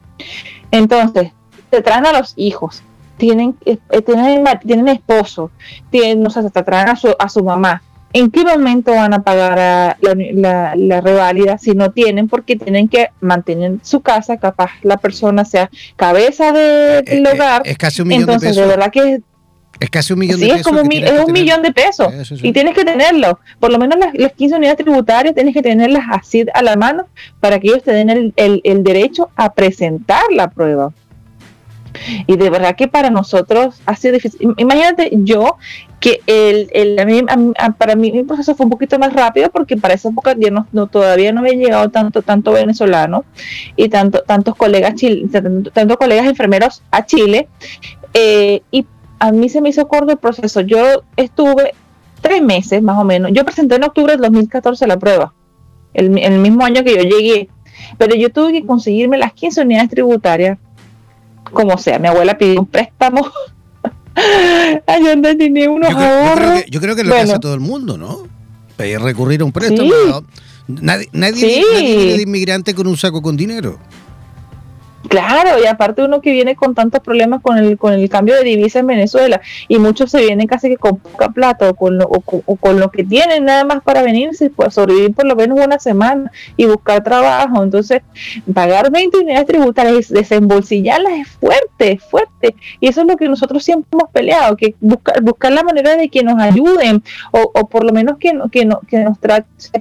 Entonces, 0.72 1.32
te 1.70 1.82
traen 1.82 2.06
a 2.06 2.12
los 2.12 2.34
hijos, 2.36 2.84
tienen, 3.18 3.56
eh, 3.66 3.78
tienen, 4.06 4.44
tienen 4.66 4.88
esposo, 4.90 5.52
tienen, 5.90 6.22
no 6.22 6.30
sé, 6.30 6.44
te 6.50 6.64
traen 6.64 6.90
a 6.90 6.96
su, 6.96 7.16
a 7.18 7.30
su 7.30 7.44
mamá. 7.44 7.82
¿En 8.12 8.32
qué 8.32 8.44
momento 8.44 8.92
van 8.92 9.14
a 9.14 9.22
pagar 9.22 9.98
la, 10.02 10.74
la, 10.76 11.02
reválida 11.02 11.58
si 11.58 11.72
no 11.72 11.92
tienen? 11.92 12.28
Porque 12.28 12.56
tienen 12.56 12.88
que 12.88 13.10
mantener 13.22 13.74
su 13.84 14.02
casa, 14.02 14.38
capaz 14.38 14.72
la 14.82 14.98
persona 14.98 15.46
sea 15.46 15.70
cabeza 15.96 16.52
del 16.52 17.06
de, 17.06 17.18
eh, 17.18 17.34
hogar. 17.34 17.62
es 17.66 17.78
casi 17.78 18.02
un 18.02 18.08
millón 18.08 18.26
de 18.26 18.40
pesos. 18.40 18.56
de 18.56 18.66
verdad 18.66 18.92
que 18.92 19.22
es 19.80 19.90
casi 19.90 20.14
un 20.14 20.20
millón 20.20 20.40
de 20.40 20.48
pesos. 20.48 20.60
Es, 20.60 20.64
como 20.64 20.80
es 20.82 21.26
un 21.26 21.32
millón 21.32 21.62
de 21.62 21.72
pesos. 21.72 22.12
Y 22.44 22.52
tienes 22.52 22.74
que 22.74 22.84
tenerlo. 22.84 23.40
Por 23.60 23.72
lo 23.72 23.78
menos 23.78 23.98
las, 24.14 24.34
15 24.34 24.56
unidades 24.56 24.78
tributarias 24.78 25.34
tienes 25.34 25.54
que 25.54 25.62
tenerlas 25.62 26.04
así 26.12 26.46
a 26.54 26.62
la 26.62 26.76
mano 26.76 27.08
para 27.40 27.60
que 27.60 27.68
ellos 27.68 27.84
te 27.84 27.94
den 27.94 28.10
el, 28.10 28.34
el, 28.36 28.84
derecho 28.84 29.30
a 29.36 29.54
presentar 29.54 30.24
la 30.32 30.50
prueba. 30.50 30.92
Y 32.28 32.38
de 32.38 32.50
verdad 32.50 32.76
que 32.76 32.88
para 32.88 33.10
nosotros 33.10 33.82
ha 33.86 33.96
sido 33.96 34.14
difícil. 34.14 34.54
Imagínate 34.58 35.10
yo 35.12 35.58
que 36.00 36.22
el, 36.28 36.70
el 36.74 37.26
para 37.78 37.96
mí 37.96 38.12
mi 38.12 38.24
proceso 38.24 38.56
fue 38.56 38.66
un 38.66 38.70
poquito 38.70 38.98
más 39.00 39.12
rápido 39.14 39.50
porque 39.50 39.76
para 39.76 39.94
esa 39.94 40.10
época 40.10 40.36
ya 40.38 40.50
no, 40.50 40.88
todavía 40.88 41.34
no 41.34 41.42
había 41.42 41.54
llegado 41.54 41.90
tanto 41.90 42.22
tanto 42.22 42.54
venezolano 42.54 43.26
y 43.76 43.90
tanto 43.90 44.22
tantos 44.22 44.56
colegas 44.56 44.96
tantos 45.74 45.98
colegas 45.98 46.26
enfermeros 46.28 46.84
a 46.92 47.06
Chile 47.06 47.50
eh, 48.14 48.62
y 48.72 48.86
a 49.20 49.32
mí 49.32 49.50
se 49.50 49.62
me 49.62 49.70
hizo 49.70 49.88
corto 49.88 50.12
el 50.12 50.18
proceso. 50.18 50.62
Yo 50.62 51.04
estuve 51.18 51.74
tres 52.22 52.42
meses 52.42 52.82
más 52.82 52.98
o 52.98 53.04
menos. 53.04 53.32
Yo 53.34 53.46
presenté 53.46 53.76
en 53.76 53.84
octubre 53.84 54.14
del 54.14 54.22
2014 54.22 54.88
la 54.88 54.98
prueba, 54.98 55.34
el, 55.94 56.18
el 56.18 56.40
mismo 56.40 56.66
año 56.66 56.84
que 56.84 56.96
yo 56.96 57.04
llegué. 57.04 57.50
Pero 57.98 58.16
yo 58.16 58.30
tuve 58.32 58.52
que 58.52 58.66
conseguirme 58.66 59.18
las 59.18 59.34
15 59.34 59.62
unidades 59.62 59.90
tributarias, 59.90 60.58
como 61.52 61.78
sea. 61.78 62.00
Mi 62.00 62.08
abuela 62.08 62.38
pidió 62.38 62.60
un 62.60 62.66
préstamo. 62.66 63.32
Yo 65.04 65.16
no 65.16 65.38
tenía 65.38 65.70
unos 65.70 65.90
yo 65.92 65.98
ahorros. 65.98 66.66
Yo 66.70 66.82
creo 66.82 66.96
que, 66.96 67.04
lo 67.04 67.14
que 67.14 67.22
hace 67.22 67.40
todo 67.40 67.54
el 67.54 67.62
mundo, 67.62 67.98
¿no? 67.98 68.28
recurrir 68.78 69.42
a 69.42 69.46
un 69.46 69.52
préstamo. 69.52 69.92
Nadie, 70.68 71.10
nadie, 71.14 71.64
nadie 71.74 71.94
viene 71.96 72.18
de 72.18 72.22
inmigrante 72.24 72.74
con 72.74 72.88
un 72.88 72.98
saco 72.98 73.22
con 73.22 73.38
dinero. 73.38 73.80
Claro, 75.08 75.52
y 75.64 75.66
aparte 75.66 76.04
uno 76.04 76.20
que 76.20 76.32
viene 76.32 76.56
con 76.56 76.76
tantos 76.76 77.00
problemas 77.02 77.42
con 77.42 77.58
el, 77.58 77.78
con 77.78 77.94
el 77.94 78.10
cambio 78.10 78.36
de 78.36 78.44
divisa 78.44 78.80
en 78.80 78.88
Venezuela 78.88 79.40
y 79.68 79.80
muchos 79.80 80.12
se 80.12 80.20
vienen 80.22 80.46
casi 80.46 80.68
que 80.68 80.78
con 80.78 80.98
poca 80.98 81.30
plata 81.30 81.70
o 81.70 81.74
con 81.74 81.98
lo, 81.98 82.06
o, 82.06 82.56
con 82.58 82.80
lo 82.80 82.92
que 82.92 83.04
tienen 83.06 83.46
nada 83.46 83.64
más 83.64 83.82
para 83.82 84.02
venirse, 84.04 84.50
pues 84.50 84.74
sobrevivir 84.74 85.14
por 85.14 85.26
lo 85.26 85.36
menos 85.36 85.60
una 85.60 85.80
semana 85.80 86.32
y 86.58 86.66
buscar 86.66 87.02
trabajo. 87.04 87.64
Entonces, 87.64 88.02
pagar 88.54 88.92
20 88.92 89.20
unidades 89.20 89.48
tributarias, 89.48 90.10
desembolsillarlas 90.10 91.14
es 91.14 91.28
fuerte, 91.30 91.94
es 91.94 92.04
fuerte. 92.04 92.56
Y 92.82 92.90
eso 92.90 93.02
es 93.02 93.08
lo 93.08 93.16
que 93.16 93.30
nosotros 93.30 93.64
siempre 93.64 93.88
hemos 93.94 94.12
peleado, 94.12 94.58
que 94.58 94.76
buscar, 94.82 95.22
buscar 95.22 95.54
la 95.54 95.64
manera 95.64 95.96
de 95.96 96.10
que 96.10 96.24
nos 96.24 96.40
ayuden 96.40 97.04
o, 97.32 97.52
o 97.54 97.70
por 97.70 97.86
lo 97.86 97.94
menos 97.94 98.18
que, 98.18 98.34
que, 98.52 98.66
no, 98.66 98.82
que, 98.82 99.04
nos 99.04 99.18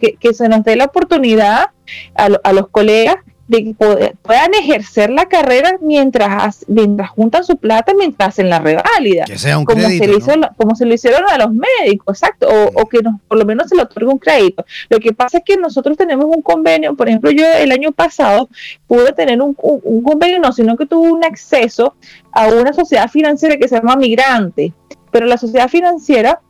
que, 0.00 0.14
que 0.14 0.32
se 0.32 0.48
nos 0.48 0.62
dé 0.62 0.76
la 0.76 0.84
oportunidad 0.84 1.66
a, 2.14 2.28
a 2.44 2.52
los 2.52 2.68
colegas 2.68 3.16
de 3.48 3.64
que 3.64 3.74
puedan 3.74 4.54
ejercer 4.54 5.08
la 5.08 5.26
carrera 5.26 5.78
mientras, 5.80 6.66
mientras 6.68 7.10
juntan 7.10 7.44
su 7.44 7.56
plata, 7.56 7.94
mientras 7.96 8.28
hacen 8.28 8.50
la 8.50 8.58
reválida. 8.58 9.24
Que 9.24 9.38
sea 9.38 9.58
un 9.58 9.64
como 9.64 9.84
crédito, 9.84 10.04
se, 10.04 10.10
hizo, 10.18 10.32
como 10.56 10.76
se 10.76 10.84
lo 10.84 10.94
hicieron 10.94 11.22
a 11.28 11.38
los 11.38 11.50
médicos, 11.52 12.18
exacto, 12.18 12.46
o, 12.74 12.86
que 12.88 13.02
nos, 13.02 13.20
por 13.26 13.38
lo 13.38 13.46
menos 13.46 13.68
se 13.68 13.74
le 13.74 13.82
otorgue 13.82 14.08
un 14.08 14.18
crédito. 14.18 14.64
Lo 14.90 15.00
que 15.00 15.14
pasa 15.14 15.38
es 15.38 15.44
que 15.44 15.56
nosotros 15.56 15.96
tenemos 15.96 16.26
un 16.26 16.42
convenio, 16.42 16.94
por 16.94 17.08
ejemplo, 17.08 17.30
yo 17.30 17.44
el 17.46 17.72
año 17.72 17.90
pasado 17.92 18.50
pude 18.86 19.12
tener 19.12 19.40
un, 19.40 19.56
un 19.58 20.02
convenio, 20.02 20.38
no, 20.40 20.52
sino 20.52 20.76
que 20.76 20.84
tuve 20.84 21.10
un 21.10 21.24
acceso 21.24 21.94
a 22.32 22.48
una 22.48 22.74
sociedad 22.74 23.08
financiera 23.08 23.56
que 23.56 23.66
se 23.66 23.76
llama 23.76 23.96
Migrante, 23.96 24.74
pero 25.10 25.24
la 25.24 25.38
sociedad 25.38 25.68
financiera 25.68 26.42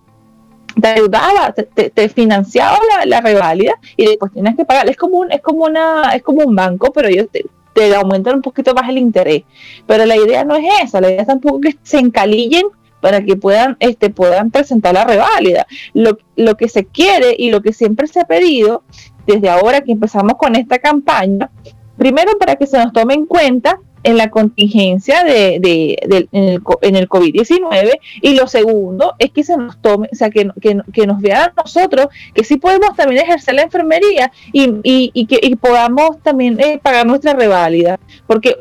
te 0.81 0.89
ayudaba, 0.89 1.53
te, 1.53 2.09
financiaba 2.09 2.79
la, 2.97 3.07
la, 3.07 3.21
reválida 3.21 3.75
y 3.97 4.07
después 4.07 4.33
tienes 4.33 4.57
que 4.57 4.65
pagar. 4.65 4.89
Es 4.89 4.97
como 4.97 5.19
un, 5.19 5.33
es 5.33 5.41
como 5.41 5.65
una, 5.65 6.13
es 6.15 6.23
como 6.23 6.43
un 6.43 6.55
banco, 6.55 6.93
pero 6.93 7.09
ellos 7.09 7.27
te, 7.31 7.45
te 7.75 7.95
aumentan 7.95 8.37
un 8.37 8.43
poquito 8.43 8.75
más 8.75 8.89
el 8.89 8.99
interés. 8.99 9.43
Pero 9.87 10.05
la 10.05 10.17
idea 10.17 10.45
no 10.45 10.57
es 10.57 10.65
esa, 10.83 11.01
la 11.01 11.11
idea 11.11 11.23
es 11.23 11.27
tampoco 11.27 11.61
que 11.61 11.77
se 11.83 11.99
encalillen 11.99 12.67
para 13.01 13.25
que 13.25 13.37
puedan, 13.37 13.77
este, 13.81 14.11
puedan 14.11 14.51
presentar 14.51 14.95
la 14.95 15.05
reválida. 15.05 15.67
Lo, 15.95 16.19
lo 16.37 16.57
que 16.57 16.69
se 16.69 16.85
quiere 16.87 17.35
y 17.39 17.51
lo 17.51 17.63
que 17.63 17.73
siempre 17.73 18.07
se 18.07 18.21
ha 18.21 18.25
pedido 18.25 18.83
desde 19.27 19.49
ahora 19.49 19.83
que 19.83 19.93
empezamos 19.93 20.35
con 20.39 20.57
esta 20.57 20.79
campaña, 20.79 21.51
primero 21.97 22.33
para 22.39 22.57
que 22.57 22.67
se 22.67 22.79
nos 22.79 22.93
tome 22.93 23.15
en 23.15 23.27
cuenta 23.27 23.79
en 24.09 24.17
la 24.17 24.31
contingencia 24.31 25.23
de, 25.23 25.59
de, 25.61 25.99
en 26.33 26.45
el, 26.45 26.63
en 26.81 26.97
el 26.97 27.09
COVID-19 27.11 28.01
y 28.23 28.35
lo 28.35 28.47
segundo 28.47 29.15
es 29.19 29.31
que 29.33 29.45
se 29.45 29.55
nos 29.55 29.77
tome, 29.83 30.09
o 30.11 30.17
sea, 30.17 30.31
que, 30.31 30.51
que, 30.63 31.07
nos 31.07 31.21
vean 31.21 31.53
nosotros 31.55 32.07
que 32.33 32.43
sí 32.43 32.57
podemos 32.57 32.97
también 32.97 33.23
ejercer 33.23 33.55
la 33.57 33.63
enfermería 33.63 34.33
y, 34.51 34.81
y, 34.83 35.27
que 35.27 35.39
y 35.43 35.57
podamos 35.57 36.23
también 36.23 36.59
eh, 36.59 36.81
pagar 36.83 37.07
nuestra 37.07 37.35
reválida, 37.35 38.01
porque 38.27 38.57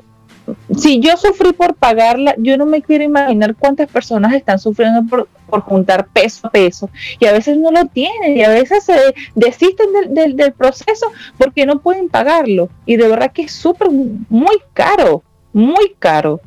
si 0.77 0.99
yo 0.99 1.15
sufrí 1.15 1.53
por 1.53 1.75
pagarla, 1.75 2.35
yo 2.37 2.57
no 2.57 2.65
me 2.65 2.81
quiero 2.81 3.05
imaginar 3.05 3.55
cuántas 3.55 3.89
personas 3.89 4.33
están 4.33 4.59
sufriendo 4.59 5.03
por, 5.09 5.29
por 5.49 5.61
juntar 5.61 6.07
peso 6.07 6.47
a 6.47 6.49
peso 6.49 6.89
y 7.19 7.25
a 7.25 7.31
veces 7.31 7.57
no 7.57 7.71
lo 7.71 7.85
tienen 7.85 8.35
y 8.37 8.43
a 8.43 8.49
veces 8.49 8.83
se 8.83 9.13
desisten 9.35 9.87
del, 10.13 10.35
del 10.35 10.51
proceso 10.51 11.11
porque 11.37 11.65
no 11.65 11.79
pueden 11.79 12.09
pagarlo. 12.09 12.69
Y 12.85 12.97
de 12.97 13.07
verdad 13.07 13.31
que 13.31 13.43
es 13.43 13.51
súper 13.51 13.89
muy 13.91 14.57
caro 14.73 15.23
muy 15.57 15.95
caro. 15.97 16.39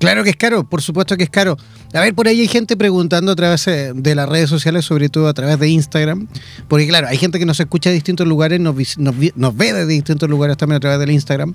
Claro 0.00 0.24
que 0.24 0.30
es 0.30 0.36
caro, 0.36 0.68
por 0.68 0.80
supuesto 0.80 1.16
que 1.16 1.24
es 1.24 1.30
caro. 1.30 1.56
A 1.92 2.00
ver, 2.00 2.14
por 2.14 2.26
ahí 2.26 2.40
hay 2.40 2.48
gente 2.48 2.76
preguntando 2.76 3.32
a 3.32 3.36
través 3.36 3.66
eh, 3.68 3.92
de 3.94 4.14
las 4.14 4.28
redes 4.28 4.48
sociales, 4.48 4.86
sobre 4.86 5.10
todo 5.10 5.28
a 5.28 5.34
través 5.34 5.58
de 5.58 5.68
Instagram, 5.68 6.26
porque 6.68 6.88
claro, 6.88 7.06
hay 7.06 7.18
gente 7.18 7.38
que 7.38 7.44
nos 7.44 7.60
escucha 7.60 7.90
de 7.90 7.94
distintos 7.94 8.26
lugares, 8.26 8.58
nos, 8.60 8.74
ve 8.76 9.72
de 9.72 9.86
distintos 9.86 10.28
lugares 10.28 10.56
también 10.56 10.78
a 10.78 10.80
través 10.80 10.98
del 10.98 11.10
Instagram. 11.10 11.54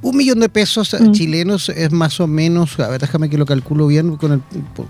Un 0.00 0.16
millón 0.16 0.40
de 0.40 0.48
pesos 0.48 0.96
mm. 0.98 1.12
chilenos 1.12 1.68
es 1.68 1.92
más 1.92 2.18
o 2.18 2.26
menos, 2.26 2.80
a 2.80 2.88
ver, 2.88 3.00
déjame 3.00 3.28
que 3.28 3.36
lo 3.36 3.44
calculo 3.44 3.86
bien, 3.86 4.16
con 4.16 4.32
el, 4.32 4.42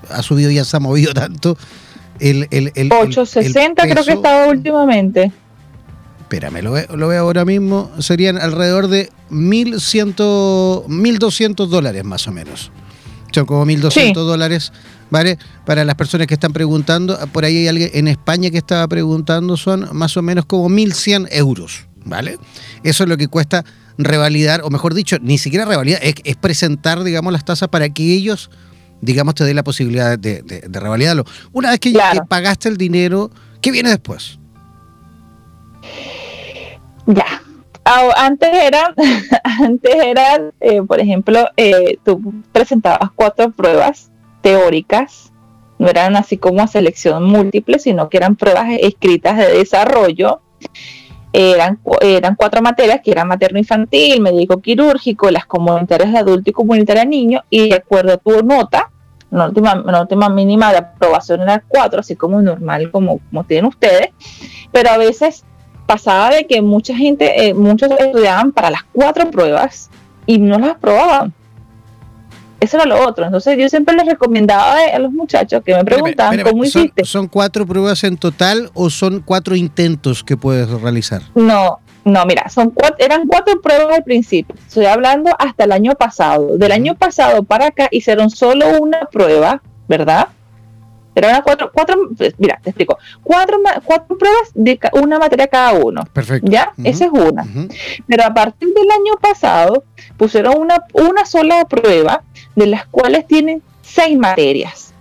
ha 0.09 0.23
subido 0.23 0.51
ya 0.51 0.65
se 0.65 0.77
ha 0.77 0.81
movido 0.81 1.13
tanto. 1.15 1.59
El, 2.21 2.47
el, 2.51 2.71
el 2.77 2.93
860 2.93 3.83
creo 3.83 4.05
que 4.05 4.13
estaba 4.13 4.47
últimamente 4.47 5.33
espérame, 6.33 6.63
lo, 6.63 7.09
veo 7.09 7.21
ahora 7.21 7.45
mismo, 7.45 7.91
serían 7.99 8.39
alrededor 8.39 8.89
de 8.89 9.11
1.100, 9.31 10.87
1.200 10.87 11.67
dólares 11.67 12.05
más 12.05 12.27
o 12.27 12.33
menos. 12.33 12.73
Son 13.33 13.45
como 13.45 13.67
1.200 13.67 14.15
dólares, 14.15 14.73
¿vale? 15.11 15.39
Para 15.67 15.85
las 15.85 15.95
personas 15.95 16.27
que 16.27 16.35
están 16.35 16.55
preguntando, 16.55 17.19
por 17.33 17.45
ahí 17.45 17.59
hay 17.59 17.69
alguien 17.69 17.91
en 17.93 18.09
España 18.09 18.51
que 18.51 18.59
estaba 18.59 18.89
preguntando, 18.89 19.59
son 19.59 19.89
más 19.93 20.17
o 20.17 20.23
menos 20.23 20.47
como 20.47 20.71
1.100 20.71 21.29
euros, 21.33 21.87
¿vale? 22.05 22.39
Eso 22.83 23.05
es 23.05 23.11
lo 23.11 23.19
que 23.19 23.29
cuesta 23.29 23.65
revalidar, 23.99 24.63
o 24.65 24.71
mejor 24.71 24.95
dicho, 24.95 25.19
ni 25.21 25.37
siquiera 25.37 25.67
revalidar, 25.67 26.01
es, 26.03 26.37
presentar, 26.37 27.05
digamos, 27.05 27.33
las 27.33 27.45
tasas 27.45 27.69
para 27.69 27.91
que 27.91 28.15
ellos, 28.15 28.51
digamos, 29.03 29.35
te 29.35 29.45
den 29.45 29.57
la 29.57 29.65
posibilidad 29.65 30.19
de, 30.19 30.43
revalidarlo. 30.71 31.25
Una 31.53 31.71
vez 31.71 31.81
que, 31.81 31.93
que 31.93 32.21
pagaste 32.27 32.71
el 32.71 32.79
dinero, 32.79 33.31
¿qué 33.61 33.71
viene 33.71 33.91
después? 33.91 34.39
Ya. 37.07 37.43
Antes 37.85 38.51
era, 38.53 38.95
antes 39.61 39.95
era, 39.95 40.41
eh, 40.61 40.83
por 40.83 41.01
ejemplo, 41.01 41.49
eh, 41.57 41.99
tú 42.05 42.21
presentabas 42.53 43.11
cuatro 43.15 43.51
pruebas 43.51 44.11
teóricas, 44.41 45.33
no 45.79 45.89
eran 45.89 46.17
así 46.17 46.39
como 46.39 46.67
selección 46.69 47.25
múltiple, 47.25 47.79
sino 47.79 48.09
que 48.09 48.19
eran 48.19 48.37
pruebas 48.37 48.69
escritas 48.81 49.37
de 49.37 49.59
desarrollo. 49.59 50.41
Eran, 51.33 51.81
eran 52.03 52.37
cuatro 52.37 52.61
materias 52.61 53.01
que 53.03 53.11
eran 53.11 53.27
materno 53.27 53.59
infantil, 53.59 54.21
médico 54.21 54.61
quirúrgico, 54.61 55.31
las 55.31 55.47
comunitarias 55.47 56.13
de 56.13 56.19
adulto 56.19 56.51
y 56.51 56.53
comunitarias 56.53 57.07
de 57.07 57.11
niño, 57.11 57.41
y 57.51 57.71
de 57.71 57.77
acuerdo 57.77 58.13
a 58.13 58.17
tu 58.19 58.43
nota, 58.45 58.91
la 59.31 59.47
última 59.47 60.29
mínima 60.29 60.71
de 60.73 60.79
aprobación 60.79 61.41
era 61.41 61.65
cuatro, 61.67 62.01
así 62.01 62.17
como 62.17 62.43
normal, 62.43 62.91
como 62.91 63.19
tienen 63.49 63.65
ustedes, 63.65 64.11
pero 64.71 64.91
a 64.91 64.99
veces 64.99 65.47
pasaba 65.93 66.31
de 66.31 66.47
que 66.47 66.63
mucha 66.63 66.97
gente, 66.97 67.49
eh, 67.49 67.53
muchos 67.53 67.91
estudiaban 67.91 68.51
para 68.51 68.71
las 68.71 68.83
cuatro 68.95 69.31
pruebas 69.31 69.91
y 70.25 70.39
no 70.39 70.59
las 70.59 70.71
aprobaban. 70.71 71.35
Eso 72.61 72.79
era 72.79 72.87
lo 72.87 73.07
otro. 73.07 73.27
Entonces 73.27 73.59
yo 73.59 73.69
siempre 73.69 73.95
les 73.95 74.07
recomendaba 74.07 74.77
a 74.95 74.99
los 74.99 75.13
muchachos 75.13 75.63
que 75.63 75.75
me 75.75 75.85
preguntaban 75.85 76.41
cómo 76.45 76.65
¿son, 76.65 76.83
hiciste. 76.83 77.05
¿Son 77.05 77.29
cuatro 77.29 77.67
pruebas 77.67 78.05
en 78.05 78.17
total 78.17 78.71
o 78.73 78.89
son 78.89 79.21
cuatro 79.21 79.55
intentos 79.55 80.25
que 80.25 80.39
puedes 80.39 80.71
realizar? 80.71 81.21
No, 81.35 81.81
no, 82.07 82.25
mira, 82.25 82.49
son 82.49 82.71
cuatro, 82.71 82.97
eran 82.99 83.27
cuatro 83.27 83.61
pruebas 83.61 83.95
al 83.95 84.03
principio. 84.03 84.55
Estoy 84.67 84.87
hablando 84.87 85.31
hasta 85.39 85.65
el 85.65 85.73
año 85.73 85.93
pasado. 85.93 86.57
Del 86.57 86.73
año 86.73 86.95
pasado 86.95 87.43
para 87.43 87.67
acá 87.67 87.89
hicieron 87.91 88.31
solo 88.31 88.81
una 88.81 89.01
prueba, 89.13 89.61
¿verdad? 89.89 90.29
Eran 91.15 91.43
cuatro, 91.43 91.71
cuatro, 91.73 92.09
pues, 92.17 92.35
mira, 92.39 92.59
te 92.63 92.71
explico. 92.71 92.99
Cuatro, 93.23 93.59
cuatro 93.85 94.17
pruebas 94.17 94.51
de 94.55 94.79
una 94.95 95.19
materia 95.19 95.47
cada 95.47 95.73
uno. 95.75 96.05
Perfecto. 96.13 96.51
¿Ya? 96.51 96.73
Esa 96.83 97.07
es 97.07 97.11
una. 97.11 97.45
Pero 98.07 98.25
a 98.25 98.33
partir 98.33 98.69
del 98.69 98.91
año 98.91 99.15
pasado 99.21 99.85
pusieron 100.17 100.59
una, 100.59 100.85
una 100.95 101.25
sola 101.27 101.65
prueba 101.67 102.23
de 102.57 102.67
las 102.67 102.87
cuales 102.87 103.27
tienen 103.27 103.63
seis 103.83 104.19
materias. 104.19 104.95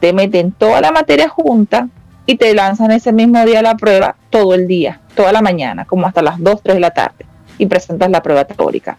Te 0.00 0.12
meten 0.12 0.52
toda 0.52 0.80
la 0.80 0.92
materia 0.92 1.28
junta 1.28 1.88
y 2.26 2.36
te 2.36 2.54
lanzan 2.54 2.90
ese 2.90 3.12
mismo 3.12 3.44
día 3.44 3.62
la 3.62 3.76
prueba 3.76 4.16
todo 4.30 4.54
el 4.54 4.66
día, 4.66 5.00
toda 5.14 5.32
la 5.32 5.42
mañana, 5.42 5.84
como 5.84 6.06
hasta 6.06 6.22
las 6.22 6.42
2, 6.42 6.60
3 6.62 6.74
de 6.74 6.80
la 6.80 6.90
tarde, 6.90 7.24
y 7.56 7.66
presentas 7.66 8.10
la 8.10 8.22
prueba 8.22 8.44
teórica. 8.44 8.98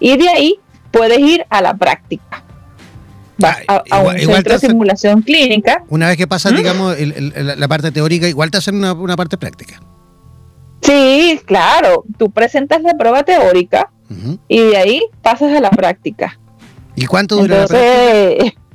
Y 0.00 0.16
de 0.16 0.28
ahí 0.28 0.60
puedes 0.90 1.18
ir 1.18 1.44
a 1.50 1.60
la 1.60 1.74
práctica. 1.74 2.42
Vas 3.38 3.58
ah, 3.68 3.82
a, 3.90 4.00
un 4.00 4.18
centro 4.18 4.58
de 4.58 4.58
simulación 4.58 5.22
clínica. 5.22 5.84
Una 5.88 6.08
vez 6.08 6.16
que 6.16 6.26
pasas, 6.26 6.52
¿Mm? 6.52 6.56
digamos, 6.56 6.96
la 6.98 7.68
parte 7.68 7.92
teórica, 7.92 8.28
igual 8.28 8.50
te 8.50 8.58
hacen 8.58 8.76
una, 8.76 9.16
parte 9.16 9.38
práctica. 9.38 9.80
Sí, 10.82 11.40
claro. 11.44 12.04
Tú 12.18 12.30
presentas 12.30 12.82
la 12.82 12.94
prueba 12.94 13.22
teórica 13.22 13.90
y 14.48 14.60
de 14.60 14.76
ahí 14.76 15.02
pasas 15.22 15.52
a 15.56 15.60
la 15.60 15.70
práctica. 15.70 16.38
¿Y 16.96 17.06
cuánto 17.06 17.36
dura 17.36 17.62
Entonces, 17.62 18.54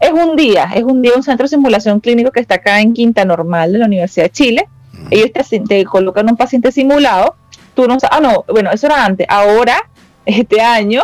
Es 0.00 0.12
un 0.12 0.36
día, 0.36 0.70
es 0.74 0.84
un 0.84 1.02
día 1.02 1.12
un 1.16 1.24
centro 1.24 1.44
de 1.44 1.48
simulación 1.48 1.98
clínico 1.98 2.30
que 2.30 2.40
está 2.40 2.56
acá 2.56 2.80
en 2.80 2.92
Quinta 2.92 3.24
Normal 3.24 3.72
de 3.72 3.78
la 3.78 3.86
Universidad 3.86 4.26
de 4.26 4.30
Chile. 4.30 4.68
Ellos 5.10 5.30
te, 5.68 5.84
colocan 5.84 6.28
un 6.30 6.36
paciente 6.36 6.70
simulado. 6.70 7.34
Tú 7.74 7.86
no 7.88 7.96
ah, 8.10 8.20
no, 8.20 8.44
bueno, 8.48 8.70
eso 8.70 8.86
era 8.86 9.04
antes. 9.04 9.26
Ahora, 9.28 9.76
este 10.24 10.60
año, 10.60 11.02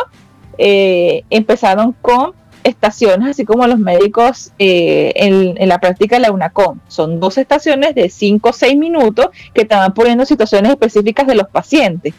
eh, 0.57 1.23
empezaron 1.29 1.93
con 2.01 2.33
estaciones, 2.65 3.29
así 3.29 3.45
como 3.45 3.67
los 3.67 3.79
médicos 3.79 4.51
eh, 4.57 5.13
en, 5.15 5.69
la 5.69 5.79
práctica 5.79 6.15
de 6.15 6.23
la 6.23 6.31
UNACOM. 6.31 6.79
Son 6.87 7.19
dos 7.19 7.37
estaciones 7.37 7.93
de 7.93 8.09
5 8.09 8.49
o 8.49 8.53
6 8.53 8.75
minutos 8.75 9.27
que 9.53 9.65
te 9.65 9.75
van 9.75 9.93
poniendo 9.93 10.25
situaciones 10.25 10.71
específicas 10.71 11.27
de 11.27 11.35
los 11.35 11.47
pacientes. 11.47 12.13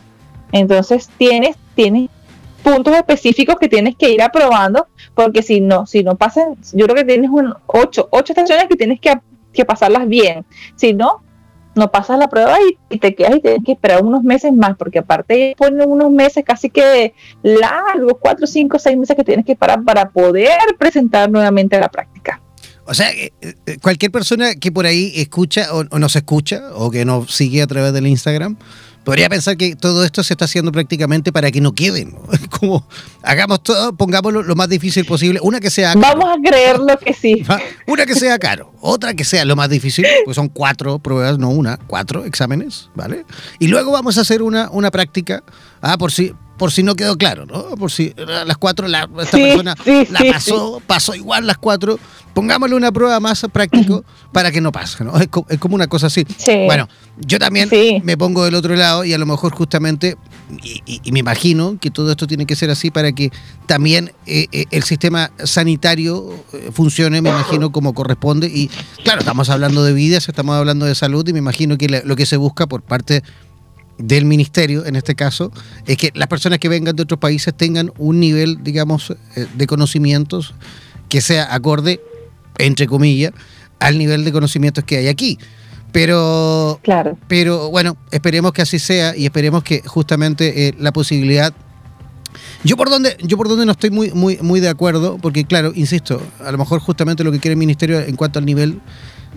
Entonces 0.53 1.11
tienes, 1.19 1.57
tienes 1.75 2.11
puntos 2.63 2.95
específicos 2.95 3.57
que 3.57 3.69
tienes 3.69 3.97
que 3.97 4.11
ir 4.11 4.23
aprobando, 4.23 4.87
porque 5.15 5.43
si 5.43 5.61
no, 5.61 5.85
si 5.87 6.05
no 6.05 6.17
pasan, 6.17 6.57
yo 6.73 6.87
creo 6.87 6.97
que 6.97 7.05
tienes 7.05 7.31
un 7.31 7.53
ocho, 7.67 8.09
ocho 8.11 8.33
estaciones 8.33 8.69
que 8.69 8.77
tienes 8.77 9.01
que, 9.01 9.19
que 9.53 9.65
pasarlas 9.65 10.07
bien. 10.07 10.45
Si 10.77 10.95
no, 10.95 11.23
no 11.77 11.91
pasas 11.91 12.19
la 12.19 12.29
prueba 12.29 12.57
y, 12.91 12.99
te 12.99 13.15
quedas 13.15 13.37
y 13.37 13.41
tienes 13.41 13.61
que 13.65 13.73
esperar 13.73 14.03
unos 14.03 14.23
meses 14.23 14.53
más, 14.53 14.77
porque 14.77 14.99
aparte 14.99 15.55
ponen 15.57 15.89
unos 15.89 16.11
meses 16.11 16.45
casi 16.45 16.71
que 16.71 17.15
largos, 17.43 18.15
cuatro, 18.21 18.47
cinco, 18.47 18.79
seis 18.79 18.97
meses 18.97 19.15
que 19.15 19.25
tienes 19.25 19.45
que 19.45 19.55
parar 19.55 19.85
para 19.85 20.11
poder 20.11 20.59
presentar 20.79 21.31
nuevamente 21.31 21.77
a 21.77 21.81
la 21.81 21.89
práctica. 21.89 22.41
O 22.87 22.95
sea, 22.95 23.11
eh, 23.11 23.33
eh, 23.41 23.79
cualquier 23.83 24.11
persona 24.11 24.55
que 24.55 24.73
por 24.73 24.87
ahí 24.87 25.13
escucha 25.17 25.75
o, 25.75 25.85
o 25.91 25.99
nos 25.99 26.17
escucha 26.17 26.63
o 26.75 26.91
que 26.91 27.05
nos 27.05 27.35
sigue 27.35 27.61
a 27.61 27.67
través 27.67 27.93
del 27.93 28.07
Instagram, 28.07 28.57
podría 29.07 29.29
pensar 29.29 29.57
que 29.57 29.77
todo 29.77 30.05
esto 30.05 30.25
se 30.25 30.35
está 30.35 30.47
haciendo 30.47 30.73
prácticamente 30.73 31.33
para 31.33 31.53
que 31.53 31.61
no 31.61 31.73
queden. 31.77 32.17
Como 32.51 32.85
hagamos 33.23 33.63
todo, 33.63 33.95
pongámoslo 33.95 34.43
lo 34.43 34.57
más 34.57 34.69
difícil 34.69 35.05
posible. 35.05 35.39
Una 35.43 35.61
que 35.61 35.71
sea 35.71 35.95
caro. 35.95 36.01
Vamos 36.01 36.37
a 36.37 36.43
creerlo 36.43 36.99
que 36.99 37.15
sí. 37.15 37.47
Una 37.87 38.05
que 38.05 38.17
sea 38.17 38.37
caro, 38.41 38.73
otra 38.81 39.15
que 39.15 39.25
sea 39.25 39.45
lo 39.45 39.55
más 39.55 39.71
difícil, 39.71 40.05
pues 40.25 40.35
son 40.35 40.49
cuatro 40.49 40.99
pruebas, 40.99 41.39
no 41.39 41.51
una, 41.51 41.79
cuatro 41.87 42.25
exámenes, 42.25 42.91
¿vale? 42.97 43.25
Y 43.61 43.69
luego 43.69 43.93
vamos 43.93 44.19
a 44.19 44.23
hacer 44.23 44.43
una, 44.43 44.69
una 44.73 44.91
práctica, 44.91 45.45
ah, 45.83 45.97
por 45.97 46.11
si, 46.11 46.35
por 46.57 46.73
si 46.73 46.83
no 46.83 46.95
quedó 46.95 47.17
claro, 47.17 47.47
¿no? 47.47 47.77
Por 47.77 47.91
si 47.91 48.15
las 48.17 48.57
cuatro, 48.57 48.89
la, 48.89 49.09
esta 49.21 49.37
persona 49.37 49.75
la 50.11 50.21
pasó, 50.33 50.83
pasó 50.87 51.15
igual 51.15 51.47
las 51.47 51.59
cuatro, 51.59 51.99
pongámosle 52.35 52.77
una 52.77 52.93
prueba 52.93 53.21
más 53.21 53.47
práctico 53.53 54.05
para 54.33 54.51
que 54.51 54.61
no 54.61 54.73
pase, 54.73 55.05
¿no? 55.05 55.17
Es, 55.19 55.29
como 55.59 55.75
una 55.75 55.87
cosa 55.87 56.07
así. 56.09 56.27
Bueno, 56.67 56.89
yo 57.19 57.39
también 57.39 57.71
me 58.03 58.17
pongo 58.17 58.45
del 58.45 58.55
otro 58.55 58.75
lado 58.75 59.05
y 59.05 59.13
a 59.13 59.19
lo 59.19 59.27
mejor 59.27 59.53
justamente, 59.53 60.17
y, 60.63 61.13
me 61.13 61.21
imagino 61.21 61.79
que 61.81 61.91
todo 61.91 62.11
esto 62.11 62.27
tiene 62.27 62.47
que 62.47 62.57
ser 62.57 62.71
así 62.71 62.91
para 62.91 63.13
que 63.13 63.31
también 63.67 64.13
eh, 64.27 64.47
eh, 64.53 64.65
el 64.71 64.83
sistema 64.83 65.31
sanitario 65.45 66.45
eh, 66.53 66.71
funcione, 66.73 67.21
me 67.21 67.31
imagino, 67.31 67.73
como 67.73 67.95
corresponde. 67.95 68.47
Y 68.47 68.69
claro, 69.03 69.21
estamos 69.21 69.51
hablando 69.51 69.85
de 69.85 69.93
vidas, 69.93 70.29
estamos 70.29 70.57
hablando 70.57 70.87
de 70.87 70.95
salud 70.95 71.27
y 71.29 71.33
me 71.33 71.39
imagino 71.39 71.79
que 71.79 72.03
lo 72.05 72.17
que 72.17 72.27
se 72.27 72.37
busca 72.37 72.67
por 72.67 72.83
parte 72.83 73.23
del 73.99 74.25
ministerio, 74.25 74.85
en 74.85 74.97
este 74.97 75.15
caso, 75.15 75.51
es 75.87 75.97
que 75.97 76.11
las 76.15 76.29
personas 76.29 76.59
que 76.59 76.69
vengan 76.69 76.95
de 76.97 77.03
otros 77.03 77.19
países 77.19 77.55
tengan 77.55 77.93
un 77.99 78.21
nivel, 78.21 78.63
digamos, 78.63 79.15
de 79.55 79.67
conocimientos 79.67 80.55
que 81.09 81.21
sea 81.21 81.55
acorde 81.55 82.01
entre 82.59 82.87
comillas, 82.87 83.33
al 83.79 83.99
nivel 83.99 84.25
de 84.25 84.33
conocimientos 84.33 84.85
que 84.85 84.99
hay 84.99 85.09
aquí. 85.09 85.39
Pero, 85.93 86.81
claro. 86.83 87.17
pero 87.29 87.71
bueno, 87.71 87.97
esperemos 88.11 88.53
que 88.53 88.63
así 88.63 88.79
sea 88.79 89.17
y 89.17 89.25
esperemos 89.25 89.63
que 89.63 89.83
justamente 89.87 90.69
eh, 90.69 90.75
la 90.79 90.93
posibilidad 90.93 91.55
yo 92.65 92.77
por 92.77 92.91
donde, 92.91 93.17
yo 93.23 93.37
por 93.37 93.49
donde 93.49 93.65
no 93.65 93.73
estoy 93.73 93.91
muy, 93.91 94.11
muy, 94.11 94.39
muy 94.43 94.61
de 94.61 94.69
acuerdo, 94.69 95.19
porque 95.23 95.45
claro, 95.45 95.73
insisto, 95.75 96.21
a 96.45 96.53
lo 96.53 96.59
mejor 96.59 96.81
justamente 96.81 97.25
lo 97.25 97.33
que 97.33 97.39
quiere 97.39 97.53
el 97.53 97.59
ministerio 97.59 98.01
en 98.01 98.17
cuanto 98.17 98.39
al 98.39 98.45
nivel 98.45 98.81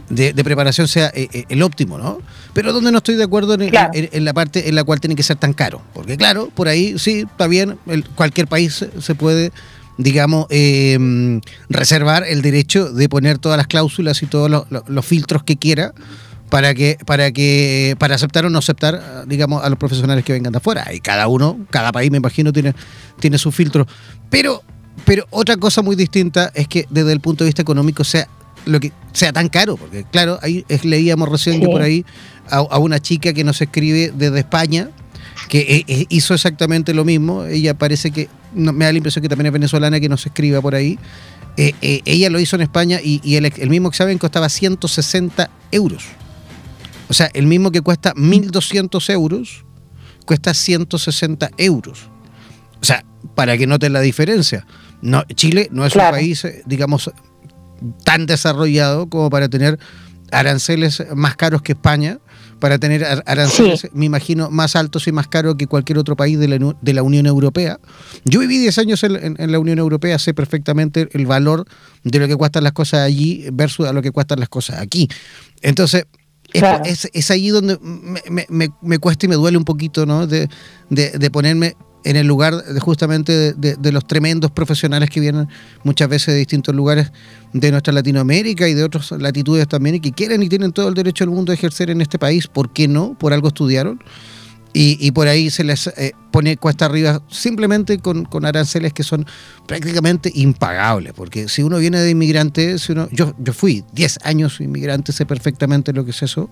de, 0.09 0.33
preparación 0.43 0.87
sea 0.87 1.11
eh, 1.13 1.29
eh, 1.31 1.45
el 1.49 1.61
óptimo, 1.61 1.97
¿no? 1.97 2.19
Pero 2.53 2.73
donde 2.73 2.91
no 2.91 2.97
estoy 2.97 3.15
de 3.15 3.23
acuerdo 3.23 3.53
en, 3.53 3.69
en, 3.71 4.25
la 4.25 4.33
parte 4.33 4.67
en 4.67 4.75
la 4.75 4.83
cual 4.83 4.99
tiene 4.99 5.15
que 5.15 5.23
ser 5.23 5.37
tan 5.37 5.53
caro, 5.53 5.81
porque 5.93 6.17
claro, 6.17 6.49
por 6.53 6.67
ahí 6.67 6.97
sí, 6.97 7.25
está 7.29 7.47
bien, 7.47 7.77
cualquier 8.15 8.47
país 8.47 8.85
se 8.99 9.15
puede 9.15 9.51
digamos, 9.99 10.47
em, 10.49 11.41
reservar 11.67 12.23
el 12.25 12.41
derecho 12.41 12.89
de 12.89 13.09
poner 13.09 13.37
todas 13.37 13.57
las 13.57 13.67
cláusulas 13.67 14.23
y 14.23 14.27
todos 14.27 14.49
los, 14.49 15.05
filtros 15.05 15.43
que 15.43 15.57
quiera 15.57 15.93
para 16.49 16.73
que 16.73 16.97
para 17.05 17.31
que 17.31 17.95
para 17.99 18.15
aceptar 18.15 18.45
o 18.45 18.49
no 18.49 18.59
aceptar 18.59 19.25
digamos 19.27 19.61
a 19.63 19.69
los 19.69 19.77
profesionales 19.77 20.23
que 20.23 20.31
vengan 20.31 20.53
de 20.53 20.57
afuera. 20.57 20.87
Y 20.93 21.01
cada 21.01 21.27
uno 21.27 21.59
cada 21.69 21.91
país 21.91 22.09
me 22.11 22.17
imagino 22.17 22.53
tiene 22.53 22.73
tiene 23.19 23.37
su 23.37 23.51
filtro 23.51 23.85
pero 24.29 24.63
pero 25.03 25.27
otra 25.31 25.57
cosa 25.57 25.81
muy 25.81 25.97
distinta 25.97 26.49
es 26.55 26.69
que 26.69 26.85
desde 26.89 27.11
el 27.11 27.19
punto 27.19 27.43
de 27.43 27.49
vista 27.49 27.61
económico 27.61 28.05
sea 28.05 28.29
lo 28.65 28.79
que 28.79 28.91
sea 29.13 29.33
tan 29.33 29.49
caro 29.49 29.77
porque 29.77 30.05
claro 30.11 30.39
ahí 30.41 30.65
leíamos 30.83 31.29
recién 31.29 31.61
por 31.61 31.81
ahí 31.81 32.05
a, 32.49 32.77
una 32.77 32.99
chica 32.99 33.33
que 33.33 33.43
nos 33.43 33.61
escribe 33.61 34.11
desde 34.15 34.39
España 34.39 34.89
que 35.49 35.59
eh, 35.59 35.85
eh, 35.87 36.05
hizo 36.09 36.33
exactamente 36.33 36.93
lo 36.93 37.03
mismo. 37.03 37.45
Ella 37.45 37.73
parece 37.73 38.11
que, 38.11 38.29
me 38.53 38.85
da 38.85 38.91
la 38.91 38.97
impresión 38.97 39.21
que 39.21 39.29
también 39.29 39.47
es 39.47 39.53
venezolana, 39.53 39.99
que 39.99 40.07
nos 40.07 40.25
escriba 40.25 40.61
por 40.61 40.75
ahí. 40.75 40.97
Eh, 41.57 41.73
ella 42.05 42.29
lo 42.29 42.39
hizo 42.39 42.55
en 42.55 42.61
España 42.61 42.99
y, 43.03 43.35
el, 43.35 43.69
mismo 43.69 43.89
examen 43.89 44.17
costaba 44.17 44.47
160 44.47 45.49
euros. 45.71 46.05
O 47.09 47.13
sea, 47.13 47.29
el 47.33 47.47
mismo 47.47 47.71
que 47.71 47.81
cuesta 47.81 48.13
1.200 48.13 49.09
euros, 49.11 49.65
cuesta 50.25 50.53
160 50.53 51.49
euros. 51.57 52.07
O 52.81 52.85
sea, 52.85 53.03
para 53.35 53.57
que 53.57 53.67
noten 53.67 53.93
la 53.93 54.01
diferencia. 54.01 54.65
No, 55.01 55.23
Chile 55.33 55.67
no 55.71 55.85
es 55.85 55.95
un 55.95 56.01
país, 56.01 56.47
digamos, 56.65 57.11
tan 58.03 58.25
desarrollado 58.25 59.07
como 59.09 59.29
para 59.29 59.49
tener 59.49 59.79
aranceles 60.31 61.03
más 61.15 61.35
caros 61.35 61.61
que 61.61 61.73
España 61.73 62.19
para 62.59 62.77
tener 62.77 63.03
aranceles, 63.25 63.87
me 63.93 64.05
imagino, 64.05 64.49
más 64.51 64.75
altos 64.75 65.07
y 65.07 65.11
más 65.11 65.27
caros 65.27 65.55
que 65.55 65.67
cualquier 65.67 65.97
otro 65.97 66.15
país 66.15 66.37
de 66.37 66.47
la, 66.47 66.75
de 66.81 66.93
la 66.93 67.03
Unión 67.03 67.25
Europea. 67.25 67.79
Yo 68.25 68.41
viví 68.41 68.57
10 68.57 68.77
años 68.79 69.03
en, 69.03 69.51
la 69.51 69.59
Unión 69.59 69.79
Europea, 69.79 70.19
sé 70.19 70.33
perfectamente 70.33 71.09
el 71.13 71.25
valor 71.25 71.65
de 72.03 72.19
lo 72.19 72.27
que 72.27 72.35
cuestan 72.35 72.63
las 72.63 72.73
cosas 72.73 73.01
allí 73.01 73.45
versus 73.53 73.87
a 73.87 73.93
lo 73.93 74.01
que 74.01 74.11
cuestan 74.11 74.39
las 74.39 74.49
cosas 74.49 74.79
aquí. 74.79 75.07
Entonces, 75.61 76.05
es, 76.51 77.09
es, 77.13 77.31
ahí 77.31 77.49
donde 77.49 77.77
me, 77.81 78.45
me, 78.49 78.69
me, 78.81 78.99
cuesta 78.99 79.25
y 79.25 79.29
me 79.29 79.35
duele 79.35 79.57
un 79.57 79.65
poquito, 79.65 80.05
¿no? 80.05 80.27
De, 80.27 80.49
de, 80.89 81.11
de 81.11 81.31
ponerme 81.31 81.75
en 82.03 82.15
el 82.15 82.27
lugar 82.27 82.63
de, 82.63 82.79
justamente 82.79 83.53
de, 83.53 83.91
los 83.91 84.05
tremendos 84.05 84.51
profesionales 84.51 85.09
que 85.09 85.19
vienen 85.19 85.47
muchas 85.83 86.07
veces 86.07 86.33
de 86.33 86.39
distintos 86.39 86.73
lugares 86.73 87.11
de 87.53 87.71
nuestra 87.71 87.93
Latinoamérica 87.93 88.67
y 88.67 88.73
de 88.73 88.83
otras 88.83 89.11
latitudes 89.11 89.67
también 89.67 89.95
y 89.95 89.99
que 89.99 90.11
quieren 90.11 90.41
y 90.43 90.49
tienen 90.49 90.71
todo 90.71 90.87
el 90.87 90.93
derecho 90.93 91.25
del 91.25 91.33
mundo 91.33 91.51
a 91.51 91.55
ejercer 91.55 91.89
en 91.89 92.01
este 92.01 92.19
país. 92.19 92.47
¿Por 92.47 92.71
qué 92.71 92.87
no? 92.87 93.17
Por 93.17 93.33
algo 93.33 93.49
estudiaron. 93.49 94.01
Y, 94.71 95.11
por 95.11 95.27
ahí 95.27 95.49
se 95.49 95.63
les 95.63 95.87
eh, 95.87 96.13
pone 96.31 96.55
cuesta 96.55 96.85
arriba 96.85 97.23
simplemente 97.27 97.97
con, 97.97 98.27
aranceles 98.45 98.93
que 98.93 99.01
son 99.01 99.25
prácticamente 99.65 100.31
impagables. 100.35 101.13
Porque 101.13 101.49
si 101.49 101.63
uno 101.63 101.79
viene 101.79 101.99
de 101.99 102.11
inmigrante, 102.11 102.77
si 102.77 102.91
uno, 102.91 103.09
yo, 103.11 103.33
yo 103.39 103.51
fui 103.51 103.83
10 103.93 104.19
años 104.23 104.61
inmigrante, 104.61 105.11
sé 105.11 105.25
perfectamente 105.25 105.91
lo 105.91 106.05
que 106.05 106.11
es 106.11 106.21
eso 106.21 106.49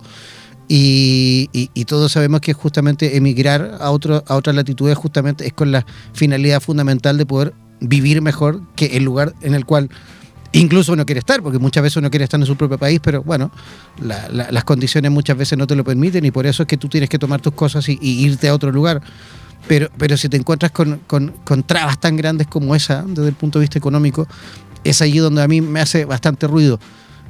Y, 0.68 1.66
todos 1.86 2.12
sabemos 2.12 2.42
que 2.42 2.52
justamente 2.52 3.16
emigrar 3.16 3.78
a, 3.80 3.90
otro, 3.90 4.22
a 4.26 4.36
otras 4.36 4.54
latitudes 4.54 4.96
justamente 4.98 5.46
es 5.46 5.54
con 5.54 5.72
la 5.72 5.86
finalidad 6.12 6.60
fundamental 6.60 7.16
de 7.16 7.24
poder 7.24 7.54
vivir 7.80 8.20
mejor 8.20 8.60
que 8.76 8.96
el 8.96 9.04
lugar 9.04 9.34
en 9.40 9.54
el 9.54 9.64
cual 9.64 9.88
incluso 10.52 10.92
uno 10.92 11.06
quiere 11.06 11.20
estar, 11.20 11.42
porque 11.42 11.58
muchas 11.58 11.82
veces 11.82 11.96
uno 11.96 12.10
quiere 12.10 12.24
estar 12.24 12.40
en 12.40 12.46
su 12.46 12.56
propio 12.56 12.78
país, 12.78 13.00
pero 13.02 13.22
bueno, 13.22 13.50
las 14.00 14.64
condiciones 14.64 15.10
muchas 15.10 15.36
veces 15.36 15.58
no 15.58 15.66
te 15.66 15.76
lo 15.76 15.84
permiten 15.84 16.24
y 16.24 16.30
por 16.30 16.46
eso 16.46 16.62
es 16.62 16.66
que 16.66 16.76
tú 16.76 16.88
tienes 16.88 17.08
que 17.08 17.18
tomar 17.18 17.40
tus 17.40 17.54
cosas 17.54 17.88
y, 17.88 17.98
irte 18.00 18.48
a 18.48 18.54
otro 18.54 18.70
lugar. 18.70 19.00
Pero, 19.66 19.88
pero 19.98 20.16
si 20.16 20.28
te 20.28 20.36
encuentras 20.36 20.70
con, 20.72 21.00
con, 21.06 21.62
trabas 21.64 21.98
tan 21.98 22.16
grandes 22.16 22.46
como 22.46 22.74
esa, 22.74 23.02
desde 23.06 23.28
el 23.28 23.34
punto 23.34 23.58
de 23.58 23.64
vista 23.64 23.78
económico, 23.78 24.26
es 24.84 25.02
allí 25.02 25.18
donde 25.18 25.42
a 25.42 25.48
mí 25.48 25.60
me 25.60 25.80
hace 25.80 26.04
bastante 26.04 26.46
ruido. 26.46 26.78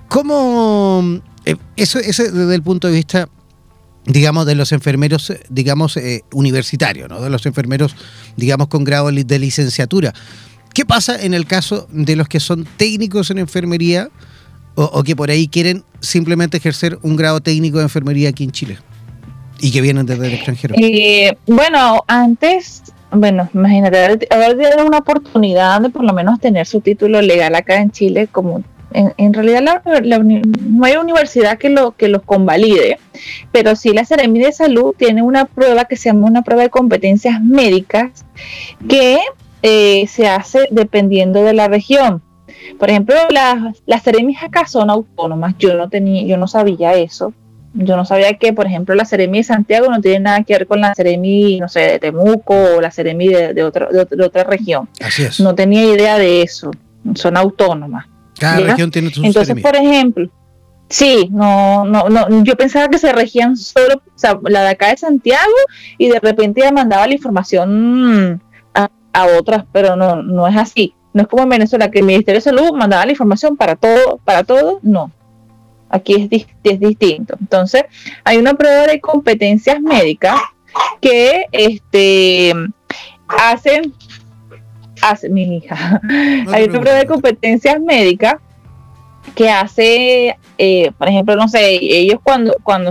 ¿Cómo 0.08 1.20
eh, 1.48 1.56
eso, 1.76 1.98
desde 1.98 2.54
el 2.54 2.62
punto 2.62 2.88
de 2.88 2.94
vista, 2.94 3.28
digamos, 4.04 4.44
de 4.44 4.54
los 4.54 4.72
enfermeros, 4.72 5.32
digamos, 5.48 5.96
eh, 5.96 6.22
universitarios, 6.32 7.08
¿no? 7.08 7.22
De 7.22 7.30
los 7.30 7.46
enfermeros, 7.46 7.96
digamos, 8.36 8.68
con 8.68 8.84
grado 8.84 9.10
de 9.10 9.38
licenciatura. 9.38 10.12
¿Qué 10.74 10.84
pasa 10.84 11.20
en 11.20 11.32
el 11.32 11.46
caso 11.46 11.88
de 11.90 12.16
los 12.16 12.28
que 12.28 12.38
son 12.38 12.66
técnicos 12.76 13.30
en 13.30 13.38
enfermería 13.38 14.10
o, 14.74 15.02
que 15.02 15.16
por 15.16 15.30
ahí 15.30 15.48
quieren 15.48 15.82
simplemente 16.00 16.58
ejercer 16.58 16.98
un 17.02 17.16
grado 17.16 17.40
técnico 17.40 17.78
de 17.78 17.84
enfermería 17.84 18.28
aquí 18.28 18.44
en 18.44 18.52
Chile 18.52 18.78
y 19.58 19.72
que 19.72 19.80
vienen 19.80 20.06
desde 20.06 20.26
el 20.26 20.34
extranjero? 20.34 20.76
Eh, 20.78 21.36
bueno, 21.46 22.04
antes 22.06 22.82
bueno, 23.10 23.48
imagínate, 23.54 24.26
haber 24.30 24.56
tenido 24.58 24.86
una 24.86 24.98
oportunidad 24.98 25.80
de 25.80 25.88
por 25.88 26.04
lo 26.04 26.12
menos 26.12 26.38
tener 26.40 26.66
su 26.66 26.80
título 26.80 27.22
legal 27.22 27.54
acá 27.54 27.80
en 27.80 27.90
Chile 27.90 28.28
como 28.30 28.62
en, 28.92 29.34
realidad 29.34 29.82
no 29.84 30.84
hay 30.84 30.96
universidad 30.96 31.58
que, 31.58 31.68
lo, 31.68 31.92
que 31.92 32.08
los 32.08 32.22
convalide, 32.22 32.98
pero 33.52 33.76
sí 33.76 33.92
la 33.92 34.04
Seremi 34.04 34.40
de 34.40 34.52
Salud 34.52 34.94
tiene 34.96 35.22
una 35.22 35.44
prueba 35.44 35.84
que 35.84 35.96
se 35.96 36.08
llama 36.08 36.26
una 36.26 36.42
prueba 36.42 36.62
de 36.62 36.70
competencias 36.70 37.42
médicas 37.42 38.24
que 38.88 39.18
eh, 39.62 40.06
se 40.06 40.28
hace 40.28 40.68
dependiendo 40.70 41.42
de 41.42 41.52
la 41.52 41.68
región. 41.68 42.22
Por 42.78 42.90
ejemplo, 42.90 43.16
las, 43.30 43.82
las 43.86 44.02
Ceremis 44.02 44.42
acá 44.42 44.66
son 44.66 44.90
autónomas. 44.90 45.54
Yo 45.58 45.74
no 45.74 45.88
tenía, 45.88 46.24
yo 46.24 46.36
no 46.36 46.46
sabía 46.48 46.94
eso. 46.94 47.32
Yo 47.74 47.96
no 47.96 48.04
sabía 48.04 48.34
que, 48.34 48.52
por 48.52 48.66
ejemplo, 48.66 48.94
la 48.94 49.04
Seremi 49.04 49.38
de 49.38 49.44
Santiago 49.44 49.88
no 49.90 50.00
tiene 50.00 50.20
nada 50.20 50.42
que 50.42 50.54
ver 50.54 50.66
con 50.66 50.80
la 50.80 50.94
Seremi, 50.94 51.60
no 51.60 51.68
sé, 51.68 51.80
de 51.80 51.98
Temuco 51.98 52.54
o 52.76 52.80
la 52.80 52.90
Seremi 52.90 53.28
de, 53.28 53.52
de, 53.52 53.62
otra, 53.62 53.88
de 53.90 54.24
otra 54.24 54.44
región. 54.44 54.88
Así 55.00 55.24
es. 55.24 55.38
No 55.40 55.54
tenía 55.54 55.84
idea 55.84 56.18
de 56.18 56.42
eso. 56.42 56.70
Son 57.14 57.36
autónomas. 57.36 58.06
Cada 58.38 58.60
región 58.60 58.90
tiene 58.90 59.10
sus 59.10 59.24
Entonces, 59.24 59.60
por 59.60 59.76
ejemplo, 59.76 60.28
sí, 60.88 61.28
no, 61.30 61.84
no, 61.84 62.08
no, 62.08 62.44
yo 62.44 62.56
pensaba 62.56 62.88
que 62.88 62.98
se 62.98 63.12
regían 63.12 63.56
solo, 63.56 63.96
o 63.96 64.18
sea, 64.18 64.38
la 64.44 64.62
de 64.62 64.68
acá 64.70 64.88
de 64.90 64.96
Santiago 64.96 65.52
y 65.98 66.08
de 66.08 66.20
repente 66.20 66.62
ya 66.62 66.72
mandaba 66.72 67.06
la 67.06 67.14
información 67.14 68.42
a, 68.74 69.26
otras, 69.36 69.64
pero 69.72 69.96
no, 69.96 70.22
no 70.22 70.46
es 70.46 70.56
así. 70.56 70.94
No 71.12 71.22
es 71.22 71.28
como 71.28 71.42
en 71.42 71.48
Venezuela 71.48 71.90
que 71.90 71.98
el 71.98 72.04
Ministerio 72.04 72.38
de 72.38 72.42
Salud 72.42 72.72
mandaba 72.74 73.04
la 73.04 73.10
información 73.10 73.56
para 73.56 73.74
todo, 73.74 74.18
para 74.24 74.44
todo, 74.44 74.78
no. 74.82 75.10
Aquí 75.88 76.28
es, 76.30 76.46
es 76.62 76.78
distinto. 76.78 77.34
Entonces, 77.40 77.82
hay 78.22 78.36
una 78.36 78.54
prueba 78.54 78.86
de 78.86 79.00
competencias 79.00 79.80
médicas 79.80 80.36
que 81.00 81.46
este 81.50 82.54
hacen 83.26 83.92
hace 85.02 85.28
mi 85.28 85.56
hija. 85.56 86.00
Hay 86.52 86.64
un 86.64 86.72
prueba 86.72 86.98
de 86.98 87.06
competencias 87.06 87.80
médicas 87.80 88.36
que 89.34 89.50
hace, 89.50 90.36
eh, 90.56 90.90
por 90.96 91.08
ejemplo, 91.08 91.36
no 91.36 91.48
sé, 91.48 91.78
ellos 91.80 92.20
cuando, 92.22 92.56
cuando 92.62 92.90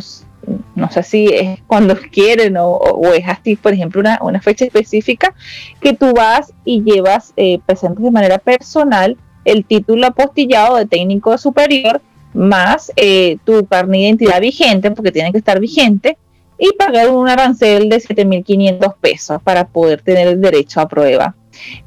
no 0.76 0.92
sé 0.92 1.04
si 1.04 1.26
es 1.26 1.60
cuando 1.68 1.98
quieren 2.12 2.56
o, 2.58 3.14
es 3.14 3.28
así, 3.28 3.56
por 3.56 3.74
ejemplo, 3.74 4.02
una, 4.02 4.20
una, 4.22 4.42
fecha 4.42 4.66
específica, 4.66 5.34
que 5.82 5.94
tú 5.94 6.14
vas 6.14 6.54
y 6.64 6.84
llevas, 6.84 7.34
eh, 7.36 7.60
presentas 7.66 8.04
de 8.04 8.12
manera 8.12 8.38
personal 8.38 9.18
el 9.46 9.66
título 9.66 10.08
apostillado 10.08 10.76
de 10.76 10.86
técnico 10.86 11.38
superior 11.38 12.02
más 12.34 12.92
eh, 12.96 13.38
tu 13.46 13.66
carne 13.66 13.98
de 13.98 14.04
identidad 14.04 14.42
vigente, 14.42 14.92
porque 14.92 15.12
tiene 15.12 15.32
que 15.32 15.38
estar 15.38 15.60
vigente, 15.60 16.18
y 16.60 16.74
pagar 16.74 17.10
un 17.10 17.28
arancel 17.30 17.90
de 17.90 17.98
7.500 17.98 18.96
pesos 19.00 19.42
para 19.42 19.68
poder 19.68 20.02
tener 20.02 20.28
el 20.28 20.42
derecho 20.42 20.82
a 20.82 20.88
prueba. 20.88 21.36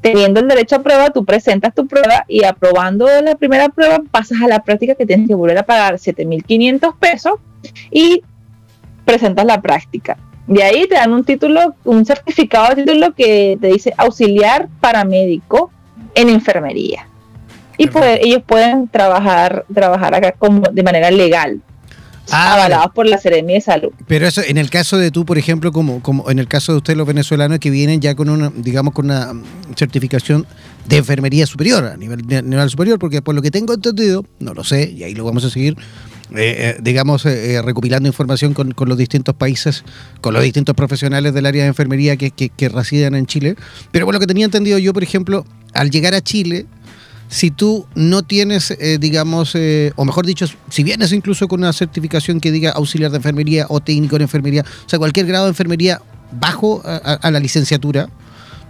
Teniendo 0.01 0.39
el 0.39 0.47
derecho 0.47 0.77
a 0.77 0.83
prueba, 0.83 1.09
tú 1.09 1.25
presentas 1.25 1.73
tu 1.73 1.87
prueba 1.87 2.25
y 2.27 2.43
aprobando 2.43 3.07
la 3.21 3.35
primera 3.35 3.69
prueba 3.69 4.01
pasas 4.09 4.41
a 4.41 4.47
la 4.47 4.63
práctica 4.63 4.95
que 4.95 5.05
tienes 5.05 5.27
que 5.27 5.35
volver 5.35 5.57
a 5.57 5.63
pagar 5.63 5.95
7.500 5.95 6.95
pesos 6.97 7.33
y 7.89 8.23
presentas 9.05 9.45
la 9.45 9.61
práctica. 9.61 10.17
De 10.47 10.63
ahí 10.63 10.87
te 10.87 10.95
dan 10.95 11.13
un 11.13 11.23
título, 11.23 11.75
un 11.85 12.05
certificado 12.05 12.75
de 12.75 12.83
título 12.83 13.13
que 13.13 13.57
te 13.61 13.67
dice 13.67 13.93
auxiliar 13.97 14.67
paramédico 14.79 15.71
en 16.15 16.29
enfermería. 16.29 17.07
Y 17.77 17.89
ellos 18.19 18.43
pueden 18.45 18.87
trabajar, 18.87 19.65
trabajar 19.73 20.13
acá 20.13 20.33
como 20.33 20.69
de 20.69 20.83
manera 20.83 21.09
legal. 21.09 21.61
Ah, 22.29 22.53
avalados 22.53 22.93
por 22.93 23.07
la 23.07 23.17
Seremi 23.17 23.53
de 23.53 23.61
Salud. 23.61 23.91
Pero 24.07 24.27
eso, 24.27 24.41
en 24.45 24.57
el 24.57 24.69
caso 24.69 24.97
de 24.97 25.11
tú, 25.11 25.25
por 25.25 25.37
ejemplo, 25.37 25.71
como, 25.71 26.01
como 26.01 26.29
en 26.29 26.39
el 26.39 26.47
caso 26.47 26.71
de 26.71 26.77
ustedes 26.77 26.97
los 26.97 27.07
venezolanos 27.07 27.59
que 27.59 27.69
vienen 27.69 27.99
ya 27.99 28.15
con 28.15 28.29
una, 28.29 28.51
digamos, 28.55 28.93
con 28.93 29.05
una 29.05 29.33
certificación 29.75 30.45
de 30.87 30.97
enfermería 30.97 31.45
superior, 31.45 31.85
a 31.85 31.97
nivel, 31.97 32.25
nivel 32.27 32.69
superior, 32.69 32.99
porque 32.99 33.21
por 33.21 33.35
lo 33.35 33.41
que 33.41 33.51
tengo 33.51 33.73
entendido, 33.73 34.25
no 34.39 34.53
lo 34.53 34.63
sé, 34.63 34.91
y 34.91 35.03
ahí 35.03 35.13
lo 35.13 35.25
vamos 35.25 35.43
a 35.45 35.49
seguir, 35.49 35.75
eh, 36.35 36.75
eh, 36.75 36.77
digamos, 36.81 37.25
eh, 37.25 37.61
recopilando 37.61 38.07
información 38.07 38.53
con, 38.53 38.73
los 38.77 38.97
distintos 38.97 39.35
países, 39.35 39.83
con 40.21 40.33
los 40.33 40.43
distintos 40.43 40.75
profesionales 40.75 41.33
del 41.33 41.45
área 41.45 41.63
de 41.63 41.69
enfermería 41.69 42.15
que, 42.17 42.31
que, 42.31 42.49
que 42.49 42.69
residen 42.69 43.15
en 43.15 43.25
Chile. 43.25 43.55
Pero 43.91 44.05
por 44.05 44.13
lo 44.13 44.19
que 44.19 44.27
tenía 44.27 44.45
entendido 44.45 44.77
yo, 44.77 44.93
por 44.93 45.03
ejemplo, 45.03 45.45
al 45.73 45.89
llegar 45.89 46.13
a 46.13 46.21
Chile, 46.21 46.65
si 47.31 47.49
tú 47.49 47.87
no 47.95 48.23
tienes, 48.23 48.71
eh, 48.71 48.97
digamos, 48.99 49.55
eh, 49.55 49.93
o 49.95 50.03
mejor 50.03 50.25
dicho, 50.25 50.45
si 50.69 50.83
vienes 50.83 51.13
incluso 51.13 51.47
con 51.47 51.61
una 51.61 51.71
certificación 51.71 52.41
que 52.41 52.51
diga 52.51 52.71
auxiliar 52.71 53.09
de 53.09 53.17
enfermería 53.17 53.67
o 53.69 53.79
técnico 53.79 54.17
en 54.17 54.23
enfermería, 54.23 54.63
o 54.63 54.89
sea, 54.89 54.99
cualquier 54.99 55.27
grado 55.27 55.45
de 55.45 55.51
enfermería 55.51 56.01
bajo 56.33 56.81
a, 56.83 57.31
la 57.31 57.39
licenciatura, 57.39 58.09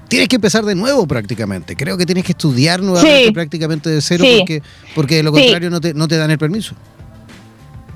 tienes 0.07 0.29
que 0.29 0.35
empezar 0.35 0.63
de 0.63 0.75
nuevo 0.75 1.07
prácticamente. 1.07 1.75
Creo 1.75 1.97
que 1.97 2.05
tienes 2.05 2.23
que 2.23 2.33
estudiar 2.33 2.83
nuevamente 2.83 3.31
prácticamente 3.31 3.89
de 3.89 3.99
cero 3.99 4.25
porque, 4.37 4.61
porque 4.93 5.15
de 5.15 5.23
lo 5.23 5.31
contrario 5.31 5.71
no, 5.71 5.81
te, 5.81 5.95
no 5.95 6.07
te 6.07 6.17
dan 6.17 6.29
el 6.29 6.37
permiso. 6.37 6.75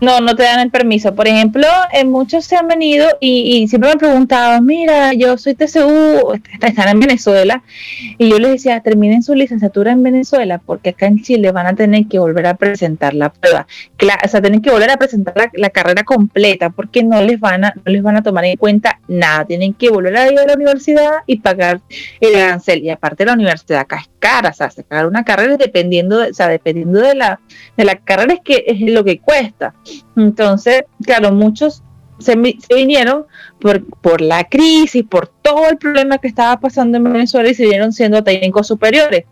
No, 0.02 0.20
no 0.20 0.36
te 0.36 0.44
dan 0.44 0.60
el 0.60 0.72
permiso. 0.72 1.16
Por 1.16 1.28
ejemplo, 1.28 1.66
muchos 2.06 2.46
se 2.46 2.58
han 2.58 2.68
venido 2.68 3.08
y, 3.22 3.68
siempre 3.68 3.88
me 3.88 3.94
han 3.94 4.00
preguntado, 4.00 4.62
mira, 4.62 5.14
yo 5.14 5.38
soy 5.38 5.56
TCU, 5.56 6.40
están 6.62 6.90
en 6.90 7.00
Venezuela, 7.00 7.64
y 8.18 8.30
yo 8.30 8.38
les 8.40 8.52
decía, 8.52 8.82
terminen 8.82 9.24
su 9.24 9.34
licenciatura 9.36 9.92
en 9.92 10.04
Venezuela, 10.04 10.62
porque 10.64 10.90
acá 10.90 11.08
en 11.08 11.22
Chile 11.22 11.52
van 11.52 11.68
a 11.68 11.76
tener 11.76 12.08
que 12.08 12.20
volver 12.20 12.46
a 12.48 12.56
presentar 12.56 13.14
la 13.14 13.32
prueba. 13.32 13.68
o 14.24 14.28
sea, 14.28 14.42
tienen 14.42 14.62
que 14.62 14.70
volver 14.70 14.92
a 14.92 14.98
presentar 14.98 15.34
la, 15.54 15.70
carrera 15.70 16.04
completa, 16.04 16.70
porque 16.70 17.04
no 17.04 17.22
les 17.22 17.40
van 17.40 17.66
a, 17.66 17.74
no 17.76 17.92
les 17.92 18.04
van 18.04 18.18
a 18.18 18.24
tomar 18.24 18.46
en 18.46 18.58
cuenta 18.58 19.00
nada. 19.08 19.46
Tienen 19.46 19.74
que 19.74 19.90
volver 19.90 20.16
a 20.16 20.32
ir 20.32 20.40
a 20.40 20.46
la 20.46 20.54
universidad 20.54 21.12
y 21.26 21.40
pagar 21.40 21.82
el 22.20 22.36
arancel. 22.36 22.84
Y 22.84 22.90
aparte 22.90 23.26
la 23.26 23.34
universidad 23.34 23.82
acá 23.82 23.98
es 23.98 24.10
cara, 24.20 24.50
o 24.50 24.54
sea, 24.54 24.70
sacar 24.70 25.06
una 25.08 25.24
carrera 25.24 25.58
dependiendo, 25.58 26.20
de, 26.20 26.32
o 26.32 26.34
sea, 26.34 26.48
dependiendo 26.48 27.00
de 27.00 27.16
la, 27.16 27.40
de 27.76 27.86
la 27.86 27.96
carrera 27.96 28.34
es 28.34 28.40
que 28.42 28.64
es 28.68 28.82
lo 28.82 29.04
que 29.04 29.20
cuesta. 29.20 29.74
Entonces, 30.16 30.84
claro, 31.04 31.32
muchos 31.32 31.84
se, 32.20 32.36
vinieron 32.74 33.26
por, 34.02 34.22
la 34.22 34.44
crisis, 34.46 35.04
por 35.04 35.28
todo 35.28 35.70
el 35.70 35.78
problema 35.78 36.18
que 36.18 36.28
estaba 36.28 36.60
pasando 36.60 36.98
en 36.98 37.04
Venezuela 37.04 37.50
y 37.50 37.54
se 37.54 37.64
vinieron 37.64 37.92
siendo 37.92 38.24
técnicos 38.24 38.68
superiores. 38.68 39.26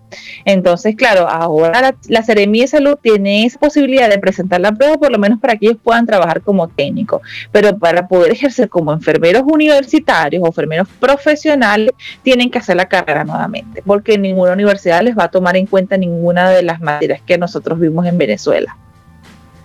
Entonces, 0.46 0.96
claro, 0.96 1.28
ahora 1.28 1.82
la, 1.82 1.96
la 2.08 2.22
de 2.22 2.68
Salud 2.68 2.98
tiene 3.02 3.46
esa 3.46 3.60
posibilidad 3.60 4.10
de 4.10 4.20
presentar 4.20 4.62
la 4.62 4.72
prueba, 4.72 4.98
por 4.98 5.12
lo 5.12 5.18
menos 5.18 5.40
para 5.40 5.56
que 5.56 5.68
ellos 5.68 5.78
puedan 5.82 6.06
trabajar 6.06 6.42
como 6.42 6.68
técnicos. 6.68 7.22
Pero 7.52 7.78
para 7.78 8.08
poder 8.08 8.32
ejercer 8.32 8.70
como 8.70 8.92
enfermeros 8.92 9.44
universitarios 9.46 10.44
o 10.44 10.48
enfermeros 10.48 10.88
profesionales, 11.00 11.92
tienen 12.22 12.50
que 12.50 12.58
hacer 12.58 12.76
la 12.76 12.88
carrera 12.88 13.24
nuevamente, 13.24 13.82
porque 13.86 14.18
ninguna 14.18 14.54
universidad 14.54 15.02
les 15.04 15.18
va 15.18 15.26
a 15.26 15.32
tomar 15.32 15.56
en 15.56 15.68
cuenta 15.68 15.98
ninguna 15.98 16.50
de 16.50 16.64
las 16.64 16.82
materias 16.82 17.22
que 17.26 17.38
nosotros 17.38 17.80
vimos 17.80 18.06
en 18.06 18.18
Venezuela. 18.18 18.78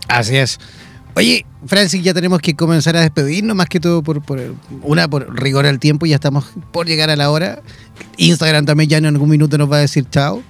Así 0.08 0.36
es. 0.36 0.58
Oye, 1.14 1.44
Francis, 1.66 2.02
ya 2.02 2.14
tenemos 2.14 2.40
que 2.40 2.54
comenzar 2.54 2.96
a 2.96 3.00
despedirnos, 3.00 3.56
más 3.56 3.68
que 3.68 3.80
todo 3.80 4.02
por, 4.02 4.22
una 4.82 5.08
por 5.08 5.40
rigor 5.40 5.66
al 5.66 5.78
tiempo, 5.78 6.06
ya 6.06 6.14
estamos 6.14 6.44
por 6.70 6.86
llegar 6.86 7.10
a 7.10 7.16
la 7.16 7.30
hora. 7.30 7.60
Instagram 8.16 8.66
también 8.66 8.88
ya 8.88 8.98
en 8.98 9.06
algún 9.06 9.28
minuto 9.28 9.58
nos 9.58 9.70
va 9.70 9.78
a 9.78 9.80
decir 9.80 10.06
chao. 10.10 10.42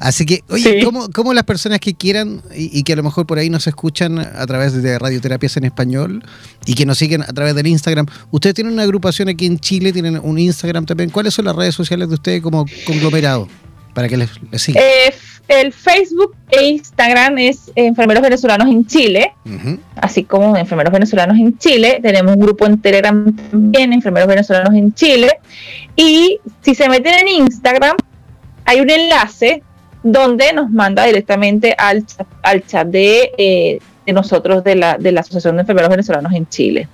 Así 0.00 0.26
que, 0.26 0.44
oye, 0.48 0.82
¿cómo, 0.82 1.34
las 1.34 1.44
personas 1.44 1.80
que 1.80 1.94
quieran 1.94 2.42
y, 2.54 2.82
que 2.84 2.92
a 2.92 2.96
lo 2.96 3.02
mejor 3.02 3.26
por 3.26 3.38
ahí 3.38 3.50
nos 3.50 3.66
escuchan 3.66 4.18
a 4.18 4.46
través 4.46 4.80
de 4.80 4.98
Radioterapias 4.98 5.56
en 5.56 5.64
Español 5.64 6.24
y 6.66 6.74
que 6.74 6.86
nos 6.86 6.98
siguen 6.98 7.22
a 7.22 7.32
través 7.32 7.54
del 7.56 7.66
Instagram, 7.66 8.06
ustedes 8.30 8.54
tienen 8.54 8.72
una 8.72 8.84
agrupación 8.84 9.28
aquí 9.28 9.46
en 9.46 9.58
Chile, 9.58 9.92
tienen 9.92 10.20
un 10.22 10.38
Instagram 10.38 10.86
también, 10.86 11.10
¿cuáles 11.10 11.34
son 11.34 11.46
las 11.46 11.56
redes 11.56 11.74
sociales 11.74 12.08
de 12.08 12.14
ustedes 12.14 12.42
como 12.42 12.64
conglomerado? 12.86 13.48
Para 13.98 14.08
que 14.08 14.16
les, 14.16 14.30
sigan. 14.52 14.80
Eh, 14.80 15.12
el 15.48 15.72
Facebook 15.72 16.36
e 16.50 16.68
Instagram 16.68 17.36
es 17.38 17.72
Enfermeros 17.74 18.22
Venezolanos 18.22 18.68
en 18.68 18.86
Chile, 18.86 19.32
así 19.96 20.22
como 20.22 20.56
Enfermeros 20.56 20.92
Venezolanos 20.92 21.36
en 21.36 21.58
Chile. 21.58 21.98
Tenemos 22.00 22.36
un 22.36 22.42
grupo 22.42 22.64
en 22.64 22.80
Telegram 22.80 23.34
también, 23.50 23.92
Enfermeros 23.92 24.28
Venezolanos 24.28 24.72
en 24.72 24.94
Chile. 24.94 25.40
Y 25.96 26.38
si 26.62 26.76
se 26.76 26.88
meten 26.88 27.12
en 27.14 27.26
Instagram, 27.26 27.96
hay 28.66 28.78
un 28.78 28.88
enlace 28.88 29.64
donde 30.04 30.52
nos 30.52 30.70
manda 30.70 31.04
directamente 31.06 31.74
al 31.76 32.06
chat, 32.06 32.28
al 32.42 32.64
chat 32.64 32.86
de, 32.86 33.32
eh, 33.36 33.80
de 34.06 34.12
nosotros 34.12 34.62
de 34.62 34.76
la, 34.76 34.96
de 34.96 35.10
la 35.10 35.22
Asociación 35.22 35.56
de 35.56 35.62
Enfermeros 35.62 35.90
Venezolanos 35.90 36.32
en 36.34 36.48
Chile 36.48 36.86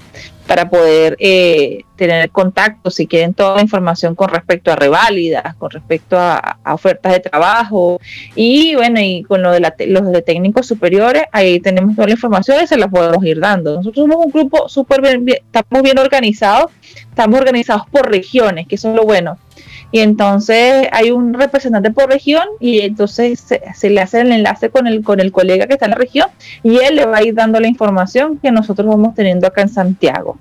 para 0.46 0.68
poder 0.68 1.16
eh, 1.20 1.84
tener 1.96 2.30
contacto 2.30 2.90
si 2.90 3.06
quieren 3.06 3.34
toda 3.34 3.56
la 3.56 3.62
información 3.62 4.14
con 4.14 4.28
respecto 4.28 4.70
a 4.70 4.76
reválidas, 4.76 5.54
con 5.56 5.70
respecto 5.70 6.18
a, 6.18 6.58
ofertas 6.66 7.12
de 7.12 7.20
trabajo 7.20 8.00
y 8.34 8.74
bueno, 8.74 9.00
y 9.00 9.22
con 9.22 9.42
lo 9.42 9.52
de 9.52 9.60
los 9.86 10.12
de 10.12 10.22
técnicos 10.22 10.66
superiores, 10.66 11.24
ahí 11.32 11.60
tenemos 11.60 11.94
toda 11.94 12.08
la 12.08 12.14
información 12.14 12.58
y 12.62 12.66
se 12.66 12.76
la 12.76 12.88
podemos 12.88 13.24
ir 13.24 13.40
dando. 13.40 13.76
Nosotros 13.76 14.06
somos 14.06 14.26
un 14.26 14.32
grupo 14.32 14.68
súper 14.68 15.00
bien, 15.18 15.40
estamos 15.52 15.82
bien 15.82 15.98
organizados, 15.98 16.70
estamos 17.08 17.40
organizados 17.40 17.84
por 17.90 18.10
regiones, 18.10 18.66
que 18.66 18.74
eso 18.74 18.90
es 18.90 18.96
lo 18.96 19.04
bueno 19.04 19.38
y 19.94 20.00
entonces 20.00 20.88
hay 20.90 21.12
un 21.12 21.34
representante 21.34 21.92
por 21.92 22.08
región 22.08 22.42
y 22.58 22.80
entonces 22.80 23.38
se, 23.38 23.90
le 23.90 24.00
hace 24.00 24.22
el 24.22 24.32
enlace 24.32 24.68
con 24.68 24.88
el, 24.88 25.04
con 25.04 25.20
el 25.20 25.30
colega 25.30 25.68
que 25.68 25.74
está 25.74 25.84
en 25.84 25.92
la 25.92 25.98
región 25.98 26.26
y 26.64 26.78
él 26.78 26.96
le 26.96 27.06
va 27.06 27.18
a 27.18 27.22
ir 27.22 27.32
dando 27.32 27.60
la 27.60 27.68
información 27.68 28.38
que 28.38 28.50
nosotros 28.50 28.88
vamos 28.88 29.14
teniendo 29.14 29.46
acá 29.46 29.62
en 29.62 29.68
Santiago. 29.68 30.33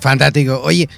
Fantástico. 0.00 0.60
Oye, 0.62 0.88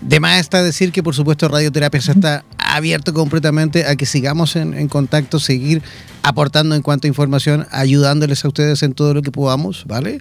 de 0.00 0.20
más 0.20 0.40
está 0.40 0.62
decir 0.62 0.92
que 0.92 1.02
por 1.02 1.14
supuesto 1.14 1.48
Radioterapia 1.48 2.00
se 2.00 2.12
está 2.12 2.44
abierto 2.58 3.12
completamente 3.12 3.86
a 3.86 3.96
que 3.96 4.06
sigamos 4.06 4.56
en, 4.56 4.74
en, 4.74 4.88
contacto, 4.88 5.38
seguir 5.38 5.82
aportando 6.22 6.74
en 6.74 6.82
cuanto 6.82 7.06
a 7.06 7.08
información, 7.08 7.66
ayudándoles 7.70 8.44
a 8.44 8.48
ustedes 8.48 8.82
en 8.82 8.94
todo 8.94 9.14
lo 9.14 9.22
que 9.22 9.30
podamos, 9.30 9.84
¿vale? 9.86 10.20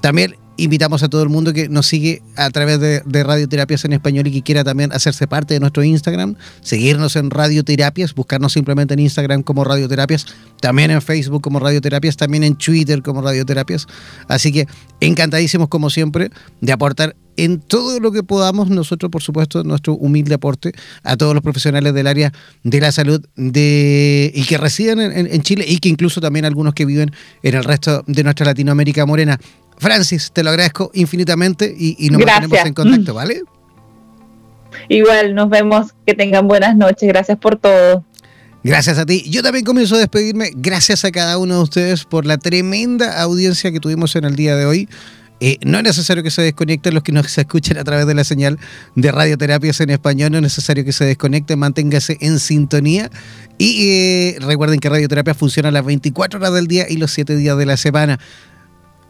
También 0.00 0.36
invitamos 0.56 1.02
a 1.02 1.08
todo 1.08 1.22
el 1.22 1.28
mundo 1.28 1.52
que 1.52 1.68
nos 1.68 1.86
sigue 1.86 2.22
a 2.36 2.50
través 2.50 2.80
de, 2.80 3.02
Radioterapias 3.24 3.84
en 3.84 3.92
Español 3.92 4.26
y 4.26 4.32
que 4.32 4.42
quiera 4.42 4.64
también 4.64 4.92
hacerse 4.92 5.26
parte 5.26 5.54
de 5.54 5.60
nuestro 5.60 5.82
Instagram, 5.84 6.36
seguirnos 6.60 7.16
en 7.16 7.30
Radioterapias, 7.30 8.14
buscarnos 8.14 8.52
simplemente 8.52 8.94
en 8.94 9.00
Instagram 9.00 9.42
como 9.42 9.64
Radioterapias, 9.64 10.26
también 10.60 10.90
en 10.90 11.02
Facebook 11.02 11.42
como 11.42 11.58
Radioterapias, 11.58 12.16
también 12.16 12.44
en 12.44 12.56
Twitter 12.56 13.02
como 13.02 13.22
Radioterapias. 13.22 13.86
Así 14.28 14.52
que 14.52 14.66
encantadísimos 15.00 15.68
como 15.68 15.90
siempre 15.90 16.30
de 16.60 16.72
aportar 16.72 17.16
en 17.36 17.60
todo 17.60 18.00
lo 18.00 18.12
que 18.12 18.22
podamos 18.22 18.70
nosotros, 18.70 19.10
por 19.10 19.22
supuesto, 19.22 19.62
nuestro 19.62 19.94
humilde 19.94 20.34
aporte 20.34 20.72
a 21.02 21.18
todos 21.18 21.34
los 21.34 21.42
profesionales 21.42 21.92
del 21.92 22.06
área 22.06 22.32
de 22.62 22.80
la 22.80 22.92
salud 22.92 23.22
de, 23.36 24.32
y 24.34 24.44
que 24.44 24.56
residen 24.56 25.00
en 25.00 25.42
Chile 25.42 25.64
y 25.68 25.78
que 25.78 25.90
incluso 25.90 26.20
también 26.22 26.46
algunos 26.46 26.72
que 26.72 26.86
viven 26.86 27.10
en 27.42 27.54
el 27.54 27.64
resto 27.64 28.02
de 28.06 28.24
nuestra 28.24 28.46
Latinoamérica 28.46 29.04
morena. 29.04 29.38
Francis, 29.78 30.30
te 30.32 30.42
lo 30.42 30.50
agradezco 30.50 30.90
infinitamente 30.94 31.74
y, 31.76 32.08
nos 32.10 32.24
mantenemos 32.24 32.66
en 32.66 32.74
contacto, 32.74 33.14
¿vale? 33.14 33.42
Igual, 34.88 35.34
nos 35.34 35.48
vemos. 35.48 35.92
Que 36.06 36.14
tengan 36.14 36.46
buenas 36.48 36.76
noches. 36.76 37.08
Gracias 37.08 37.38
por 37.38 37.56
todo. 37.56 38.04
Gracias 38.62 38.98
a 38.98 39.06
ti. 39.06 39.24
Yo 39.28 39.42
también 39.42 39.64
comienzo 39.64 39.96
a 39.96 39.98
despedirme. 39.98 40.50
Gracias 40.54 41.04
a 41.04 41.12
cada 41.12 41.38
uno 41.38 41.56
de 41.56 41.62
ustedes 41.62 42.04
por 42.04 42.26
la 42.26 42.38
tremenda 42.38 43.22
audiencia 43.22 43.70
que 43.70 43.80
tuvimos 43.80 44.16
en 44.16 44.24
el 44.24 44.34
día 44.34 44.56
de 44.56 44.66
hoy. 44.66 44.88
Eh, 45.38 45.58
no 45.66 45.76
es 45.76 45.84
necesario 45.84 46.22
que 46.22 46.30
se 46.30 46.40
desconecten 46.40 46.94
los 46.94 47.02
que 47.02 47.12
nos 47.12 47.36
escuchen 47.38 47.76
a 47.78 47.84
través 47.84 48.06
de 48.06 48.14
la 48.14 48.24
señal 48.24 48.58
de 48.94 49.12
radioterapias 49.12 49.80
en 49.80 49.90
español. 49.90 50.32
No 50.32 50.38
es 50.38 50.42
necesario 50.42 50.84
que 50.84 50.92
se 50.92 51.04
desconecten. 51.04 51.58
Manténgase 51.58 52.16
en 52.20 52.38
sintonía. 52.38 53.10
Y 53.58 53.88
eh, 53.88 54.36
recuerden 54.40 54.80
que 54.80 54.88
radioterapia 54.88 55.34
funciona 55.34 55.70
las 55.70 55.84
24 55.84 56.38
horas 56.38 56.52
del 56.52 56.66
día 56.66 56.86
y 56.88 56.96
los 56.96 57.10
7 57.12 57.36
días 57.36 57.56
de 57.56 57.66
la 57.66 57.76
semana. 57.76 58.18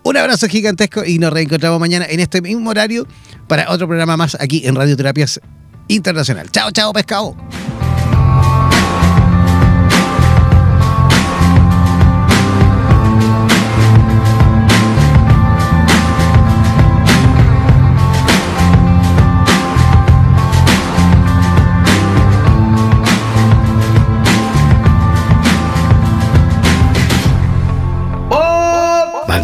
Un 0.06 0.16
abrazo 0.16 0.46
gigantesco 0.46 1.04
y 1.04 1.18
nos 1.18 1.32
reencontramos 1.32 1.80
mañana 1.80 2.06
en 2.08 2.20
este 2.20 2.40
mismo 2.40 2.70
horario 2.70 3.08
para 3.48 3.72
otro 3.72 3.88
programa 3.88 4.16
más 4.16 4.36
aquí 4.38 4.64
en 4.64 4.76
Radioterapias 4.76 5.40
Internacional. 5.88 6.48
Chao, 6.52 6.70
chao, 6.70 6.92
pescado. 6.92 7.36